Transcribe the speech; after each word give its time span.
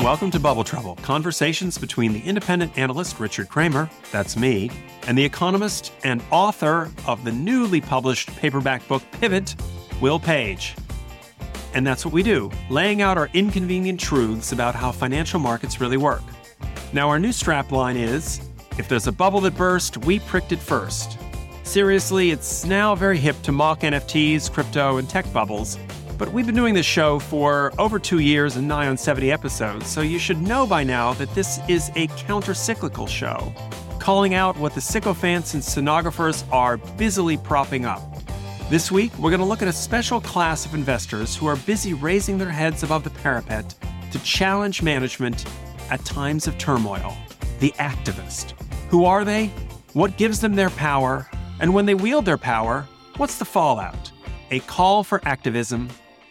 Welcome 0.00 0.30
to 0.30 0.40
Bubble 0.40 0.64
Trouble, 0.64 0.96
conversations 1.02 1.76
between 1.76 2.14
the 2.14 2.20
independent 2.20 2.78
analyst 2.78 3.20
Richard 3.20 3.50
Kramer, 3.50 3.90
that's 4.10 4.34
me, 4.34 4.70
and 5.06 5.16
the 5.16 5.22
economist 5.22 5.92
and 6.04 6.22
author 6.30 6.90
of 7.06 7.22
the 7.22 7.32
newly 7.32 7.82
published 7.82 8.34
paperback 8.36 8.88
book 8.88 9.02
Pivot, 9.20 9.54
Will 10.00 10.18
Page. 10.18 10.74
And 11.74 11.86
that's 11.86 12.06
what 12.06 12.14
we 12.14 12.22
do, 12.22 12.50
laying 12.70 13.02
out 13.02 13.18
our 13.18 13.28
inconvenient 13.34 14.00
truths 14.00 14.52
about 14.52 14.74
how 14.74 14.90
financial 14.90 15.38
markets 15.38 15.82
really 15.82 15.98
work. 15.98 16.22
Now, 16.94 17.10
our 17.10 17.18
new 17.18 17.28
strapline 17.28 17.96
is 17.96 18.40
If 18.78 18.88
there's 18.88 19.06
a 19.06 19.12
bubble 19.12 19.40
that 19.42 19.54
burst, 19.54 19.98
we 19.98 20.20
pricked 20.20 20.52
it 20.52 20.60
first. 20.60 21.18
Seriously, 21.62 22.30
it's 22.30 22.64
now 22.64 22.94
very 22.94 23.18
hip 23.18 23.36
to 23.42 23.52
mock 23.52 23.80
NFTs, 23.80 24.50
crypto, 24.50 24.96
and 24.96 25.06
tech 25.10 25.30
bubbles 25.30 25.76
but 26.20 26.34
we've 26.34 26.44
been 26.44 26.54
doing 26.54 26.74
this 26.74 26.84
show 26.84 27.18
for 27.18 27.72
over 27.78 27.98
two 27.98 28.18
years 28.18 28.56
and 28.56 28.68
nigh 28.68 28.88
on 28.88 28.98
70 28.98 29.32
episodes, 29.32 29.86
so 29.86 30.02
you 30.02 30.18
should 30.18 30.36
know 30.42 30.66
by 30.66 30.84
now 30.84 31.14
that 31.14 31.34
this 31.34 31.58
is 31.66 31.90
a 31.96 32.08
counter 32.08 32.52
cyclical 32.52 33.06
show, 33.06 33.50
calling 33.98 34.34
out 34.34 34.54
what 34.58 34.74
the 34.74 34.82
sycophants 34.82 35.54
and 35.54 35.64
stenographers 35.64 36.44
are 36.52 36.76
busily 36.76 37.38
propping 37.38 37.86
up. 37.86 38.02
This 38.68 38.92
week, 38.92 39.16
we're 39.18 39.30
going 39.30 39.40
to 39.40 39.46
look 39.46 39.62
at 39.62 39.68
a 39.68 39.72
special 39.72 40.20
class 40.20 40.66
of 40.66 40.74
investors 40.74 41.34
who 41.34 41.46
are 41.46 41.56
busy 41.56 41.94
raising 41.94 42.36
their 42.36 42.50
heads 42.50 42.82
above 42.82 43.02
the 43.02 43.08
parapet 43.08 43.74
to 44.12 44.18
challenge 44.22 44.82
management 44.82 45.46
at 45.88 46.04
times 46.04 46.46
of 46.46 46.58
turmoil 46.58 47.16
the 47.60 47.72
activist. 47.78 48.52
Who 48.90 49.06
are 49.06 49.24
they? 49.24 49.46
What 49.94 50.18
gives 50.18 50.38
them 50.38 50.54
their 50.54 50.70
power? 50.70 51.30
And 51.60 51.72
when 51.72 51.86
they 51.86 51.94
wield 51.94 52.26
their 52.26 52.36
power, 52.36 52.86
what's 53.16 53.38
the 53.38 53.46
fallout? 53.46 54.12
A 54.50 54.60
call 54.60 55.02
for 55.02 55.22
activism 55.24 55.88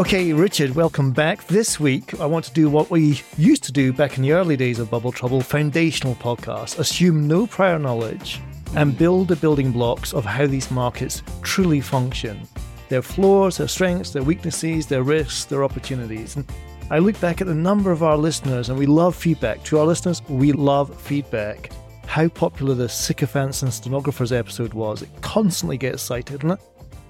Okay, 0.00 0.32
Richard, 0.32 0.74
welcome 0.74 1.12
back. 1.12 1.46
This 1.46 1.78
week, 1.78 2.18
I 2.20 2.24
want 2.24 2.46
to 2.46 2.52
do 2.54 2.70
what 2.70 2.88
we 2.90 3.20
used 3.36 3.62
to 3.64 3.70
do 3.70 3.92
back 3.92 4.16
in 4.16 4.22
the 4.22 4.32
early 4.32 4.56
days 4.56 4.78
of 4.78 4.90
Bubble 4.90 5.12
Trouble 5.12 5.42
foundational 5.42 6.14
podcast. 6.14 6.78
Assume 6.78 7.28
no 7.28 7.46
prior 7.46 7.78
knowledge 7.78 8.40
and 8.74 8.96
build 8.96 9.28
the 9.28 9.36
building 9.36 9.72
blocks 9.72 10.14
of 10.14 10.24
how 10.24 10.46
these 10.46 10.70
markets 10.70 11.22
truly 11.42 11.82
function 11.82 12.48
their 12.88 13.02
flaws, 13.02 13.58
their 13.58 13.68
strengths, 13.68 14.12
their 14.12 14.22
weaknesses, 14.22 14.86
their 14.86 15.02
risks, 15.02 15.44
their 15.44 15.62
opportunities. 15.62 16.34
And 16.34 16.50
I 16.88 16.98
look 16.98 17.20
back 17.20 17.42
at 17.42 17.46
the 17.46 17.54
number 17.54 17.92
of 17.92 18.02
our 18.02 18.16
listeners, 18.16 18.70
and 18.70 18.78
we 18.78 18.86
love 18.86 19.14
feedback. 19.14 19.62
To 19.64 19.80
our 19.80 19.86
listeners, 19.86 20.22
we 20.30 20.52
love 20.52 20.98
feedback. 20.98 21.72
How 22.06 22.26
popular 22.28 22.74
the 22.74 22.88
Sycophants 22.88 23.60
and 23.60 23.70
Stenographers 23.70 24.32
episode 24.32 24.72
was. 24.72 25.02
It 25.02 25.10
constantly 25.20 25.76
gets 25.76 26.02
cited, 26.02 26.42
and 26.42 26.56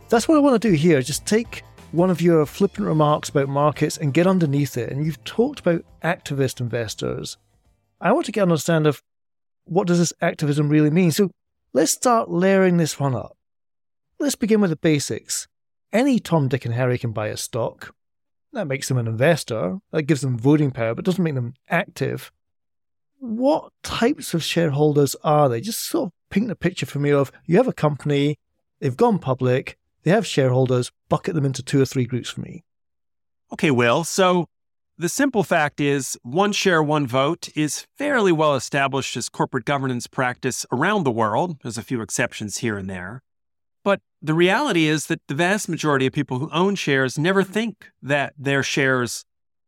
that's 0.08 0.26
what 0.26 0.36
I 0.36 0.40
want 0.40 0.60
to 0.60 0.68
do 0.68 0.74
here. 0.74 1.00
Just 1.02 1.24
take 1.24 1.62
one 1.92 2.10
of 2.10 2.20
your 2.20 2.46
flippant 2.46 2.86
remarks 2.86 3.28
about 3.28 3.48
markets 3.48 3.96
and 3.96 4.14
get 4.14 4.26
underneath 4.26 4.76
it. 4.76 4.90
And 4.90 5.04
you've 5.04 5.22
talked 5.24 5.60
about 5.60 5.84
activist 6.02 6.60
investors. 6.60 7.36
I 8.00 8.12
want 8.12 8.26
to 8.26 8.32
get 8.32 8.42
an 8.42 8.50
understanding 8.50 8.88
of 8.88 9.02
what 9.64 9.86
does 9.86 9.98
this 9.98 10.12
activism 10.20 10.68
really 10.68 10.90
mean. 10.90 11.10
So 11.10 11.30
let's 11.72 11.92
start 11.92 12.30
layering 12.30 12.76
this 12.76 12.98
one 12.98 13.14
up. 13.14 13.36
Let's 14.18 14.36
begin 14.36 14.60
with 14.60 14.70
the 14.70 14.76
basics. 14.76 15.48
Any 15.92 16.18
Tom, 16.18 16.48
Dick, 16.48 16.64
and 16.64 16.74
Harry 16.74 16.98
can 16.98 17.12
buy 17.12 17.28
a 17.28 17.36
stock. 17.36 17.94
That 18.52 18.66
makes 18.66 18.88
them 18.88 18.98
an 18.98 19.06
investor. 19.06 19.78
That 19.90 20.02
gives 20.02 20.20
them 20.20 20.38
voting 20.38 20.70
power, 20.70 20.94
but 20.94 21.04
doesn't 21.04 21.22
make 21.22 21.34
them 21.34 21.54
active. 21.68 22.30
What 23.18 23.72
types 23.82 24.34
of 24.34 24.42
shareholders 24.42 25.16
are 25.22 25.48
they? 25.48 25.60
Just 25.60 25.80
sort 25.80 26.08
of 26.08 26.12
paint 26.30 26.48
the 26.48 26.56
picture 26.56 26.86
for 26.86 27.00
me 27.00 27.10
of 27.10 27.30
you 27.44 27.56
have 27.56 27.68
a 27.68 27.72
company, 27.72 28.38
they've 28.80 28.96
gone 28.96 29.18
public, 29.18 29.76
they 30.02 30.10
have 30.10 30.26
shareholders, 30.26 30.90
bucket 31.08 31.34
them 31.34 31.44
into 31.44 31.62
two 31.62 31.80
or 31.80 31.84
three 31.86 32.04
groups 32.06 32.30
for 32.30 32.40
me. 32.40 32.64
Okay, 33.52 33.70
Will. 33.70 34.04
So 34.04 34.46
the 34.96 35.08
simple 35.08 35.42
fact 35.42 35.80
is 35.80 36.18
one 36.22 36.52
share, 36.52 36.82
one 36.82 37.06
vote 37.06 37.48
is 37.54 37.86
fairly 37.96 38.32
well 38.32 38.54
established 38.54 39.16
as 39.16 39.28
corporate 39.28 39.64
governance 39.64 40.06
practice 40.06 40.66
around 40.70 41.04
the 41.04 41.10
world. 41.10 41.56
There's 41.62 41.78
a 41.78 41.82
few 41.82 42.02
exceptions 42.02 42.58
here 42.58 42.76
and 42.76 42.88
there. 42.88 43.22
But 43.82 44.00
the 44.20 44.34
reality 44.34 44.86
is 44.86 45.06
that 45.06 45.22
the 45.26 45.34
vast 45.34 45.68
majority 45.68 46.06
of 46.06 46.12
people 46.12 46.38
who 46.38 46.50
own 46.52 46.74
shares 46.74 47.18
never 47.18 47.42
think 47.42 47.90
that 48.02 48.34
their 48.38 48.62
shares 48.62 49.24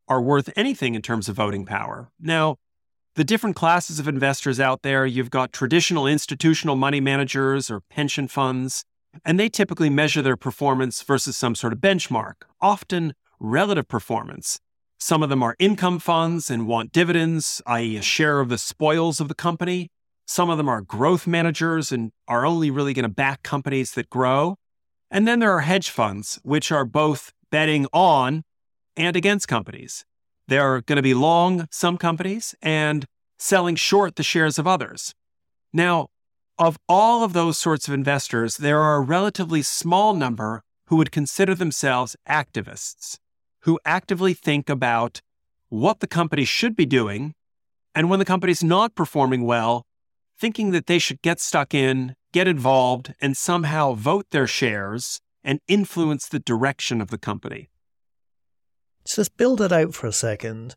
are 0.07 0.21
worth 0.21 0.51
anything 0.55 0.95
in 0.95 1.03
terms 1.03 1.29
of 1.29 1.37
voting 1.37 1.65
power. 1.65 2.11
Now, 2.21 2.57
the 3.15 3.25
different 3.25 3.57
classes 3.57 3.99
of 3.99 4.09
investors 4.09 4.61
out 4.61 4.83
there, 4.83 5.07
you've 5.07 5.31
got 5.31 5.53
traditional 5.53 6.07
institutional 6.07 6.77
money 6.77 7.01
managers 7.01 7.71
or 7.71 7.81
pension 7.81 8.29
funds, 8.29 8.85
and 9.25 9.39
they 9.39 9.49
typically 9.49 9.91
measure 9.91 10.23
their 10.23 10.37
performance 10.37 11.03
versus 11.03 11.37
some 11.37 11.55
sort 11.55 11.73
of 11.73 11.81
benchmark, 11.81 12.35
often 12.61 13.15
relative 13.39 13.89
performance. 13.89 14.59
Some 14.99 15.23
of 15.23 15.29
them 15.29 15.43
are 15.43 15.57
income 15.59 15.99
funds 15.99 16.51
and 16.51 16.67
want 16.67 16.93
dividends, 16.93 17.61
i.e., 17.67 17.97
a 17.97 18.03
share 18.03 18.41
of 18.41 18.49
the 18.49 18.59
spoils 18.59 19.21
of 19.21 19.29
the 19.29 19.35
company. 19.35 19.89
Some 20.27 20.49
of 20.49 20.59
them 20.59 20.69
are 20.69 20.81
growth 20.81 21.27
managers 21.27 21.91
and 21.91 22.13
are 22.29 22.47
only 22.47 22.71
really 22.71 22.95
going 22.95 23.03
to 23.03 23.09
back 23.09 23.43
companies 23.43 23.93
that 23.93 24.09
grow. 24.09 24.57
And 25.11 25.27
then 25.27 25.41
there 25.41 25.53
are 25.53 25.61
hedge 25.61 25.91
funds, 25.91 26.39
which 26.43 26.71
are 26.71 26.85
both 26.85 27.33
betting 27.51 27.87
on 27.93 28.45
and 28.97 29.17
against 29.17 29.49
companies. 29.49 30.05
They're 30.49 30.81
going 30.83 30.97
to 30.97 31.03
be 31.03 31.15
long 31.15 31.67
some 31.71 31.99
companies 31.99 32.55
and 32.63 33.05
selling 33.39 33.75
short 33.75 34.17
the 34.17 34.23
shares 34.23 34.59
of 34.59 34.67
others. 34.67 35.15
Now, 35.73 36.09
of 36.59 36.79
all 36.89 37.25
of 37.25 37.33
those 37.33 37.59
sorts 37.59 37.89
of 37.89 37.95
investors, 37.95 38.57
there 38.57 38.81
are 38.81 38.97
a 38.97 39.01
relatively 39.01 39.63
small 39.63 40.15
number 40.15 40.63
who 40.87 40.97
would 40.97 41.13
consider 41.13 41.55
themselves 41.55 42.17
activists, 42.29 43.19
who 43.61 43.81
actively 43.85 44.35
think 44.35 44.69
about 44.69 45.21
what 45.69 46.01
the 46.01 46.07
company 46.07 46.45
should 46.45 46.77
be 46.77 46.87
doing, 46.87 47.35
and 47.95 48.11
when 48.11 48.19
the 48.19 48.25
company's 48.25 48.63
not 48.63 48.95
performing 48.95 49.45
well, 49.45 49.87
thinking 50.39 50.71
that 50.73 50.87
they 50.87 50.99
should 50.99 51.23
get 51.23 51.41
stuck 51.41 51.73
in, 51.73 52.15
get 52.33 52.49
involved, 52.49 53.15
and 53.21 53.37
somehow 53.37 53.95
vote 53.95 54.27
their 54.31 54.47
shares 54.47 55.21
and 55.45 55.61
influence 55.69 56.29
the 56.29 56.39
direction 56.39 57.01
of 57.01 57.09
the 57.09 57.19
company. 57.19 57.71
So 59.05 59.23
let's 59.23 59.29
build 59.29 59.61
it 59.61 59.73
out 59.73 59.95
for 59.95 60.07
a 60.07 60.13
second. 60.13 60.75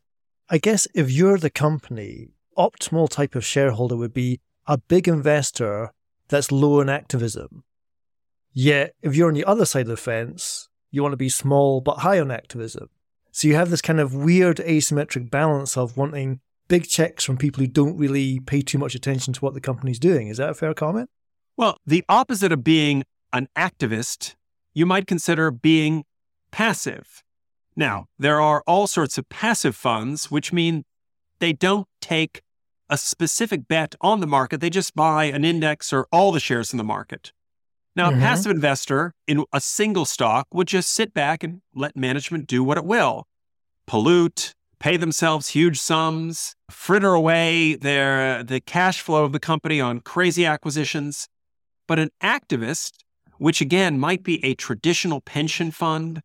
I 0.48 0.58
guess 0.58 0.88
if 0.94 1.10
you're 1.10 1.38
the 1.38 1.50
company, 1.50 2.28
optimal 2.56 3.08
type 3.08 3.34
of 3.34 3.44
shareholder 3.44 3.96
would 3.96 4.14
be 4.14 4.40
a 4.66 4.78
big 4.78 5.08
investor 5.08 5.92
that's 6.28 6.52
low 6.52 6.80
in 6.80 6.88
activism. 6.88 7.64
Yet, 8.52 8.94
if 9.02 9.14
you're 9.14 9.28
on 9.28 9.34
the 9.34 9.44
other 9.44 9.64
side 9.64 9.82
of 9.82 9.88
the 9.88 9.96
fence, 9.96 10.68
you 10.90 11.02
want 11.02 11.12
to 11.12 11.18
be 11.18 11.28
small 11.28 11.80
but 11.80 11.98
high 11.98 12.18
on 12.18 12.30
activism. 12.30 12.88
So 13.32 13.48
you 13.48 13.54
have 13.54 13.70
this 13.70 13.82
kind 13.82 14.00
of 14.00 14.14
weird 14.14 14.56
asymmetric 14.58 15.30
balance 15.30 15.76
of 15.76 15.96
wanting 15.96 16.40
big 16.68 16.88
checks 16.88 17.22
from 17.22 17.36
people 17.36 17.60
who 17.60 17.66
don't 17.66 17.98
really 17.98 18.40
pay 18.40 18.62
too 18.62 18.78
much 18.78 18.94
attention 18.94 19.34
to 19.34 19.40
what 19.40 19.54
the 19.54 19.60
company's 19.60 19.98
doing. 19.98 20.28
Is 20.28 20.38
that 20.38 20.50
a 20.50 20.54
fair 20.54 20.74
comment? 20.74 21.10
Well, 21.56 21.76
the 21.86 22.04
opposite 22.08 22.52
of 22.52 22.64
being 22.64 23.04
an 23.32 23.48
activist, 23.56 24.34
you 24.74 24.86
might 24.86 25.06
consider 25.06 25.50
being 25.50 26.04
passive. 26.50 27.22
Now, 27.76 28.06
there 28.18 28.40
are 28.40 28.62
all 28.66 28.86
sorts 28.86 29.18
of 29.18 29.28
passive 29.28 29.76
funds, 29.76 30.30
which 30.30 30.52
mean 30.52 30.84
they 31.38 31.52
don't 31.52 31.86
take 32.00 32.40
a 32.88 32.96
specific 32.98 33.68
bet 33.68 33.94
on 34.00 34.20
the 34.20 34.26
market. 34.26 34.60
They 34.60 34.70
just 34.70 34.94
buy 34.94 35.24
an 35.24 35.44
index 35.44 35.92
or 35.92 36.06
all 36.12 36.32
the 36.32 36.40
shares 36.40 36.72
in 36.72 36.76
the 36.76 36.84
market. 36.84 37.32
Now, 37.94 38.10
mm-hmm. 38.10 38.18
a 38.18 38.22
passive 38.22 38.52
investor 38.52 39.14
in 39.26 39.44
a 39.52 39.60
single 39.60 40.04
stock 40.04 40.46
would 40.52 40.68
just 40.68 40.90
sit 40.90 41.14
back 41.14 41.42
and 41.42 41.62
let 41.74 41.96
management 41.96 42.46
do 42.46 42.62
what 42.62 42.78
it 42.78 42.84
will 42.84 43.26
pollute, 43.86 44.52
pay 44.78 44.96
themselves 44.96 45.48
huge 45.48 45.78
sums, 45.78 46.54
fritter 46.70 47.14
away 47.14 47.76
their, 47.76 48.42
the 48.42 48.60
cash 48.60 49.00
flow 49.00 49.24
of 49.24 49.32
the 49.32 49.40
company 49.40 49.80
on 49.80 50.00
crazy 50.00 50.44
acquisitions. 50.44 51.28
But 51.86 51.98
an 51.98 52.10
activist, 52.22 52.92
which 53.38 53.60
again 53.60 53.98
might 53.98 54.24
be 54.24 54.44
a 54.44 54.54
traditional 54.54 55.20
pension 55.20 55.70
fund, 55.70 56.20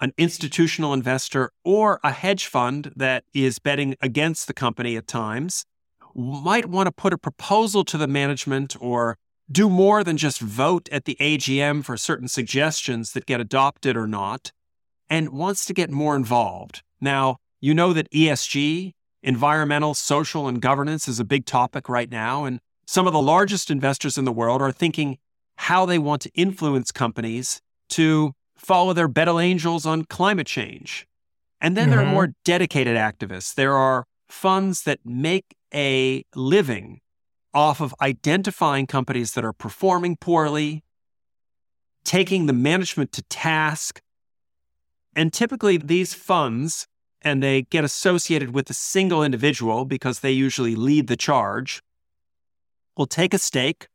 an 0.00 0.12
institutional 0.18 0.92
investor, 0.92 1.52
or 1.64 2.00
a 2.02 2.10
hedge 2.10 2.46
fund 2.46 2.92
that 2.96 3.24
is 3.32 3.58
betting 3.58 3.96
against 4.02 4.46
the 4.46 4.52
company 4.52 4.96
at 4.96 5.06
times, 5.06 5.64
might 6.16 6.66
want 6.66 6.86
to 6.86 6.92
put 6.92 7.12
a 7.12 7.18
proposal 7.18 7.84
to 7.84 7.98
the 7.98 8.06
management 8.06 8.76
or 8.80 9.18
do 9.50 9.68
more 9.68 10.02
than 10.02 10.16
just 10.16 10.40
vote 10.40 10.88
at 10.90 11.04
the 11.04 11.16
AGM 11.20 11.84
for 11.84 11.96
certain 11.96 12.28
suggestions 12.28 13.12
that 13.12 13.26
get 13.26 13.40
adopted 13.40 13.96
or 13.96 14.06
not, 14.06 14.50
and 15.08 15.28
wants 15.30 15.64
to 15.66 15.74
get 15.74 15.90
more 15.90 16.16
involved. 16.16 16.82
Now, 17.00 17.36
you 17.60 17.74
know 17.74 17.92
that 17.92 18.10
ESG, 18.10 18.92
environmental, 19.22 19.94
social, 19.94 20.48
and 20.48 20.60
governance 20.60 21.06
is 21.06 21.20
a 21.20 21.24
big 21.24 21.46
topic 21.46 21.88
right 21.88 22.10
now, 22.10 22.44
and 22.44 22.58
some 22.86 23.06
of 23.06 23.12
the 23.12 23.22
largest 23.22 23.70
investors 23.70 24.18
in 24.18 24.24
the 24.24 24.32
world 24.32 24.62
are 24.62 24.72
thinking 24.72 25.18
how 25.56 25.86
they 25.86 25.98
want 25.98 26.22
to 26.22 26.30
influence 26.34 26.92
companies 26.92 27.60
to 27.90 28.32
follow 28.56 28.92
their 28.92 29.08
better 29.08 29.40
angels 29.40 29.86
on 29.86 30.04
climate 30.04 30.46
change. 30.46 31.06
And 31.60 31.76
then 31.76 31.84
mm-hmm. 31.84 31.90
there 31.90 32.00
are 32.00 32.04
mm-hmm. 32.04 32.12
more 32.14 32.32
dedicated 32.44 32.96
activists. 32.96 33.54
There 33.54 33.74
are 33.74 34.04
funds 34.28 34.82
that 34.82 35.00
make 35.04 35.55
a 35.74 36.24
living 36.34 37.00
off 37.54 37.80
of 37.80 37.94
identifying 38.00 38.86
companies 38.86 39.32
that 39.32 39.44
are 39.44 39.52
performing 39.52 40.16
poorly, 40.16 40.84
taking 42.04 42.46
the 42.46 42.52
management 42.52 43.12
to 43.12 43.22
task. 43.22 44.00
And 45.14 45.32
typically, 45.32 45.78
these 45.78 46.12
funds, 46.12 46.86
and 47.22 47.42
they 47.42 47.62
get 47.62 47.84
associated 47.84 48.52
with 48.52 48.68
a 48.68 48.74
single 48.74 49.24
individual 49.24 49.86
because 49.86 50.20
they 50.20 50.30
usually 50.30 50.76
lead 50.76 51.06
the 51.06 51.16
charge, 51.16 51.82
will 52.96 53.06
take 53.06 53.32
a 53.32 53.38
stake. 53.38 53.88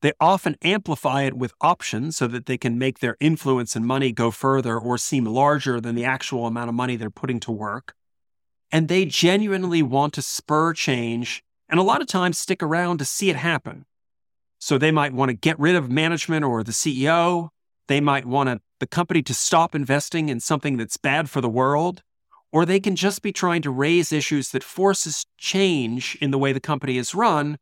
They 0.00 0.12
often 0.20 0.56
amplify 0.62 1.22
it 1.22 1.34
with 1.34 1.54
options 1.60 2.16
so 2.16 2.26
that 2.28 2.46
they 2.46 2.58
can 2.58 2.78
make 2.78 2.98
their 2.98 3.16
influence 3.20 3.76
and 3.76 3.86
money 3.86 4.12
go 4.12 4.30
further 4.30 4.78
or 4.78 4.98
seem 4.98 5.24
larger 5.24 5.80
than 5.80 5.94
the 5.94 6.04
actual 6.04 6.46
amount 6.46 6.68
of 6.68 6.74
money 6.74 6.96
they're 6.96 7.10
putting 7.10 7.40
to 7.40 7.52
work. 7.52 7.94
And 8.74 8.88
they 8.88 9.04
genuinely 9.04 9.84
want 9.84 10.14
to 10.14 10.22
spur 10.22 10.72
change 10.72 11.44
and 11.68 11.78
a 11.78 11.84
lot 11.84 12.00
of 12.00 12.08
times 12.08 12.40
stick 12.40 12.60
around 12.60 12.98
to 12.98 13.04
see 13.04 13.30
it 13.30 13.36
happen. 13.36 13.84
So 14.58 14.78
they 14.78 14.90
might 14.90 15.12
want 15.12 15.28
to 15.28 15.34
get 15.34 15.56
rid 15.60 15.76
of 15.76 15.88
management 15.88 16.44
or 16.44 16.64
the 16.64 16.72
CEO. 16.72 17.50
They 17.86 18.00
might 18.00 18.26
want 18.26 18.60
the 18.80 18.86
company 18.88 19.22
to 19.22 19.32
stop 19.32 19.76
investing 19.76 20.28
in 20.28 20.40
something 20.40 20.76
that's 20.76 20.96
bad 20.96 21.30
for 21.30 21.40
the 21.40 21.48
world. 21.48 22.02
Or 22.50 22.66
they 22.66 22.80
can 22.80 22.96
just 22.96 23.22
be 23.22 23.30
trying 23.30 23.62
to 23.62 23.70
raise 23.70 24.10
issues 24.10 24.50
that 24.50 24.64
forces 24.64 25.24
change 25.38 26.18
in 26.20 26.32
the 26.32 26.38
way 26.38 26.52
the 26.52 26.58
company 26.58 26.98
is 26.98 27.14
run, 27.14 27.58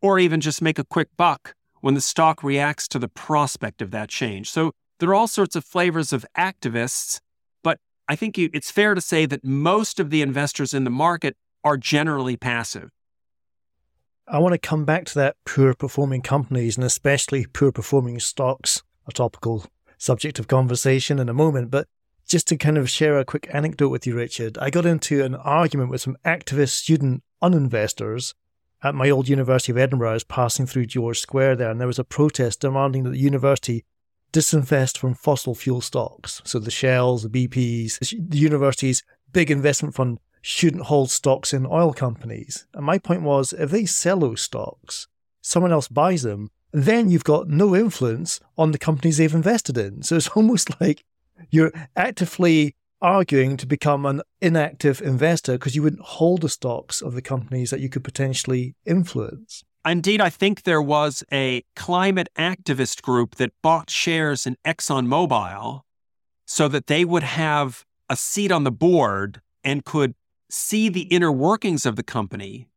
or 0.00 0.18
even 0.18 0.40
just 0.40 0.62
make 0.62 0.78
a 0.78 0.84
quick 0.84 1.08
buck 1.18 1.52
when 1.82 1.92
the 1.92 2.00
stock 2.00 2.42
reacts 2.42 2.88
to 2.88 2.98
the 2.98 3.08
prospect 3.08 3.82
of 3.82 3.90
that 3.90 4.08
change. 4.08 4.50
So 4.50 4.72
there 5.00 5.10
are 5.10 5.14
all 5.14 5.28
sorts 5.28 5.54
of 5.54 5.66
flavors 5.66 6.14
of 6.14 6.24
activists, 6.34 7.20
I 8.08 8.16
think 8.16 8.38
it's 8.38 8.70
fair 8.70 8.94
to 8.94 9.00
say 9.00 9.26
that 9.26 9.44
most 9.44 10.00
of 10.00 10.08
the 10.10 10.22
investors 10.22 10.72
in 10.72 10.84
the 10.84 10.90
market 10.90 11.36
are 11.62 11.76
generally 11.76 12.36
passive. 12.36 12.90
I 14.26 14.38
want 14.38 14.52
to 14.52 14.58
come 14.58 14.84
back 14.84 15.04
to 15.06 15.14
that 15.16 15.36
poor 15.44 15.74
performing 15.74 16.22
companies 16.22 16.76
and 16.76 16.84
especially 16.84 17.46
poor 17.46 17.70
performing 17.70 18.18
stocks, 18.20 18.82
a 19.06 19.12
topical 19.12 19.66
subject 19.98 20.38
of 20.38 20.48
conversation 20.48 21.18
in 21.18 21.28
a 21.28 21.34
moment. 21.34 21.70
But 21.70 21.86
just 22.26 22.46
to 22.48 22.56
kind 22.56 22.78
of 22.78 22.90
share 22.90 23.18
a 23.18 23.24
quick 23.24 23.48
anecdote 23.52 23.88
with 23.88 24.06
you, 24.06 24.14
Richard, 24.14 24.58
I 24.58 24.70
got 24.70 24.86
into 24.86 25.22
an 25.24 25.34
argument 25.34 25.90
with 25.90 26.00
some 26.00 26.16
activist 26.24 26.70
student 26.70 27.22
uninvestors 27.42 28.34
at 28.82 28.94
my 28.94 29.10
old 29.10 29.28
University 29.28 29.72
of 29.72 29.78
Edinburgh. 29.78 30.10
I 30.10 30.14
was 30.14 30.24
passing 30.24 30.66
through 30.66 30.86
George 30.86 31.20
Square 31.20 31.56
there, 31.56 31.70
and 31.70 31.80
there 31.80 31.86
was 31.86 31.98
a 31.98 32.04
protest 32.04 32.60
demanding 32.60 33.04
that 33.04 33.10
the 33.10 33.18
university 33.18 33.84
disinvest 34.32 34.98
from 34.98 35.14
fossil 35.14 35.54
fuel 35.54 35.80
stocks. 35.80 36.42
So 36.44 36.58
the 36.58 36.70
Shells, 36.70 37.22
the 37.22 37.48
BPs, 37.48 37.98
the 38.30 38.38
university's 38.38 39.02
big 39.32 39.50
investment 39.50 39.94
fund 39.94 40.18
shouldn't 40.40 40.84
hold 40.84 41.10
stocks 41.10 41.52
in 41.52 41.66
oil 41.66 41.92
companies. 41.92 42.66
And 42.74 42.84
my 42.84 42.98
point 42.98 43.22
was 43.22 43.52
if 43.52 43.70
they 43.70 43.86
sell 43.86 44.20
those 44.20 44.42
stocks, 44.42 45.08
someone 45.40 45.72
else 45.72 45.88
buys 45.88 46.22
them, 46.22 46.50
then 46.72 47.10
you've 47.10 47.24
got 47.24 47.48
no 47.48 47.74
influence 47.74 48.40
on 48.56 48.72
the 48.72 48.78
companies 48.78 49.16
they've 49.16 49.34
invested 49.34 49.78
in. 49.78 50.02
So 50.02 50.16
it's 50.16 50.28
almost 50.36 50.80
like 50.80 51.04
you're 51.50 51.72
actively 51.96 52.76
arguing 53.00 53.56
to 53.56 53.66
become 53.66 54.04
an 54.06 54.22
inactive 54.40 55.00
investor 55.00 55.52
because 55.52 55.76
you 55.76 55.82
wouldn't 55.82 56.02
hold 56.02 56.42
the 56.42 56.48
stocks 56.48 57.00
of 57.00 57.14
the 57.14 57.22
companies 57.22 57.70
that 57.70 57.80
you 57.80 57.88
could 57.88 58.04
potentially 58.04 58.74
influence. 58.84 59.64
Indeed, 59.84 60.20
I 60.20 60.30
think 60.30 60.62
there 60.62 60.82
was 60.82 61.24
a 61.32 61.62
climate 61.74 62.28
activist 62.36 63.02
group 63.02 63.36
that 63.36 63.52
bought 63.62 63.90
shares 63.90 64.46
in 64.46 64.56
ExxonMobil 64.64 65.82
so 66.46 66.68
that 66.68 66.86
they 66.86 67.04
would 67.04 67.22
have 67.22 67.84
a 68.10 68.16
seat 68.16 68.50
on 68.50 68.64
the 68.64 68.70
board 68.70 69.40
and 69.64 69.84
could 69.84 70.14
see 70.50 70.88
the 70.88 71.02
inner 71.02 71.32
workings 71.32 71.86
of 71.86 71.96
the 71.96 72.02
company. 72.02 72.68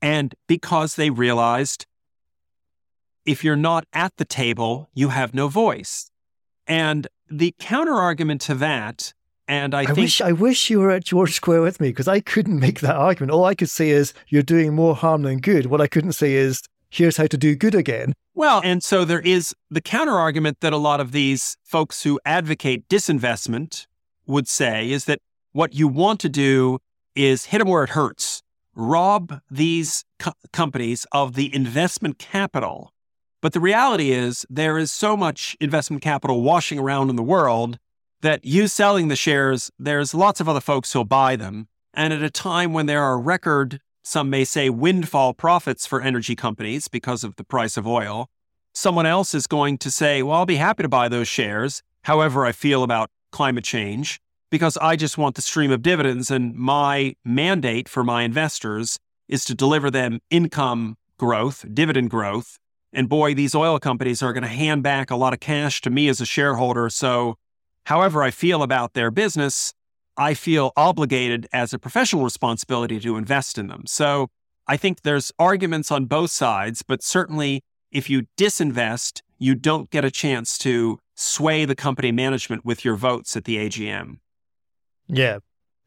And 0.00 0.34
because 0.46 0.96
they 0.96 1.10
realized 1.10 1.86
if 3.24 3.44
you're 3.44 3.56
not 3.56 3.84
at 3.92 4.16
the 4.16 4.24
table, 4.24 4.88
you 4.94 5.10
have 5.10 5.34
no 5.34 5.48
voice. 5.48 6.10
And 6.66 7.06
the 7.30 7.54
counterargument 7.60 8.40
to 8.40 8.54
that, 8.54 9.12
and 9.48 9.74
I, 9.74 9.80
I 9.80 9.86
think 9.86 9.98
wish 9.98 10.20
I 10.20 10.32
wish 10.32 10.70
you 10.70 10.80
were 10.80 10.90
at 10.90 11.04
George 11.04 11.32
Square 11.32 11.62
with 11.62 11.80
me 11.80 11.88
because 11.88 12.06
I 12.06 12.20
couldn't 12.20 12.60
make 12.60 12.80
that 12.80 12.94
argument. 12.94 13.32
All 13.32 13.46
I 13.46 13.54
could 13.54 13.70
say 13.70 13.88
is 13.88 14.12
you're 14.28 14.42
doing 14.42 14.74
more 14.74 14.94
harm 14.94 15.22
than 15.22 15.38
good. 15.38 15.66
What 15.66 15.80
I 15.80 15.86
couldn't 15.86 16.12
say 16.12 16.34
is 16.34 16.62
here's 16.90 17.16
how 17.16 17.26
to 17.26 17.36
do 17.36 17.56
good 17.56 17.74
again. 17.74 18.12
Well, 18.34 18.60
and 18.62 18.82
so 18.82 19.04
there 19.04 19.20
is 19.20 19.54
the 19.70 19.80
counter 19.80 20.12
argument 20.12 20.58
that 20.60 20.72
a 20.72 20.76
lot 20.76 21.00
of 21.00 21.12
these 21.12 21.56
folks 21.64 22.02
who 22.02 22.20
advocate 22.24 22.88
disinvestment 22.88 23.86
would 24.26 24.46
say 24.46 24.90
is 24.90 25.06
that 25.06 25.20
what 25.52 25.74
you 25.74 25.88
want 25.88 26.20
to 26.20 26.28
do 26.28 26.78
is 27.14 27.46
hit 27.46 27.58
them 27.58 27.68
where 27.68 27.82
it 27.82 27.90
hurts, 27.90 28.42
rob 28.74 29.40
these 29.50 30.04
co- 30.18 30.34
companies 30.52 31.06
of 31.10 31.34
the 31.34 31.52
investment 31.54 32.18
capital. 32.18 32.92
But 33.40 33.54
the 33.54 33.60
reality 33.60 34.12
is, 34.12 34.44
there 34.50 34.78
is 34.78 34.92
so 34.92 35.16
much 35.16 35.56
investment 35.60 36.02
capital 36.02 36.42
washing 36.42 36.78
around 36.78 37.08
in 37.08 37.16
the 37.16 37.22
world 37.22 37.78
that 38.22 38.44
you 38.44 38.68
selling 38.68 39.08
the 39.08 39.16
shares, 39.16 39.70
there's 39.78 40.14
lots 40.14 40.40
of 40.40 40.48
other 40.48 40.60
folks 40.60 40.92
who'll 40.92 41.04
buy 41.04 41.36
them. 41.36 41.68
And 41.94 42.12
at 42.12 42.22
a 42.22 42.30
time 42.30 42.72
when 42.72 42.86
there 42.86 43.02
are 43.02 43.18
record, 43.18 43.80
some 44.02 44.30
may 44.30 44.44
say, 44.44 44.70
windfall 44.70 45.34
profits 45.34 45.86
for 45.86 46.00
energy 46.00 46.36
companies 46.36 46.88
because 46.88 47.24
of 47.24 47.36
the 47.36 47.44
price 47.44 47.76
of 47.76 47.86
oil, 47.86 48.28
someone 48.74 49.06
else 49.06 49.34
is 49.34 49.46
going 49.46 49.78
to 49.78 49.90
say, 49.90 50.22
well, 50.22 50.38
I'll 50.38 50.46
be 50.46 50.56
happy 50.56 50.82
to 50.82 50.88
buy 50.88 51.08
those 51.08 51.28
shares, 51.28 51.82
however 52.02 52.46
I 52.46 52.52
feel 52.52 52.82
about 52.82 53.10
climate 53.30 53.64
change 53.64 54.20
because 54.50 54.76
I 54.78 54.96
just 54.96 55.18
want 55.18 55.36
the 55.36 55.42
stream 55.42 55.70
of 55.70 55.82
dividends. 55.82 56.30
And 56.30 56.54
my 56.54 57.14
mandate 57.24 57.88
for 57.88 58.04
my 58.04 58.22
investors 58.22 58.98
is 59.28 59.44
to 59.46 59.54
deliver 59.54 59.90
them 59.90 60.20
income 60.30 60.96
growth, 61.18 61.64
dividend 61.72 62.10
growth. 62.10 62.58
And 62.92 63.08
boy, 63.08 63.34
these 63.34 63.54
oil 63.54 63.78
companies 63.78 64.22
are 64.22 64.32
going 64.32 64.42
to 64.42 64.48
hand 64.48 64.82
back 64.82 65.10
a 65.10 65.16
lot 65.16 65.34
of 65.34 65.40
cash 65.40 65.80
to 65.82 65.90
me 65.90 66.08
as 66.08 66.20
a 66.20 66.26
shareholder. 66.26 66.88
So, 66.88 67.36
however 67.88 68.22
I 68.22 68.30
feel 68.30 68.62
about 68.62 68.92
their 68.92 69.10
business, 69.10 69.72
I 70.16 70.34
feel 70.34 70.72
obligated 70.76 71.48
as 71.54 71.72
a 71.72 71.78
professional 71.78 72.22
responsibility 72.22 73.00
to 73.00 73.16
invest 73.16 73.56
in 73.56 73.68
them. 73.68 73.84
So, 73.86 74.28
I 74.66 74.76
think 74.76 75.00
there's 75.00 75.32
arguments 75.38 75.90
on 75.90 76.04
both 76.04 76.30
sides, 76.30 76.82
but 76.82 77.02
certainly 77.02 77.62
if 77.90 78.10
you 78.10 78.26
disinvest, 78.36 79.22
you 79.38 79.54
don't 79.54 79.88
get 79.88 80.04
a 80.04 80.10
chance 80.10 80.58
to 80.58 80.98
sway 81.14 81.64
the 81.64 81.74
company 81.74 82.12
management 82.12 82.66
with 82.66 82.84
your 82.84 82.94
votes 82.94 83.34
at 83.34 83.44
the 83.44 83.56
AGM. 83.56 84.18
Yeah. 85.06 85.36
It 85.36 85.42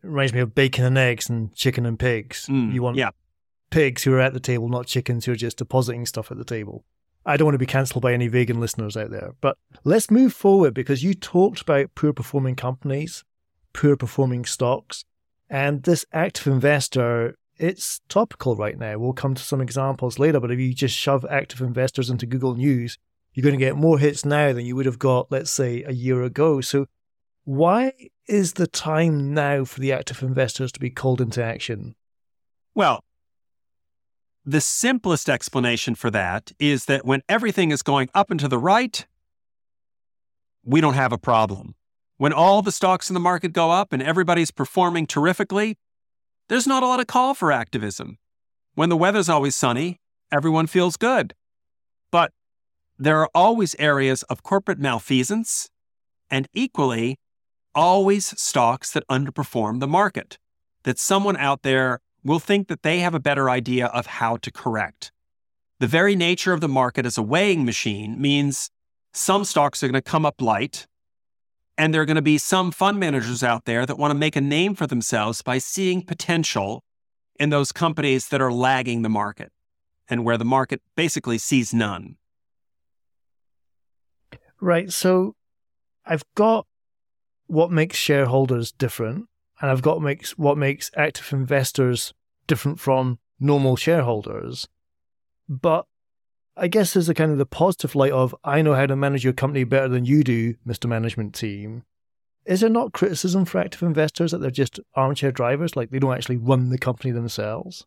reminds 0.08 0.34
me 0.34 0.40
of 0.40 0.56
bacon 0.56 0.84
and 0.84 0.98
eggs 0.98 1.30
and 1.30 1.54
chicken 1.54 1.86
and 1.86 2.00
pigs. 2.00 2.48
Mm, 2.48 2.74
you 2.74 2.82
want 2.82 2.98
yeah. 2.98 3.12
pigs 3.70 4.04
who 4.04 4.14
are 4.14 4.20
at 4.20 4.34
the 4.34 4.40
table, 4.40 4.68
not 4.68 4.88
chickens 4.88 5.26
who 5.26 5.34
are 5.34 5.36
just 5.36 5.58
depositing 5.58 6.08
stuff 6.08 6.32
at 6.32 6.40
the 6.40 6.44
table. 6.44 6.84
I 7.26 7.38
don't 7.38 7.46
want 7.46 7.56
to 7.56 7.60
be 7.60 7.66
cancelled 7.66 8.02
by 8.02 8.14
any 8.14 8.28
vegan 8.28 8.60
listeners 8.60 8.98
out 8.98 9.12
there. 9.12 9.34
But 9.42 9.58
let's 9.84 10.10
move 10.10 10.34
forward 10.34 10.74
because 10.74 11.04
you 11.04 11.14
talked 11.14 11.62
about 11.62 11.94
poor 11.96 12.14
performing 12.14 12.56
companies, 12.56 13.24
poor 13.74 13.96
performing 13.96 14.46
stocks, 14.46 15.06
and 15.50 15.84
this 15.84 16.06
active 16.14 16.48
investor, 16.48 17.36
it's 17.58 18.02
topical 18.10 18.56
right 18.56 18.78
now. 18.78 18.98
We'll 18.98 19.14
come 19.14 19.36
to 19.36 19.44
some 19.44 19.62
examples 19.62 20.18
later, 20.18 20.40
but 20.40 20.52
if 20.52 20.60
you 20.60 20.74
just 20.74 20.98
shove 20.98 21.26
active 21.30 21.62
investors 21.62 22.10
into 22.10 22.26
Google 22.26 22.56
News, 22.56 22.98
you're 23.34 23.44
going 23.44 23.58
to 23.58 23.66
get 23.66 23.76
more 23.76 24.00
hits 24.00 24.26
now 24.26 24.54
than 24.54 24.66
you 24.66 24.76
would 24.76 24.86
have 24.86 25.00
got, 25.00 25.32
let's 25.32 25.52
say, 25.52 25.84
a 25.84 25.92
year 25.92 26.24
ago. 26.24 26.62
So 26.62 26.88
why 27.44 27.94
is 28.28 28.54
the 28.54 28.68
time 28.68 29.34
now 29.34 29.66
for 29.66 29.80
the 29.80 29.92
active 29.92 30.24
investors 30.24 30.72
to 30.72 30.80
be 30.80 30.90
called 30.90 31.22
into 31.22 31.44
action? 31.44 31.96
Well, 32.74 33.04
the 34.46 34.62
simplest 34.62 35.30
explanation 35.30 35.96
for 35.96 36.10
that 36.12 36.52
is 36.60 36.86
that 36.86 37.06
when 37.06 37.22
everything 37.30 37.72
is 37.72 37.82
going 37.82 38.10
up 38.14 38.32
and 38.32 38.40
to 38.40 38.48
the 38.48 38.58
right, 38.58 39.06
we 40.64 40.82
don't 40.82 40.96
have 40.96 41.12
a 41.12 41.18
problem. 41.18 41.76
When 42.18 42.34
all 42.34 42.62
the 42.62 42.72
stocks 42.72 43.10
in 43.10 43.14
the 43.14 43.20
market 43.20 43.54
go 43.54 43.72
up 43.72 43.94
and 43.94 44.02
everybody's 44.02 44.52
performing 44.52 45.08
terrifically, 45.08 45.78
there's 46.50 46.68
not 46.68 46.84
a 46.84 46.88
lot 46.88 47.00
of 47.00 47.08
call 47.08 47.34
for 47.34 47.52
activism. 47.52 48.18
When 48.76 48.90
the 48.90 48.98
weather's 48.98 49.30
always 49.30 49.56
sunny, 49.56 50.00
everyone 50.32 50.68
feels 50.68 50.98
good. 50.98 51.34
But 52.12 52.32
there 52.98 53.20
are 53.22 53.30
always 53.34 53.76
areas 53.80 54.24
of 54.24 54.44
corporate 54.44 54.80
malfeasance 54.80 55.70
and 56.30 56.48
equally, 56.54 57.20
always 57.74 58.40
stocks 58.40 58.92
that 58.92 59.08
underperform 59.08 59.80
the 59.80 59.88
market, 59.88 60.38
that 60.84 61.00
someone 61.00 61.38
out 61.38 61.64
there 61.64 62.02
will 62.24 62.40
think 62.40 62.68
that 62.68 62.84
they 62.84 63.00
have 63.00 63.16
a 63.16 63.20
better 63.20 63.50
idea 63.50 63.88
of 63.88 64.06
how 64.06 64.38
to 64.38 64.52
correct. 64.52 65.12
The 65.80 65.88
very 65.88 66.16
nature 66.16 66.54
of 66.54 66.62
the 66.62 66.68
market 66.68 67.06
as 67.06 67.18
a 67.18 67.24
weighing 67.24 67.66
machine 67.66 68.22
means 68.22 68.70
some 69.14 69.44
stocks 69.44 69.82
are 69.82 69.88
going 69.88 69.94
to 69.94 70.02
come 70.02 70.26
up 70.26 70.42
light, 70.42 70.86
and 71.78 71.94
there 71.94 72.02
are 72.02 72.06
going 72.06 72.16
to 72.16 72.22
be 72.22 72.38
some 72.38 72.72
fund 72.72 73.00
managers 73.00 73.44
out 73.44 73.66
there 73.66 73.86
that 73.86 73.98
want 73.98 74.12
to 74.12 74.18
make 74.18 74.36
a 74.36 74.42
name 74.42 74.76
for 74.76 74.86
themselves 74.86 75.42
by 75.42 75.58
seeing 75.58 76.04
potential 76.04 76.84
in 77.40 77.50
those 77.50 77.72
companies 77.72 78.28
that 78.28 78.42
are 78.42 78.52
lagging 78.52 79.02
the 79.02 79.10
market 79.10 79.52
and 80.08 80.24
where 80.24 80.38
the 80.38 80.46
market 80.46 80.82
basically 80.96 81.40
sees 81.40 81.74
none. 81.74 82.18
Right. 84.60 84.92
So 84.92 85.34
I've 86.06 86.24
got 86.36 86.68
what 87.48 87.72
makes 87.72 87.98
shareholders 87.98 88.72
different, 88.72 89.26
and 89.62 89.70
I've 89.70 89.82
got 89.82 90.02
makes 90.02 90.38
what 90.38 90.58
makes 90.58 90.90
active 90.98 91.32
investors 91.32 92.14
different 92.48 92.80
from 92.80 93.20
normal 93.40 93.76
shareholders. 93.76 94.68
But 95.48 95.86
I 96.58 96.68
guess 96.68 96.94
there's 96.94 97.10
a 97.10 97.14
kind 97.14 97.32
of 97.32 97.38
the 97.38 97.46
positive 97.46 97.96
light 97.96 98.12
of 98.12 98.36
I 98.44 98.62
know 98.62 98.74
how 98.74 98.86
to 98.88 98.96
manage 98.96 99.24
your 99.24 99.34
company 99.34 99.64
better 99.64 99.88
than 99.88 100.06
you 100.06 100.24
do, 100.24 100.56
Mr. 100.68 100.88
Management 100.88 101.36
Team. 101.36 101.84
Is 102.46 102.62
there 102.62 102.70
not 102.70 102.92
criticism 102.92 103.46
for 103.46 103.60
active 103.60 103.84
investors 103.84 104.32
that 104.32 104.40
they're 104.40 104.50
just 104.50 104.80
armchair 104.96 105.32
drivers, 105.32 105.76
like 105.76 105.92
they 105.92 106.00
don't 106.00 106.14
actually 106.14 106.38
run 106.38 106.70
the 106.70 106.78
company 106.78 107.12
themselves? 107.12 107.86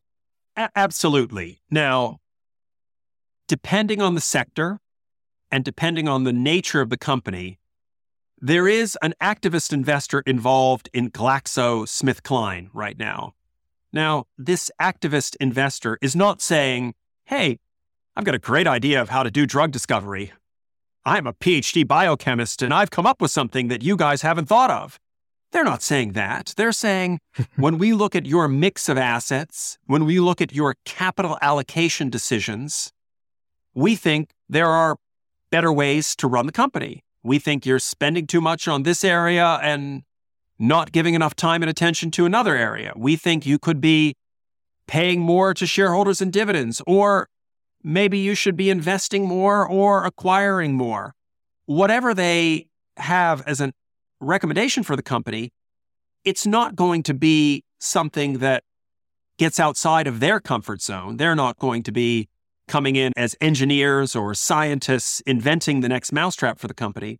A- 0.56 0.70
absolutely. 0.76 1.60
Now, 1.70 2.20
depending 3.48 4.00
on 4.00 4.14
the 4.14 4.20
sector 4.20 4.80
and 5.50 5.64
depending 5.64 6.08
on 6.08 6.22
the 6.22 6.32
nature 6.32 6.80
of 6.80 6.90
the 6.90 6.96
company, 6.96 7.58
there 8.46 8.68
is 8.68 8.98
an 9.00 9.14
activist 9.22 9.72
investor 9.72 10.20
involved 10.26 10.90
in 10.92 11.10
GlaxoSmithKline 11.10 12.68
right 12.74 12.98
now. 12.98 13.32
Now, 13.90 14.26
this 14.36 14.70
activist 14.78 15.34
investor 15.40 15.96
is 16.02 16.14
not 16.14 16.42
saying, 16.42 16.92
hey, 17.24 17.58
I've 18.14 18.24
got 18.24 18.34
a 18.34 18.38
great 18.38 18.66
idea 18.66 19.00
of 19.00 19.08
how 19.08 19.22
to 19.22 19.30
do 19.30 19.46
drug 19.46 19.70
discovery. 19.70 20.34
I'm 21.06 21.26
a 21.26 21.32
PhD 21.32 21.88
biochemist 21.88 22.60
and 22.60 22.74
I've 22.74 22.90
come 22.90 23.06
up 23.06 23.22
with 23.22 23.30
something 23.30 23.68
that 23.68 23.82
you 23.82 23.96
guys 23.96 24.20
haven't 24.20 24.44
thought 24.44 24.70
of. 24.70 25.00
They're 25.52 25.64
not 25.64 25.80
saying 25.80 26.12
that. 26.12 26.52
They're 26.58 26.72
saying 26.72 27.20
when 27.56 27.78
we 27.78 27.94
look 27.94 28.14
at 28.14 28.26
your 28.26 28.46
mix 28.46 28.90
of 28.90 28.98
assets, 28.98 29.78
when 29.86 30.04
we 30.04 30.20
look 30.20 30.42
at 30.42 30.52
your 30.52 30.76
capital 30.84 31.38
allocation 31.40 32.10
decisions, 32.10 32.92
we 33.72 33.96
think 33.96 34.32
there 34.50 34.68
are 34.68 34.98
better 35.50 35.72
ways 35.72 36.14
to 36.16 36.28
run 36.28 36.44
the 36.44 36.52
company. 36.52 37.03
We 37.24 37.38
think 37.38 37.64
you're 37.64 37.78
spending 37.78 38.26
too 38.26 38.42
much 38.42 38.68
on 38.68 38.82
this 38.82 39.02
area 39.02 39.58
and 39.62 40.02
not 40.58 40.92
giving 40.92 41.14
enough 41.14 41.34
time 41.34 41.62
and 41.62 41.70
attention 41.70 42.10
to 42.12 42.26
another 42.26 42.54
area. 42.54 42.92
We 42.94 43.16
think 43.16 43.46
you 43.46 43.58
could 43.58 43.80
be 43.80 44.14
paying 44.86 45.20
more 45.20 45.54
to 45.54 45.66
shareholders 45.66 46.20
in 46.20 46.30
dividends, 46.30 46.82
or 46.86 47.28
maybe 47.82 48.18
you 48.18 48.34
should 48.34 48.56
be 48.56 48.68
investing 48.68 49.26
more 49.26 49.66
or 49.66 50.04
acquiring 50.04 50.74
more. 50.74 51.14
Whatever 51.64 52.12
they 52.12 52.68
have 52.98 53.42
as 53.46 53.60
a 53.60 53.72
recommendation 54.20 54.82
for 54.82 54.94
the 54.94 55.02
company, 55.02 55.50
it's 56.24 56.46
not 56.46 56.76
going 56.76 57.02
to 57.04 57.14
be 57.14 57.64
something 57.78 58.38
that 58.38 58.64
gets 59.38 59.58
outside 59.58 60.06
of 60.06 60.20
their 60.20 60.40
comfort 60.40 60.82
zone. 60.82 61.16
They're 61.16 61.34
not 61.34 61.58
going 61.58 61.82
to 61.84 61.92
be 61.92 62.28
coming 62.68 62.96
in 62.96 63.12
as 63.16 63.36
engineers 63.40 64.16
or 64.16 64.34
scientists 64.34 65.20
inventing 65.26 65.80
the 65.80 65.88
next 65.88 66.12
mousetrap 66.12 66.58
for 66.58 66.68
the 66.68 66.74
company. 66.74 67.18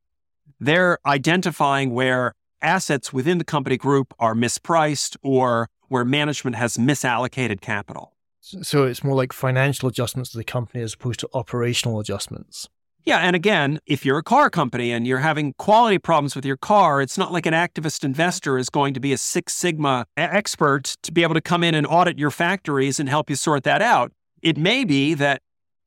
They're 0.61 0.99
identifying 1.07 1.91
where 1.93 2.35
assets 2.63 3.13
within 3.13 3.39
the 3.39 3.45
company 3.45 3.77
group 3.77 4.15
are 4.19 4.35
mispriced 4.35 5.17
or 5.23 5.69
where 5.89 6.05
management 6.05 6.57
has 6.57 6.77
misallocated 6.77 7.61
capital. 7.61 8.15
So 8.41 8.85
it's 8.85 9.03
more 9.03 9.15
like 9.15 9.33
financial 9.33 9.89
adjustments 9.89 10.31
to 10.33 10.39
the 10.39 10.45
company 10.45 10.83
as 10.83 10.95
opposed 10.95 11.21
to 11.21 11.29
operational 11.33 11.99
adjustments. 11.99 12.69
Yeah, 13.07 13.19
and 13.19 13.37
again, 13.37 13.81
if 13.87 14.07
you're 14.07 14.17
a 14.17 14.23
car 14.23 14.49
company 14.49 14.91
and 14.91 15.07
you're 15.07 15.19
having 15.19 15.53
quality 15.59 15.99
problems 15.99 16.35
with 16.35 16.47
your 16.47 16.57
car, 16.57 17.03
it's 17.03 17.19
not 17.19 17.33
like 17.33 17.45
an 17.45 17.53
activist 17.53 18.03
investor 18.03 18.57
is 18.57 18.71
going 18.71 18.95
to 18.95 19.01
be 19.01 19.13
a 19.13 19.19
Six 19.19 19.53
Sigma 19.53 20.07
expert 20.17 20.97
to 21.03 21.13
be 21.13 21.23
able 21.23 21.35
to 21.35 21.43
come 21.43 21.63
in 21.63 21.75
and 21.75 21.87
audit 21.87 22.19
your 22.19 22.31
factories 22.31 22.99
and 22.99 23.07
help 23.09 23.29
you 23.29 23.37
sort 23.37 23.65
that 23.65 23.83
out. 23.83 24.13
It 24.45 24.59
may 24.59 24.85
be 24.85 25.15
that 25.15 25.41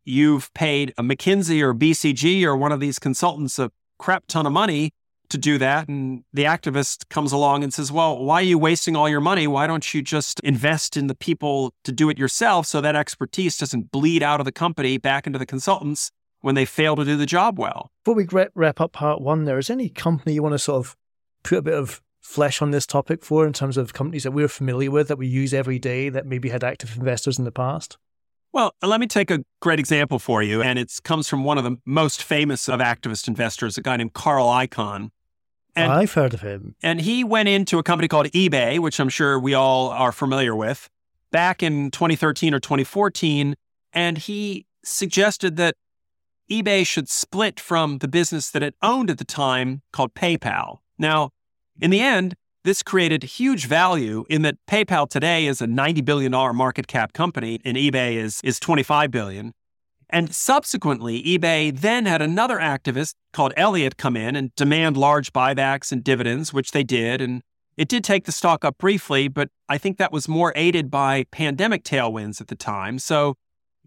you've 0.03 0.51
paid 0.55 0.91
a 0.97 1.03
McKinsey 1.03 1.61
or 1.61 1.75
BCG 1.75 2.43
or 2.43 2.57
one 2.57 2.71
of 2.71 2.79
these 2.79 2.97
consultants 2.97 3.59
a 3.59 3.71
crap 3.99 4.25
ton 4.25 4.47
of 4.47 4.51
money 4.51 4.89
to 5.29 5.37
do 5.37 5.59
that. 5.59 5.87
And 5.87 6.23
the 6.33 6.45
activist 6.45 7.07
comes 7.09 7.31
along 7.31 7.63
and 7.63 7.71
says, 7.71 7.91
Well, 7.91 8.17
why 8.17 8.37
are 8.37 8.41
you 8.41 8.57
wasting 8.57 8.95
all 8.95 9.07
your 9.07 9.21
money? 9.21 9.45
Why 9.45 9.67
don't 9.67 9.93
you 9.93 10.01
just 10.01 10.39
invest 10.39 10.97
in 10.97 11.05
the 11.05 11.13
people 11.13 11.71
to 11.83 11.91
do 11.91 12.09
it 12.09 12.17
yourself 12.17 12.65
so 12.65 12.81
that 12.81 12.95
expertise 12.95 13.57
doesn't 13.57 13.91
bleed 13.91 14.23
out 14.23 14.39
of 14.39 14.45
the 14.45 14.51
company 14.51 14.97
back 14.97 15.27
into 15.27 15.37
the 15.37 15.45
consultants 15.45 16.09
when 16.41 16.55
they 16.55 16.65
fail 16.65 16.95
to 16.95 17.05
do 17.05 17.15
the 17.15 17.27
job 17.27 17.59
well? 17.59 17.91
Before 18.03 18.15
we 18.15 18.27
wrap 18.55 18.81
up 18.81 18.91
part 18.91 19.21
one, 19.21 19.45
there 19.45 19.59
is 19.59 19.69
any 19.69 19.87
company 19.87 20.33
you 20.33 20.41
want 20.41 20.53
to 20.53 20.59
sort 20.59 20.83
of 20.83 20.97
put 21.43 21.59
a 21.59 21.61
bit 21.61 21.75
of 21.75 22.01
flesh 22.21 22.59
on 22.59 22.71
this 22.71 22.87
topic 22.87 23.23
for 23.23 23.45
in 23.45 23.53
terms 23.53 23.77
of 23.77 23.93
companies 23.93 24.23
that 24.23 24.31
we're 24.31 24.47
familiar 24.47 24.89
with 24.89 25.09
that 25.09 25.19
we 25.19 25.27
use 25.27 25.53
every 25.53 25.77
day 25.77 26.09
that 26.09 26.25
maybe 26.25 26.49
had 26.49 26.63
active 26.63 26.97
investors 26.97 27.37
in 27.37 27.45
the 27.45 27.51
past? 27.51 27.99
Well, 28.53 28.73
let 28.81 28.99
me 28.99 29.07
take 29.07 29.29
a 29.29 29.43
great 29.61 29.79
example 29.79 30.19
for 30.19 30.41
you, 30.41 30.61
and 30.61 30.79
it 30.79 30.91
comes 31.03 31.27
from 31.27 31.43
one 31.43 31.57
of 31.57 31.63
the 31.63 31.77
most 31.85 32.23
famous 32.23 32.67
of 32.67 32.79
activist 32.79 33.27
investors, 33.27 33.77
a 33.77 33.81
guy 33.81 33.97
named 33.97 34.13
Carl 34.13 34.47
Icahn. 34.47 35.09
And, 35.75 35.91
I've 35.91 36.13
heard 36.13 36.33
of 36.33 36.41
him. 36.41 36.75
And 36.81 37.01
he 37.01 37.23
went 37.23 37.49
into 37.49 37.77
a 37.77 37.83
company 37.83 38.07
called 38.07 38.27
eBay, 38.27 38.79
which 38.79 38.99
I'm 38.99 39.09
sure 39.09 39.37
we 39.39 39.53
all 39.53 39.89
are 39.89 40.11
familiar 40.11 40.55
with, 40.55 40.89
back 41.31 41.61
in 41.61 41.91
2013 41.91 42.53
or 42.53 42.59
2014. 42.59 43.55
And 43.93 44.17
he 44.17 44.65
suggested 44.83 45.55
that 45.57 45.75
eBay 46.49 46.85
should 46.85 47.09
split 47.09 47.59
from 47.59 47.99
the 47.99 48.07
business 48.07 48.49
that 48.51 48.63
it 48.63 48.73
owned 48.81 49.11
at 49.11 49.17
the 49.17 49.25
time 49.25 49.81
called 49.91 50.13
PayPal. 50.15 50.79
Now, 50.97 51.29
in 51.79 51.91
the 51.91 51.99
end, 51.99 52.35
this 52.67 52.83
created 52.83 53.23
huge 53.23 53.65
value 53.65 54.25
in 54.29 54.41
that 54.41 54.57
PayPal 54.69 55.07
today 55.09 55.45
is 55.45 55.61
a 55.61 55.65
$90 55.67 56.03
billion 56.03 56.31
market 56.53 56.85
cap 56.85 57.13
company 57.13 57.61
and 57.63 57.77
eBay 57.77 58.15
is, 58.15 58.41
is 58.43 58.59
25 58.59 59.09
billion. 59.09 59.53
And 60.09 60.35
subsequently, 60.35 61.23
eBay 61.23 61.73
then 61.73 62.05
had 62.05 62.21
another 62.21 62.57
activist 62.57 63.13
called 63.31 63.53
Elliott 63.55 63.95
come 63.95 64.17
in 64.17 64.35
and 64.35 64.53
demand 64.55 64.97
large 64.97 65.31
buybacks 65.31 65.93
and 65.93 66.03
dividends, 66.03 66.51
which 66.51 66.71
they 66.71 66.83
did. 66.83 67.21
And 67.21 67.41
it 67.77 67.87
did 67.87 68.03
take 68.03 68.25
the 68.25 68.33
stock 68.33 68.65
up 68.65 68.77
briefly, 68.77 69.29
but 69.29 69.47
I 69.69 69.77
think 69.77 69.97
that 69.97 70.11
was 70.11 70.27
more 70.27 70.51
aided 70.53 70.91
by 70.91 71.23
pandemic 71.31 71.85
tailwinds 71.85 72.41
at 72.41 72.49
the 72.49 72.55
time. 72.55 72.99
So, 72.99 73.35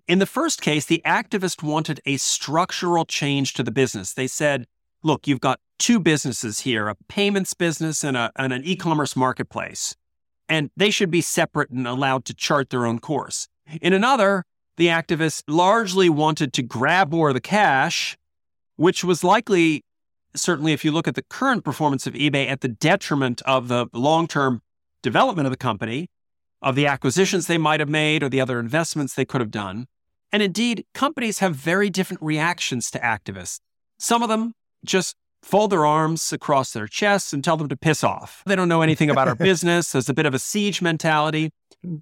in 0.09 0.21
the 0.21 0.27
first 0.27 0.63
case, 0.63 0.87
the 0.87 1.03
activist 1.05 1.63
wanted 1.63 2.01
a 2.07 2.17
structural 2.17 3.05
change 3.05 3.53
to 3.55 3.63
the 3.63 3.71
business. 3.71 4.15
They 4.15 4.27
said, 4.27 4.65
look, 5.03 5.29
you've 5.29 5.41
got 5.41 5.61
two 5.81 5.99
businesses 5.99 6.61
here 6.61 6.89
a 6.89 6.95
payments 7.09 7.55
business 7.55 8.05
and, 8.05 8.17
a, 8.17 8.31
and 8.37 8.53
an 8.53 8.63
e 8.65 8.77
commerce 8.77 9.17
marketplace, 9.17 9.97
and 10.49 10.71
they 10.77 10.91
should 10.91 11.11
be 11.11 11.21
separate 11.21 11.71
and 11.71 11.89
allowed 11.89 12.25
to 12.27 12.35
chart 12.35 12.71
their 12.71 12.87
own 12.87 13.01
course. 13.01 13.49
In 13.81 13.93
another, 13.93 14.45
the 14.77 14.87
activists 14.87 15.43
largely 15.49 16.09
wanted 16.09 16.53
to 16.53 16.63
grab 16.63 17.11
more 17.11 17.29
of 17.29 17.35
the 17.35 17.41
cash, 17.41 18.17
which 18.77 19.03
was 19.03 19.25
likely, 19.25 19.83
certainly 20.35 20.73
if 20.73 20.85
you 20.85 20.93
look 20.93 21.09
at 21.09 21.15
the 21.17 21.23
current 21.23 21.65
performance 21.65 22.07
of 22.07 22.15
eBay, 22.15 22.49
at 22.49 22.61
the 22.61 22.69
detriment 22.69 23.43
of 23.43 23.69
the 23.69 23.87
long 23.93 24.27
term 24.29 24.63
development 25.03 25.47
of 25.47 25.51
the 25.51 25.57
company, 25.57 26.09
of 26.63 26.75
the 26.75 26.87
acquisitions 26.87 27.47
they 27.47 27.59
might 27.59 27.81
have 27.81 27.89
made 27.89 28.23
or 28.23 28.29
the 28.29 28.41
other 28.41 28.61
investments 28.61 29.15
they 29.15 29.25
could 29.25 29.41
have 29.41 29.51
done. 29.51 29.87
And 30.31 30.43
indeed, 30.43 30.85
companies 30.95 31.39
have 31.39 31.57
very 31.57 31.91
different 31.91 32.23
reactions 32.23 32.91
to 32.91 32.99
activists. 33.01 33.61
Some 33.99 34.23
of 34.23 34.29
them 34.29 34.53
just 34.85 35.17
fold 35.43 35.71
their 35.71 35.87
arms 35.87 36.33
across 36.33 36.73
their 36.73 36.87
chests 36.87 37.33
and 37.33 37.43
tell 37.43 37.57
them 37.57 37.69
to 37.69 37.77
piss 37.77 38.05
off. 38.05 38.43
They 38.47 38.57
don't 38.57 38.69
know 38.69 38.83
anything 38.83 39.11
about 39.11 39.29
our 39.29 39.35
business. 39.51 39.93
There's 39.93 40.09
a 40.09 40.15
bit 40.15 40.27
of 40.27 40.35
a 40.35 40.39
siege 40.39 40.83
mentality. 40.83 41.51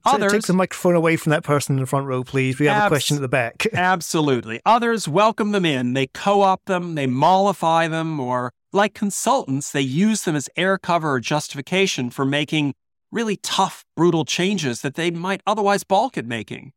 Others 0.04 0.32
take 0.32 0.42
the 0.42 0.52
microphone 0.54 0.96
away 0.96 1.16
from 1.16 1.30
that 1.30 1.44
person 1.44 1.76
in 1.76 1.80
the 1.80 1.86
front 1.86 2.06
row, 2.06 2.24
please. 2.24 2.58
We 2.58 2.66
have 2.66 2.76
abs- 2.76 2.86
a 2.86 2.90
question 2.90 3.16
at 3.16 3.20
the 3.20 3.28
back. 3.28 3.66
absolutely. 3.72 4.60
Others 4.66 5.06
welcome 5.06 5.52
them 5.52 5.64
in. 5.64 5.94
They 5.94 6.08
co-opt 6.08 6.66
them, 6.66 6.96
they 6.96 7.06
mollify 7.06 7.86
them, 7.86 8.18
or 8.18 8.52
like 8.72 8.94
consultants, 8.94 9.70
they 9.70 9.80
use 9.80 10.22
them 10.22 10.34
as 10.34 10.48
air 10.56 10.78
cover 10.78 11.12
or 11.12 11.20
justification 11.20 12.10
for 12.10 12.24
making 12.24 12.74
really 13.12 13.36
tough, 13.36 13.84
brutal 13.96 14.24
changes 14.24 14.82
that 14.82 14.94
they 14.94 15.10
might 15.10 15.42
otherwise 15.46 15.84
balk 15.84 16.18
at 16.18 16.26
making. 16.26 16.72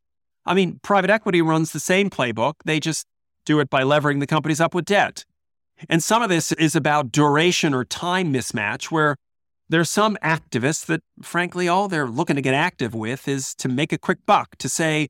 I 0.45 0.53
mean, 0.53 0.79
private 0.81 1.09
equity 1.09 1.41
runs 1.41 1.71
the 1.71 1.79
same 1.79 2.09
playbook. 2.09 2.53
They 2.65 2.79
just 2.79 3.05
do 3.45 3.59
it 3.59 3.69
by 3.69 3.83
levering 3.83 4.19
the 4.19 4.27
companies 4.27 4.61
up 4.61 4.73
with 4.73 4.85
debt. 4.85 5.25
And 5.89 6.03
some 6.03 6.21
of 6.21 6.29
this 6.29 6.51
is 6.53 6.75
about 6.75 7.11
duration 7.11 7.73
or 7.73 7.85
time 7.85 8.33
mismatch, 8.33 8.85
where 8.85 9.15
there's 9.69 9.89
some 9.89 10.17
activists 10.21 10.85
that, 10.87 11.01
frankly, 11.21 11.67
all 11.67 11.87
they're 11.87 12.07
looking 12.07 12.35
to 12.35 12.41
get 12.41 12.53
active 12.53 12.93
with 12.93 13.27
is 13.27 13.55
to 13.55 13.69
make 13.69 13.93
a 13.93 13.97
quick 13.97 14.19
buck, 14.25 14.57
to 14.57 14.67
say, 14.67 15.07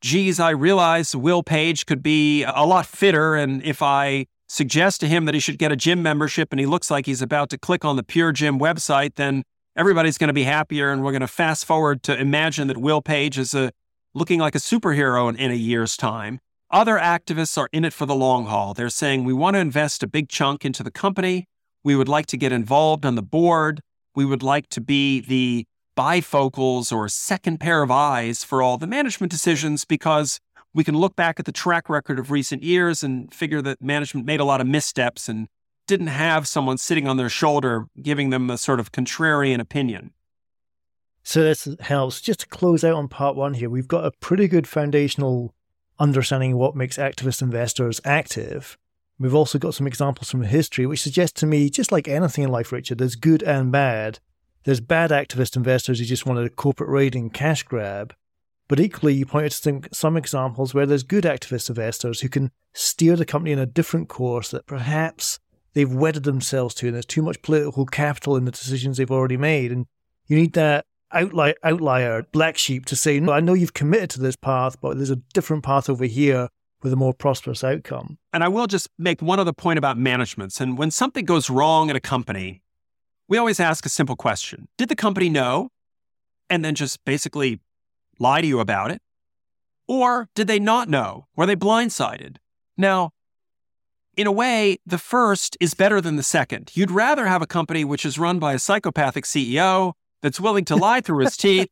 geez, 0.00 0.40
I 0.40 0.50
realize 0.50 1.14
Will 1.14 1.42
Page 1.42 1.86
could 1.86 2.02
be 2.02 2.42
a 2.44 2.64
lot 2.64 2.86
fitter. 2.86 3.34
And 3.34 3.62
if 3.62 3.82
I 3.82 4.26
suggest 4.48 5.00
to 5.00 5.06
him 5.06 5.26
that 5.26 5.34
he 5.34 5.40
should 5.40 5.58
get 5.58 5.72
a 5.72 5.76
gym 5.76 6.02
membership 6.02 6.52
and 6.52 6.60
he 6.60 6.66
looks 6.66 6.90
like 6.90 7.04
he's 7.06 7.20
about 7.20 7.50
to 7.50 7.58
click 7.58 7.84
on 7.84 7.96
the 7.96 8.02
Pure 8.02 8.32
Gym 8.32 8.58
website, 8.58 9.16
then 9.16 9.42
everybody's 9.76 10.16
going 10.16 10.28
to 10.28 10.34
be 10.34 10.44
happier. 10.44 10.90
And 10.90 11.04
we're 11.04 11.12
going 11.12 11.20
to 11.20 11.26
fast 11.26 11.66
forward 11.66 12.02
to 12.04 12.18
imagine 12.18 12.68
that 12.68 12.78
Will 12.78 13.02
Page 13.02 13.38
is 13.38 13.54
a, 13.54 13.72
looking 14.14 14.40
like 14.40 14.54
a 14.54 14.58
superhero 14.58 15.28
in, 15.28 15.36
in 15.36 15.50
a 15.50 15.54
year's 15.54 15.96
time. 15.96 16.40
Other 16.70 16.98
activists 16.98 17.56
are 17.56 17.68
in 17.72 17.84
it 17.84 17.94
for 17.94 18.04
the 18.04 18.14
long 18.14 18.46
haul. 18.46 18.74
They're 18.74 18.90
saying, 18.90 19.24
we 19.24 19.32
want 19.32 19.54
to 19.54 19.60
invest 19.60 20.02
a 20.02 20.06
big 20.06 20.28
chunk 20.28 20.64
into 20.64 20.82
the 20.82 20.90
company. 20.90 21.46
We 21.82 21.96
would 21.96 22.08
like 22.08 22.26
to 22.26 22.36
get 22.36 22.52
involved 22.52 23.06
on 23.06 23.14
the 23.14 23.22
board. 23.22 23.80
We 24.14 24.26
would 24.26 24.42
like 24.42 24.68
to 24.70 24.80
be 24.80 25.20
the 25.20 25.64
bifocals 25.96 26.92
or 26.92 27.08
second 27.08 27.58
pair 27.58 27.82
of 27.82 27.90
eyes 27.90 28.44
for 28.44 28.62
all 28.62 28.76
the 28.76 28.86
management 28.86 29.32
decisions 29.32 29.84
because 29.86 30.38
we 30.74 30.84
can 30.84 30.96
look 30.96 31.16
back 31.16 31.40
at 31.40 31.46
the 31.46 31.52
track 31.52 31.88
record 31.88 32.18
of 32.18 32.30
recent 32.30 32.62
years 32.62 33.02
and 33.02 33.32
figure 33.32 33.62
that 33.62 33.82
management 33.82 34.26
made 34.26 34.38
a 34.38 34.44
lot 34.44 34.60
of 34.60 34.66
missteps 34.66 35.28
and 35.28 35.48
didn't 35.86 36.08
have 36.08 36.46
someone 36.46 36.76
sitting 36.76 37.08
on 37.08 37.16
their 37.16 37.30
shoulder 37.30 37.86
giving 38.02 38.28
them 38.28 38.50
a 38.50 38.58
sort 38.58 38.78
of 38.78 38.92
contrarian 38.92 39.58
opinion. 39.58 40.12
So 41.22 41.42
this 41.42 41.66
helps. 41.80 42.20
Just 42.20 42.40
to 42.40 42.46
close 42.46 42.84
out 42.84 42.94
on 42.94 43.08
part 43.08 43.36
one 43.36 43.54
here, 43.54 43.70
we've 43.70 43.88
got 43.88 44.04
a 44.04 44.12
pretty 44.20 44.48
good 44.48 44.66
foundational 44.66 45.54
understanding 45.98 46.56
what 46.56 46.76
makes 46.76 46.96
activist 46.96 47.42
investors 47.42 48.00
active. 48.04 48.78
We've 49.18 49.34
also 49.34 49.58
got 49.58 49.74
some 49.74 49.86
examples 49.86 50.30
from 50.30 50.42
history, 50.42 50.86
which 50.86 51.02
suggest 51.02 51.36
to 51.36 51.46
me, 51.46 51.70
just 51.70 51.90
like 51.90 52.06
anything 52.06 52.44
in 52.44 52.50
life, 52.50 52.70
Richard, 52.70 52.98
there's 52.98 53.16
good 53.16 53.42
and 53.42 53.72
bad. 53.72 54.20
There's 54.64 54.80
bad 54.80 55.10
activist 55.10 55.56
investors 55.56 55.98
who 55.98 56.04
just 56.04 56.26
want 56.26 56.38
a 56.38 56.48
corporate 56.48 56.90
raiding 56.90 57.30
cash 57.30 57.62
grab. 57.64 58.14
But 58.68 58.78
equally, 58.78 59.14
you 59.14 59.26
pointed 59.26 59.52
to 59.52 59.88
some 59.92 60.16
examples 60.16 60.74
where 60.74 60.86
there's 60.86 61.02
good 61.02 61.24
activist 61.24 61.70
investors 61.70 62.20
who 62.20 62.28
can 62.28 62.50
steer 62.74 63.16
the 63.16 63.24
company 63.24 63.50
in 63.50 63.58
a 63.58 63.66
different 63.66 64.08
course 64.08 64.50
that 64.50 64.66
perhaps 64.66 65.40
they've 65.72 65.92
wedded 65.92 66.24
themselves 66.24 66.74
to, 66.76 66.86
and 66.86 66.94
there's 66.94 67.06
too 67.06 67.22
much 67.22 67.42
political 67.42 67.86
capital 67.86 68.36
in 68.36 68.44
the 68.44 68.50
decisions 68.50 68.98
they've 68.98 69.10
already 69.10 69.38
made. 69.38 69.72
And 69.72 69.86
you 70.26 70.36
need 70.36 70.52
that 70.52 70.84
outlier, 71.12 71.54
outlier 71.62 72.22
black 72.32 72.58
sheep 72.58 72.86
to 72.86 72.96
say, 72.96 73.20
no, 73.20 73.32
I 73.32 73.40
know 73.40 73.54
you've 73.54 73.74
committed 73.74 74.10
to 74.10 74.20
this 74.20 74.36
path, 74.36 74.80
but 74.80 74.96
there's 74.96 75.10
a 75.10 75.16
different 75.34 75.64
path 75.64 75.88
over 75.88 76.04
here 76.04 76.48
with 76.82 76.92
a 76.92 76.96
more 76.96 77.12
prosperous 77.12 77.64
outcome. 77.64 78.18
And 78.32 78.44
I 78.44 78.48
will 78.48 78.66
just 78.66 78.88
make 78.98 79.20
one 79.20 79.40
other 79.40 79.52
point 79.52 79.78
about 79.78 79.98
managements. 79.98 80.60
And 80.60 80.78
when 80.78 80.90
something 80.90 81.24
goes 81.24 81.50
wrong 81.50 81.90
at 81.90 81.96
a 81.96 82.00
company, 82.00 82.62
we 83.28 83.36
always 83.36 83.60
ask 83.60 83.84
a 83.84 83.90
simple 83.90 84.16
question 84.16 84.68
Did 84.76 84.88
the 84.88 84.96
company 84.96 85.28
know? 85.28 85.70
And 86.50 86.64
then 86.64 86.74
just 86.74 87.04
basically 87.04 87.60
lie 88.18 88.40
to 88.40 88.46
you 88.46 88.60
about 88.60 88.90
it? 88.90 89.02
Or 89.86 90.28
did 90.34 90.46
they 90.46 90.58
not 90.58 90.88
know? 90.88 91.26
Were 91.36 91.46
they 91.46 91.56
blindsided? 91.56 92.36
Now, 92.76 93.10
in 94.16 94.26
a 94.26 94.32
way, 94.32 94.78
the 94.86 94.98
first 94.98 95.56
is 95.60 95.74
better 95.74 96.00
than 96.00 96.16
the 96.16 96.22
second. 96.22 96.72
You'd 96.74 96.90
rather 96.90 97.26
have 97.26 97.42
a 97.42 97.46
company 97.46 97.84
which 97.84 98.04
is 98.04 98.18
run 98.18 98.38
by 98.38 98.52
a 98.54 98.58
psychopathic 98.58 99.24
CEO 99.24 99.92
that's 100.22 100.40
willing 100.40 100.64
to 100.66 100.76
lie 100.76 101.00
through 101.00 101.24
his 101.24 101.36
teeth 101.36 101.70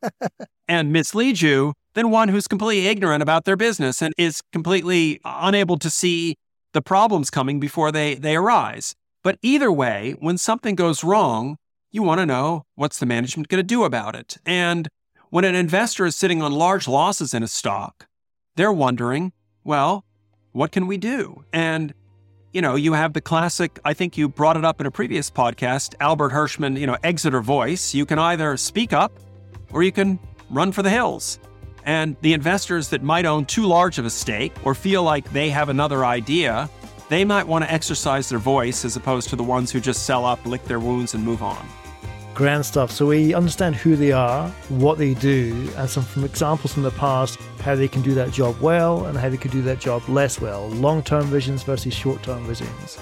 and 0.68 0.92
mislead 0.92 1.40
you 1.40 1.74
than 1.94 2.10
one 2.10 2.28
who's 2.28 2.46
completely 2.46 2.86
ignorant 2.88 3.22
about 3.22 3.44
their 3.44 3.56
business 3.56 4.02
and 4.02 4.14
is 4.18 4.42
completely 4.52 5.20
unable 5.24 5.78
to 5.78 5.90
see 5.90 6.36
the 6.72 6.82
problems 6.82 7.30
coming 7.30 7.58
before 7.58 7.90
they, 7.90 8.14
they 8.14 8.36
arise. 8.36 8.94
But 9.22 9.38
either 9.42 9.72
way, 9.72 10.14
when 10.20 10.38
something 10.38 10.74
goes 10.74 11.02
wrong, 11.02 11.56
you 11.90 12.02
want 12.02 12.20
to 12.20 12.26
know 12.26 12.64
what's 12.74 12.98
the 12.98 13.06
management 13.06 13.48
going 13.48 13.58
to 13.58 13.62
do 13.62 13.84
about 13.84 14.14
it. 14.14 14.36
And 14.44 14.88
when 15.30 15.44
an 15.44 15.54
investor 15.54 16.06
is 16.06 16.14
sitting 16.14 16.42
on 16.42 16.52
large 16.52 16.86
losses 16.86 17.32
in 17.34 17.42
a 17.42 17.48
stock, 17.48 18.06
they're 18.56 18.72
wondering, 18.72 19.32
well, 19.64 20.04
what 20.52 20.72
can 20.72 20.86
we 20.86 20.96
do? 20.96 21.44
And 21.52 21.94
you 22.52 22.62
know, 22.62 22.74
you 22.74 22.94
have 22.94 23.12
the 23.12 23.20
classic, 23.20 23.78
I 23.84 23.92
think 23.94 24.16
you 24.16 24.28
brought 24.28 24.56
it 24.56 24.64
up 24.64 24.80
in 24.80 24.86
a 24.86 24.90
previous 24.90 25.30
podcast, 25.30 25.94
Albert 26.00 26.32
Hirschman, 26.32 26.78
you 26.78 26.86
know, 26.86 26.96
exit 27.02 27.34
or 27.34 27.42
voice. 27.42 27.94
You 27.94 28.06
can 28.06 28.18
either 28.18 28.56
speak 28.56 28.92
up 28.92 29.12
or 29.72 29.82
you 29.82 29.92
can 29.92 30.18
run 30.50 30.72
for 30.72 30.82
the 30.82 30.90
hills. 30.90 31.38
And 31.84 32.16
the 32.22 32.32
investors 32.32 32.88
that 32.90 33.02
might 33.02 33.26
own 33.26 33.44
too 33.44 33.66
large 33.66 33.98
of 33.98 34.04
a 34.04 34.10
stake 34.10 34.52
or 34.64 34.74
feel 34.74 35.02
like 35.02 35.30
they 35.32 35.50
have 35.50 35.68
another 35.68 36.04
idea 36.04 36.68
they 37.08 37.24
might 37.24 37.46
want 37.46 37.64
to 37.64 37.72
exercise 37.72 38.28
their 38.28 38.40
voice 38.40 38.84
as 38.84 38.96
opposed 38.96 39.28
to 39.28 39.36
the 39.36 39.42
ones 39.44 39.70
who 39.70 39.80
just 39.80 40.04
sell 40.06 40.24
up, 40.24 40.44
lick 40.44 40.64
their 40.64 40.80
wounds, 40.80 41.14
and 41.14 41.24
move 41.24 41.42
on. 41.42 41.64
Grand 42.36 42.66
stuff. 42.66 42.90
So 42.90 43.06
we 43.06 43.32
understand 43.32 43.76
who 43.76 43.96
they 43.96 44.12
are, 44.12 44.50
what 44.68 44.98
they 44.98 45.14
do, 45.14 45.70
and 45.78 45.88
some 45.88 46.04
from 46.04 46.22
examples 46.22 46.74
from 46.74 46.82
the 46.82 46.90
past, 46.90 47.38
how 47.60 47.74
they 47.74 47.88
can 47.88 48.02
do 48.02 48.12
that 48.12 48.30
job 48.30 48.60
well 48.60 49.06
and 49.06 49.16
how 49.16 49.30
they 49.30 49.38
could 49.38 49.52
do 49.52 49.62
that 49.62 49.80
job 49.80 50.06
less 50.06 50.38
well. 50.38 50.68
Long 50.68 51.02
term 51.02 51.24
visions 51.28 51.62
versus 51.62 51.94
short 51.94 52.22
term 52.22 52.44
visions. 52.44 52.98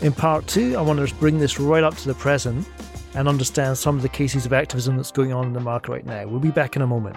In 0.00 0.14
part 0.14 0.46
two, 0.46 0.74
I 0.74 0.80
want 0.80 1.06
to 1.06 1.14
bring 1.16 1.38
this 1.38 1.60
right 1.60 1.84
up 1.84 1.98
to 1.98 2.08
the 2.08 2.14
present 2.14 2.66
and 3.14 3.28
understand 3.28 3.76
some 3.76 3.94
of 3.94 4.00
the 4.00 4.08
cases 4.08 4.46
of 4.46 4.54
activism 4.54 4.96
that's 4.96 5.12
going 5.12 5.34
on 5.34 5.44
in 5.44 5.52
the 5.52 5.60
market 5.60 5.90
right 5.90 6.06
now. 6.06 6.26
We'll 6.26 6.40
be 6.40 6.50
back 6.50 6.74
in 6.74 6.80
a 6.80 6.86
moment. 6.86 7.16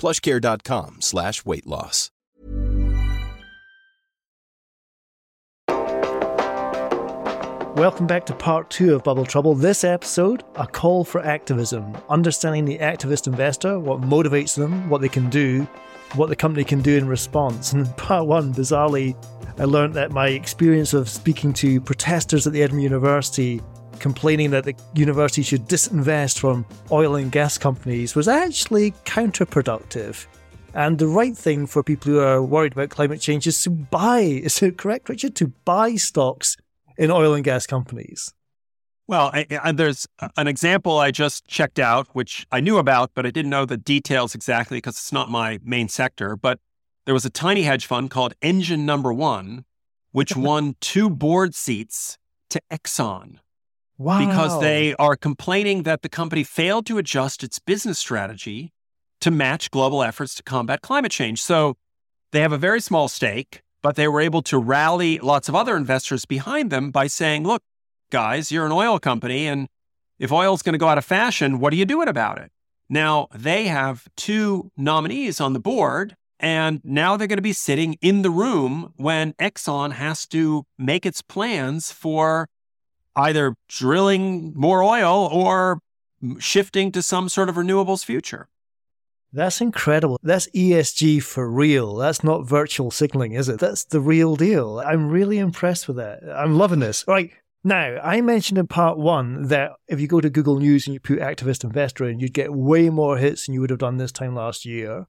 plushcare.com 0.00 0.96
slash 1.00 1.44
weight 1.44 1.66
loss. 1.66 2.10
Welcome 7.76 8.06
back 8.06 8.26
to 8.26 8.34
part 8.34 8.68
two 8.68 8.94
of 8.94 9.04
Bubble 9.04 9.24
Trouble. 9.24 9.54
This 9.54 9.84
episode, 9.84 10.42
a 10.56 10.66
call 10.66 11.04
for 11.04 11.24
activism, 11.24 11.96
understanding 12.08 12.64
the 12.64 12.78
activist 12.78 13.26
investor, 13.26 13.78
what 13.78 14.00
motivates 14.00 14.56
them, 14.56 14.90
what 14.90 15.00
they 15.00 15.08
can 15.08 15.30
do, 15.30 15.66
what 16.14 16.28
the 16.28 16.36
company 16.36 16.64
can 16.64 16.82
do 16.82 16.96
in 16.96 17.06
response. 17.06 17.72
And 17.72 17.96
part 17.96 18.26
one, 18.26 18.52
bizarrely, 18.52 19.14
I 19.58 19.64
learned 19.64 19.94
that 19.94 20.10
my 20.10 20.28
experience 20.28 20.94
of 20.94 21.08
speaking 21.08 21.52
to 21.54 21.80
protesters 21.80 22.46
at 22.46 22.52
the 22.52 22.62
Edinburgh 22.62 22.82
University 22.82 23.62
complaining 24.00 24.50
that 24.50 24.64
the 24.64 24.74
university 24.94 25.42
should 25.42 25.68
disinvest 25.68 26.38
from 26.38 26.66
oil 26.90 27.14
and 27.14 27.30
gas 27.30 27.58
companies 27.58 28.14
was 28.14 28.26
actually 28.26 28.92
counterproductive. 29.04 30.26
And 30.74 30.98
the 30.98 31.06
right 31.06 31.36
thing 31.36 31.66
for 31.66 31.82
people 31.82 32.12
who 32.12 32.20
are 32.20 32.42
worried 32.42 32.72
about 32.72 32.90
climate 32.90 33.20
change 33.20 33.46
is 33.46 33.62
to 33.64 33.70
buy, 33.70 34.18
is 34.44 34.60
it 34.62 34.78
correct, 34.78 35.08
Richard? 35.08 35.36
To 35.36 35.48
buy 35.64 35.96
stocks 35.96 36.56
in 36.96 37.10
oil 37.10 37.34
and 37.34 37.44
gas 37.44 37.66
companies. 37.66 38.32
Well, 39.06 39.30
I, 39.32 39.46
I, 39.62 39.72
there's 39.72 40.06
an 40.36 40.46
example 40.46 40.98
I 40.98 41.10
just 41.10 41.46
checked 41.46 41.80
out, 41.80 42.08
which 42.12 42.46
I 42.52 42.60
knew 42.60 42.78
about, 42.78 43.10
but 43.14 43.26
I 43.26 43.30
didn't 43.30 43.50
know 43.50 43.64
the 43.64 43.76
details 43.76 44.34
exactly 44.34 44.78
because 44.78 44.94
it's 44.94 45.12
not 45.12 45.30
my 45.30 45.58
main 45.64 45.88
sector. 45.88 46.36
But 46.36 46.60
there 47.06 47.14
was 47.14 47.24
a 47.24 47.30
tiny 47.30 47.62
hedge 47.62 47.86
fund 47.86 48.10
called 48.10 48.34
Engine 48.40 48.86
Number 48.86 49.12
One 49.12 49.64
which 50.12 50.36
won 50.36 50.76
two 50.80 51.10
board 51.10 51.54
seats 51.54 52.18
to 52.50 52.60
Exxon. 52.70 53.38
Wow. 54.00 54.26
Because 54.26 54.58
they 54.62 54.94
are 54.94 55.14
complaining 55.14 55.82
that 55.82 56.00
the 56.00 56.08
company 56.08 56.42
failed 56.42 56.86
to 56.86 56.96
adjust 56.96 57.44
its 57.44 57.58
business 57.58 57.98
strategy 57.98 58.72
to 59.20 59.30
match 59.30 59.70
global 59.70 60.02
efforts 60.02 60.34
to 60.36 60.42
combat 60.42 60.80
climate 60.80 61.12
change. 61.12 61.42
So 61.42 61.76
they 62.32 62.40
have 62.40 62.50
a 62.50 62.56
very 62.56 62.80
small 62.80 63.08
stake, 63.08 63.60
but 63.82 63.96
they 63.96 64.08
were 64.08 64.22
able 64.22 64.40
to 64.44 64.56
rally 64.56 65.18
lots 65.18 65.50
of 65.50 65.54
other 65.54 65.76
investors 65.76 66.24
behind 66.24 66.70
them 66.70 66.90
by 66.90 67.08
saying, 67.08 67.44
look, 67.44 67.62
guys, 68.10 68.50
you're 68.50 68.64
an 68.64 68.72
oil 68.72 68.98
company, 68.98 69.46
and 69.46 69.68
if 70.18 70.32
oil's 70.32 70.62
going 70.62 70.72
to 70.72 70.78
go 70.78 70.88
out 70.88 70.96
of 70.96 71.04
fashion, 71.04 71.60
what 71.60 71.70
are 71.74 71.76
you 71.76 71.84
doing 71.84 72.08
about 72.08 72.38
it? 72.38 72.50
Now, 72.88 73.28
they 73.34 73.66
have 73.66 74.08
two 74.16 74.70
nominees 74.78 75.42
on 75.42 75.52
the 75.52 75.60
board, 75.60 76.16
and 76.38 76.80
now 76.84 77.18
they're 77.18 77.28
going 77.28 77.36
to 77.36 77.42
be 77.42 77.52
sitting 77.52 77.98
in 78.00 78.22
the 78.22 78.30
room 78.30 78.94
when 78.96 79.34
Exxon 79.34 79.92
has 79.92 80.26
to 80.28 80.64
make 80.78 81.04
its 81.04 81.20
plans 81.20 81.92
for 81.92 82.48
either 83.16 83.54
drilling 83.68 84.52
more 84.54 84.82
oil 84.82 85.28
or 85.32 85.80
shifting 86.38 86.92
to 86.92 87.02
some 87.02 87.28
sort 87.28 87.48
of 87.48 87.56
renewables 87.56 88.04
future. 88.04 88.48
That's 89.32 89.60
incredible. 89.60 90.18
That's 90.22 90.48
ESG 90.48 91.22
for 91.22 91.48
real. 91.48 91.94
That's 91.96 92.24
not 92.24 92.48
virtual 92.48 92.90
signaling, 92.90 93.32
is 93.32 93.48
it? 93.48 93.60
That's 93.60 93.84
the 93.84 94.00
real 94.00 94.34
deal. 94.34 94.80
I'm 94.84 95.08
really 95.08 95.38
impressed 95.38 95.86
with 95.86 95.98
that. 95.98 96.20
I'm 96.34 96.58
loving 96.58 96.80
this. 96.80 97.04
All 97.06 97.14
right. 97.14 97.30
Now, 97.62 98.00
I 98.02 98.22
mentioned 98.22 98.58
in 98.58 98.66
part 98.66 98.98
one 98.98 99.48
that 99.48 99.72
if 99.86 100.00
you 100.00 100.08
go 100.08 100.20
to 100.20 100.30
Google 100.30 100.58
News 100.58 100.86
and 100.86 100.94
you 100.94 101.00
put 101.00 101.20
activist 101.20 101.62
investor 101.62 102.08
in, 102.08 102.18
you'd 102.18 102.32
get 102.32 102.54
way 102.54 102.88
more 102.88 103.18
hits 103.18 103.46
than 103.46 103.54
you 103.54 103.60
would 103.60 103.70
have 103.70 103.78
done 103.78 103.98
this 103.98 104.12
time 104.12 104.34
last 104.34 104.64
year. 104.64 105.06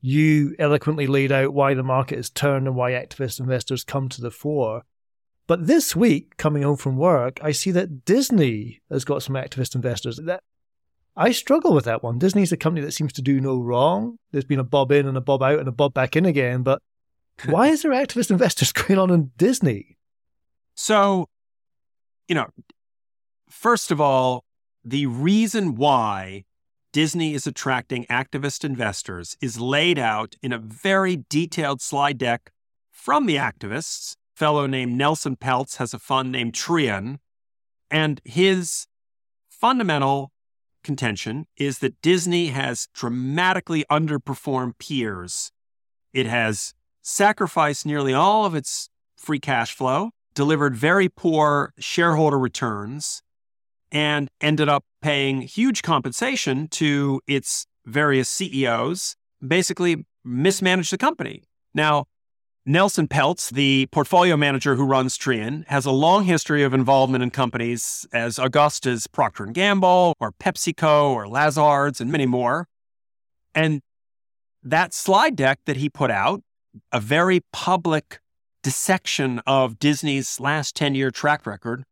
You 0.00 0.54
eloquently 0.58 1.06
laid 1.06 1.32
out 1.32 1.54
why 1.54 1.72
the 1.72 1.84
market 1.84 2.16
has 2.16 2.28
turned 2.28 2.66
and 2.66 2.76
why 2.76 2.90
activist 2.90 3.40
investors 3.40 3.84
come 3.84 4.08
to 4.10 4.20
the 4.20 4.32
fore. 4.32 4.82
But 5.46 5.66
this 5.66 5.94
week, 5.94 6.36
coming 6.36 6.62
home 6.62 6.76
from 6.76 6.96
work, 6.96 7.38
I 7.42 7.52
see 7.52 7.70
that 7.72 8.04
Disney 8.04 8.80
has 8.90 9.04
got 9.04 9.22
some 9.22 9.34
activist 9.36 9.74
investors. 9.74 10.18
That 10.22 10.42
I 11.16 11.32
struggle 11.32 11.74
with 11.74 11.84
that 11.84 12.02
one. 12.02 12.18
Disney's 12.18 12.52
a 12.52 12.56
company 12.56 12.84
that 12.84 12.92
seems 12.92 13.12
to 13.14 13.22
do 13.22 13.40
no 13.40 13.60
wrong. 13.60 14.18
There's 14.32 14.44
been 14.44 14.58
a 14.58 14.64
bob 14.64 14.90
in 14.90 15.06
and 15.06 15.16
a 15.16 15.20
bob 15.20 15.42
out 15.42 15.58
and 15.58 15.68
a 15.68 15.72
bob 15.72 15.92
back 15.92 16.16
in 16.16 16.24
again. 16.24 16.62
But 16.62 16.80
why 17.46 17.68
is 17.68 17.82
there 17.82 17.92
activist 17.92 18.30
investors 18.30 18.72
going 18.72 18.98
on 18.98 19.10
in 19.10 19.32
Disney? 19.36 19.98
So, 20.74 21.28
you 22.26 22.34
know, 22.34 22.48
first 23.50 23.90
of 23.90 24.00
all, 24.00 24.44
the 24.82 25.06
reason 25.06 25.74
why 25.74 26.44
Disney 26.92 27.34
is 27.34 27.46
attracting 27.46 28.06
activist 28.06 28.64
investors 28.64 29.36
is 29.42 29.60
laid 29.60 29.98
out 29.98 30.36
in 30.42 30.52
a 30.52 30.58
very 30.58 31.24
detailed 31.28 31.82
slide 31.82 32.18
deck 32.18 32.50
from 32.90 33.26
the 33.26 33.36
activists 33.36 34.16
fellow 34.34 34.66
named 34.66 34.96
Nelson 34.96 35.36
Peltz 35.36 35.76
has 35.76 35.94
a 35.94 35.98
fund 35.98 36.32
named 36.32 36.52
Trian. 36.52 37.18
And 37.90 38.20
his 38.24 38.86
fundamental 39.48 40.32
contention 40.82 41.46
is 41.56 41.78
that 41.78 42.00
Disney 42.02 42.48
has 42.48 42.88
dramatically 42.94 43.84
underperformed 43.90 44.78
peers. 44.78 45.50
It 46.12 46.26
has 46.26 46.74
sacrificed 47.02 47.86
nearly 47.86 48.12
all 48.12 48.44
of 48.44 48.54
its 48.54 48.88
free 49.16 49.40
cash 49.40 49.74
flow, 49.74 50.10
delivered 50.34 50.76
very 50.76 51.08
poor 51.08 51.72
shareholder 51.78 52.38
returns, 52.38 53.22
and 53.90 54.28
ended 54.40 54.68
up 54.68 54.84
paying 55.00 55.42
huge 55.42 55.82
compensation 55.82 56.68
to 56.68 57.20
its 57.26 57.66
various 57.86 58.28
CEOs, 58.28 59.16
basically 59.46 60.04
mismanaged 60.24 60.92
the 60.92 60.98
company. 60.98 61.44
Now, 61.74 62.06
Nelson 62.66 63.06
Peltz, 63.06 63.50
the 63.50 63.86
portfolio 63.92 64.38
manager 64.38 64.74
who 64.74 64.86
runs 64.86 65.18
Trian, 65.18 65.66
has 65.66 65.84
a 65.84 65.90
long 65.90 66.24
history 66.24 66.62
of 66.62 66.72
involvement 66.72 67.22
in 67.22 67.30
companies 67.30 68.06
as 68.10 68.38
august 68.38 68.86
as 68.86 69.06
Procter 69.06 69.44
& 69.46 69.52
Gamble 69.52 70.14
or 70.18 70.32
PepsiCo 70.32 71.10
or 71.10 71.28
Lazards 71.28 72.00
and 72.00 72.10
many 72.10 72.24
more. 72.24 72.66
And 73.54 73.82
that 74.62 74.94
slide 74.94 75.36
deck 75.36 75.58
that 75.66 75.76
he 75.76 75.90
put 75.90 76.10
out, 76.10 76.42
a 76.90 77.00
very 77.00 77.40
public 77.52 78.20
dissection 78.62 79.42
of 79.46 79.78
Disney's 79.78 80.40
last 80.40 80.74
10-year 80.74 81.10
track 81.10 81.46
record, 81.46 81.84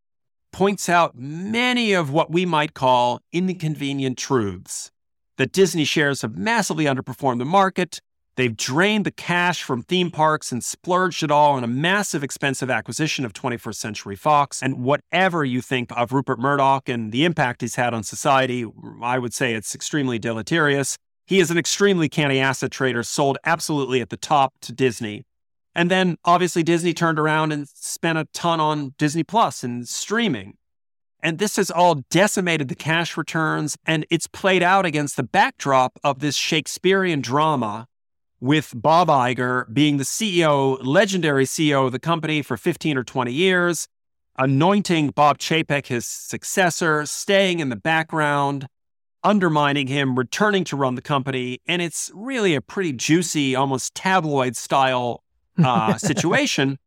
points 0.52 0.88
out 0.88 1.14
many 1.14 1.92
of 1.92 2.10
what 2.10 2.30
we 2.30 2.46
might 2.46 2.72
call 2.72 3.20
inconvenient 3.30 4.16
truths. 4.16 4.90
That 5.36 5.52
Disney 5.52 5.84
shares 5.84 6.22
have 6.22 6.38
massively 6.38 6.86
underperformed 6.86 7.40
the 7.40 7.44
market, 7.44 8.00
They've 8.36 8.56
drained 8.56 9.04
the 9.04 9.10
cash 9.10 9.62
from 9.62 9.82
theme 9.82 10.10
parks 10.10 10.52
and 10.52 10.64
splurged 10.64 11.22
it 11.22 11.30
all 11.30 11.52
on 11.52 11.64
a 11.64 11.66
massive 11.68 12.24
expensive 12.24 12.70
acquisition 12.70 13.26
of 13.26 13.34
21st 13.34 13.74
Century 13.74 14.16
Fox. 14.16 14.62
And 14.62 14.82
whatever 14.82 15.44
you 15.44 15.60
think 15.60 15.90
of 15.94 16.12
Rupert 16.12 16.38
Murdoch 16.38 16.88
and 16.88 17.12
the 17.12 17.24
impact 17.24 17.60
he's 17.60 17.74
had 17.74 17.92
on 17.92 18.02
society, 18.02 18.64
I 19.02 19.18
would 19.18 19.34
say 19.34 19.52
it's 19.52 19.74
extremely 19.74 20.18
deleterious. 20.18 20.96
He 21.26 21.40
is 21.40 21.50
an 21.50 21.58
extremely 21.58 22.08
canny 22.08 22.40
asset 22.40 22.70
trader, 22.70 23.02
sold 23.02 23.36
absolutely 23.44 24.00
at 24.00 24.08
the 24.08 24.16
top 24.16 24.54
to 24.62 24.72
Disney. 24.72 25.24
And 25.74 25.90
then 25.90 26.16
obviously 26.24 26.62
Disney 26.62 26.94
turned 26.94 27.18
around 27.18 27.52
and 27.52 27.68
spent 27.68 28.18
a 28.18 28.26
ton 28.32 28.60
on 28.60 28.94
Disney 28.96 29.24
Plus 29.24 29.62
and 29.62 29.86
streaming. 29.86 30.56
And 31.22 31.38
this 31.38 31.56
has 31.56 31.70
all 31.70 32.02
decimated 32.10 32.68
the 32.68 32.74
cash 32.74 33.16
returns, 33.16 33.76
and 33.86 34.04
it's 34.10 34.26
played 34.26 34.62
out 34.62 34.84
against 34.84 35.16
the 35.16 35.22
backdrop 35.22 35.98
of 36.02 36.18
this 36.18 36.34
Shakespearean 36.34 37.20
drama 37.20 37.86
with 38.42 38.72
Bob 38.74 39.06
Iger 39.06 39.72
being 39.72 39.98
the 39.98 40.04
CEO, 40.04 40.76
legendary 40.84 41.44
CEO 41.44 41.86
of 41.86 41.92
the 41.92 42.00
company 42.00 42.42
for 42.42 42.56
15 42.56 42.98
or 42.98 43.04
20 43.04 43.32
years, 43.32 43.86
anointing 44.36 45.10
Bob 45.10 45.38
Chapek 45.38 45.86
his 45.86 46.04
successor, 46.04 47.06
staying 47.06 47.60
in 47.60 47.68
the 47.68 47.76
background, 47.76 48.66
undermining 49.22 49.86
him, 49.86 50.18
returning 50.18 50.64
to 50.64 50.76
run 50.76 50.96
the 50.96 51.02
company. 51.02 51.60
And 51.68 51.80
it's 51.80 52.10
really 52.14 52.56
a 52.56 52.60
pretty 52.60 52.92
juicy, 52.92 53.54
almost 53.54 53.94
tabloid 53.94 54.56
style 54.56 55.22
uh, 55.62 55.96
situation, 55.98 56.80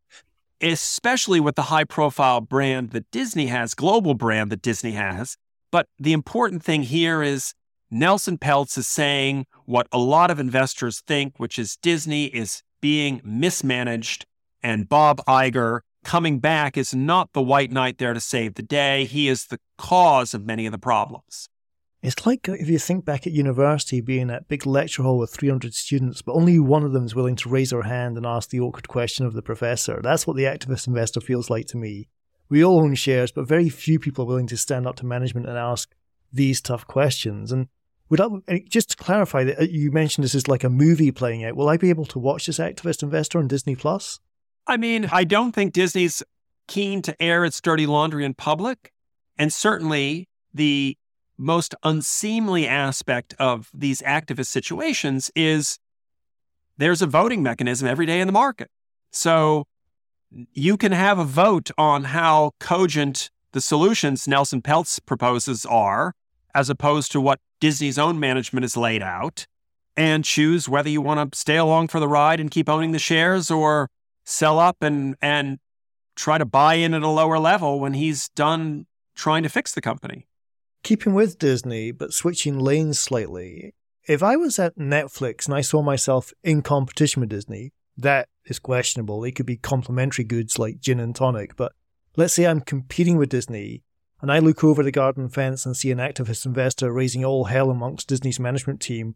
especially 0.60 1.40
with 1.40 1.56
the 1.56 1.64
high 1.64 1.86
profile 1.86 2.42
brand 2.42 2.90
that 2.90 3.10
Disney 3.12 3.48
has, 3.48 3.74
global 3.74 4.14
brand 4.14 4.52
that 4.52 4.62
Disney 4.62 4.92
has. 4.92 5.38
But 5.72 5.88
the 5.98 6.12
important 6.12 6.64
thing 6.64 6.84
here 6.84 7.24
is 7.24 7.54
Nelson 7.92 8.38
Peltz 8.38 8.78
is 8.78 8.88
saying 8.88 9.46
what 9.66 9.88
a 9.92 9.98
lot 9.98 10.32
of 10.32 10.40
investors 10.40 11.02
think, 11.06 11.36
which 11.38 11.60
is 11.60 11.78
Disney 11.78 12.26
is 12.26 12.64
being 12.82 13.22
mismanaged, 13.24 14.26
and 14.62 14.90
Bob 14.90 15.22
Iger 15.28 15.82
coming 16.04 16.40
back 16.40 16.78
is 16.78 16.94
not 16.94 17.34
the 17.34 17.42
white 17.42 17.72
knight 17.72 17.98
there 17.98 18.14
to 18.14 18.20
save 18.20 18.56
the 18.56 18.64
day. 18.64 19.06
He 19.06 19.28
is 19.28 19.46
the 19.46 19.60
cause 19.78 20.34
of 20.34 20.46
many 20.46 20.66
of 20.66 20.72
the 20.72 20.78
problems. 20.78 21.48
It's 22.02 22.26
like 22.26 22.48
if 22.48 22.70
you 22.70 22.78
think 22.78 23.04
back 23.04 23.26
at 23.26 23.34
university 23.34 24.00
being 24.00 24.28
that 24.28 24.48
big 24.48 24.68
lecture 24.68 25.02
hall 25.02 25.18
with 25.18 25.32
300 25.32 25.74
students, 25.74 26.22
but 26.22 26.34
only 26.34 26.60
one 26.60 26.84
of 26.84 26.92
them 26.92 27.06
is 27.06 27.16
willing 27.16 27.36
to 27.38 27.50
raise 27.50 27.72
their 27.72 27.82
hand 27.82 28.16
and 28.16 28.26
ask 28.26 28.50
the 28.50 28.60
awkward 28.60 28.88
question 28.88 29.26
of 29.26 29.34
the 29.34 29.42
professor. 29.42 30.00
That's 30.04 30.28
what 30.28 30.38
the 30.38 30.44
activist 30.44 30.86
investor 30.86 31.20
feels 31.20 31.50
like 31.50 31.66
to 31.68 31.78
me. 31.78 32.10
We 32.48 32.64
all 32.64 32.80
own 32.80 32.94
shares, 32.94 33.32
but 33.32 33.48
very 33.48 33.70
few 33.70 33.98
people 34.00 34.24
are 34.24 34.28
willing 34.28 34.46
to 34.48 34.58
stand 34.58 34.86
up 34.86 34.98
to 34.98 35.06
management 35.06 35.48
and 35.48 35.58
ask 35.58 35.96
these 36.32 36.62
tough 36.62 36.86
questions. 36.86 37.52
And 37.52 37.70
would 38.10 38.22
I, 38.22 38.64
just 38.68 38.92
to 38.92 38.98
clarify 38.98 39.44
that 39.46 39.60
uh, 39.60 39.64
you 39.64 39.92
mentioned 39.92 40.24
this 40.24 40.36
is 40.36 40.48
like 40.48 40.64
a 40.64 40.70
movie 40.70 41.12
playing 41.12 41.44
out. 41.44 41.56
Will 41.56 41.70
I 41.70 41.78
be 41.78 41.90
able 41.90 42.06
to 42.06 42.20
watch 42.20 42.46
this 42.46 42.60
activist 42.60 43.04
investor 43.04 43.40
on 43.40 43.48
Disney 43.48 43.76
Plus? 43.76 44.20
I 44.68 44.78
mean, 44.78 45.10
I 45.12 45.24
don't 45.24 45.52
think 45.52 45.74
Disney's 45.74 46.24
keen 46.68 47.02
to 47.04 47.22
air 47.22 47.46
its 47.46 47.62
dirty 47.62 47.86
laundry 47.86 48.26
in 48.26 48.34
public, 48.34 48.92
and 49.38 49.52
certainly 49.54 50.28
the 50.54 50.98
most 51.38 51.76
unseemly 51.84 52.68
aspect 52.68 53.36
of 53.40 53.70
these 53.74 54.02
activist 54.02 54.48
situations 54.48 55.30
is 55.36 55.80
there's 56.78 57.02
a 57.02 57.08
voting 57.08 57.44
mechanism 57.44 57.88
every 57.88 58.06
day 58.06 58.20
in 58.20 58.28
the 58.28 58.34
market. 58.34 58.70
So 59.12 59.68
you 60.54 60.78
can 60.78 60.92
have 60.92 61.20
a 61.20 61.24
vote 61.24 61.72
on 61.78 62.06
how 62.06 62.52
cogent 62.60 63.30
the 63.52 63.62
solutions 63.62 64.28
Nelson 64.28 64.62
Peltz 64.62 65.00
proposes 65.06 65.66
are, 65.66 66.14
as 66.56 66.70
opposed 66.70 67.12
to 67.12 67.22
what 67.22 67.40
Disney's 67.60 68.00
own 68.00 68.20
management 68.20 68.64
has 68.64 68.76
laid 68.76 69.04
out, 69.04 69.46
and 69.96 70.26
choose 70.26 70.68
whether 70.68 70.90
you 70.90 71.02
want 71.02 71.32
to 71.32 71.38
stay 71.38 71.58
along 71.58 71.90
for 71.90 72.00
the 72.00 72.08
ride 72.08 72.40
and 72.40 72.50
keep 72.50 72.68
owning 72.68 72.92
the 72.92 73.00
shares 73.00 73.52
or 73.52 73.90
sell 74.24 74.58
up 74.58 74.78
and 74.82 75.16
and 75.22 75.60
try 76.16 76.38
to 76.38 76.46
buy 76.46 76.76
in 76.76 76.94
at 76.94 77.02
a 77.02 77.08
lower 77.08 77.38
level 77.38 77.80
when 77.80 77.94
he's 77.94 78.30
done 78.30 78.86
trying 79.16 79.44
to 79.44 79.50
fix 79.50 79.74
the 79.74 79.82
company. 79.82 80.28
Keeping 80.84 81.14
with 81.14 81.38
Disney, 81.38 81.92
but 81.92 82.14
switching 82.14 82.58
lanes 82.58 83.00
slightly. 83.00 83.74
If 84.08 84.22
I 84.24 84.38
was 84.38 84.60
at 84.60 84.78
Netflix 84.78 85.46
and 85.46 85.56
I 85.56 85.62
saw 85.62 85.82
myself 85.82 86.32
in 86.44 86.62
competition 86.62 87.22
with 87.22 87.30
Disney, 87.30 87.72
that 87.98 88.28
is 88.46 88.60
questionable. 88.60 89.22
They 89.22 89.32
could 89.32 89.46
be 89.46 89.58
complementary 89.58 90.26
goods 90.26 90.60
like 90.60 90.80
gin 90.80 91.00
and 91.00 91.16
tonic, 91.16 91.56
but 91.56 91.74
let's 92.16 92.34
say 92.34 92.46
I'm 92.46 92.62
competing 92.62 93.18
with 93.18 93.30
Disney 93.30 93.84
and 94.26 94.32
I 94.32 94.40
look 94.40 94.64
over 94.64 94.82
the 94.82 94.90
garden 94.90 95.30
fence 95.30 95.68
and 95.68 95.78
see 95.78 95.92
an 95.92 96.00
activist 96.00 96.48
investor 96.48 96.92
raising 96.92 97.24
all 97.24 97.44
hell 97.44 97.70
amongst 97.70 98.08
Disney's 98.08 98.40
management 98.40 98.82
team, 98.82 99.14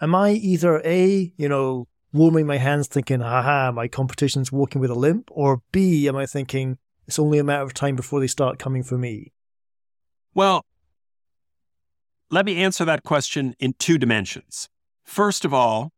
am 0.00 0.14
I 0.14 0.34
either 0.34 0.80
A, 0.84 1.32
you 1.36 1.48
know, 1.48 1.88
warming 2.12 2.46
my 2.46 2.58
hands 2.58 2.86
thinking, 2.86 3.18
haha, 3.18 3.72
my 3.72 3.88
competition's 3.88 4.52
walking 4.52 4.80
with 4.80 4.92
a 4.92 4.94
limp? 4.94 5.30
Or 5.32 5.62
B, 5.72 6.06
am 6.06 6.14
I 6.14 6.26
thinking 6.26 6.78
it's 7.08 7.18
only 7.18 7.40
a 7.40 7.42
matter 7.42 7.64
of 7.64 7.74
time 7.74 7.96
before 7.96 8.20
they 8.20 8.28
start 8.28 8.60
coming 8.60 8.84
for 8.84 8.96
me? 8.96 9.32
Well, 10.32 10.64
let 12.30 12.46
me 12.46 12.62
answer 12.62 12.84
that 12.84 13.02
question 13.02 13.56
in 13.58 13.74
two 13.80 13.98
dimensions. 13.98 14.68
First 15.02 15.44
of 15.44 15.52
all, 15.52 15.90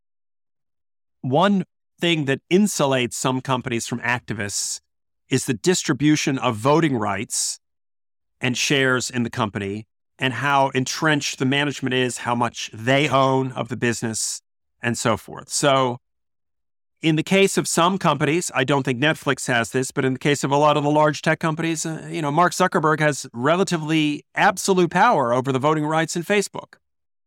one 1.20 1.64
thing 2.00 2.24
that 2.24 2.40
insulates 2.50 3.12
some 3.12 3.42
companies 3.42 3.87
from 3.87 4.00
activists 4.00 4.81
is 5.29 5.44
the 5.44 5.53
distribution 5.53 6.38
of 6.38 6.57
voting 6.57 6.96
rights 6.96 7.61
and 8.40 8.57
shares 8.57 9.11
in 9.11 9.23
the 9.23 9.31
company 9.31 9.87
and 10.18 10.35
how 10.35 10.68
entrenched 10.70 11.38
the 11.38 11.44
management 11.44 11.94
is, 11.94 12.18
how 12.18 12.35
much 12.35 12.70
they 12.73 13.09
own 13.09 13.53
of 13.53 13.68
the 13.68 13.77
business, 13.77 14.40
and 14.83 14.97
so 14.97 15.16
forth. 15.16 15.49
So, 15.49 15.99
in 17.03 17.16
the 17.16 17.23
case 17.23 17.59
of 17.59 17.68
some 17.68 17.99
companies, 17.99 18.51
I 18.55 18.64
don't 18.64 18.83
think 18.83 18.99
Netflix 18.99 19.47
has 19.49 19.70
this, 19.73 19.90
but 19.90 20.07
in 20.07 20.14
the 20.14 20.18
case 20.18 20.42
of 20.42 20.51
a 20.51 20.57
lot 20.57 20.79
of 20.79 20.85
the 20.85 20.90
large 20.90 21.20
tech 21.20 21.38
companies, 21.38 21.85
uh, 21.85 22.09
you 22.11 22.23
know, 22.23 22.31
Mark 22.31 22.53
Zuckerberg 22.53 23.01
has 23.01 23.27
relatively 23.35 24.25
absolute 24.35 24.90
power 24.90 25.35
over 25.35 25.53
the 25.53 25.59
voting 25.59 25.85
rights 25.85 26.16
in 26.16 26.23
Facebook. 26.23 26.77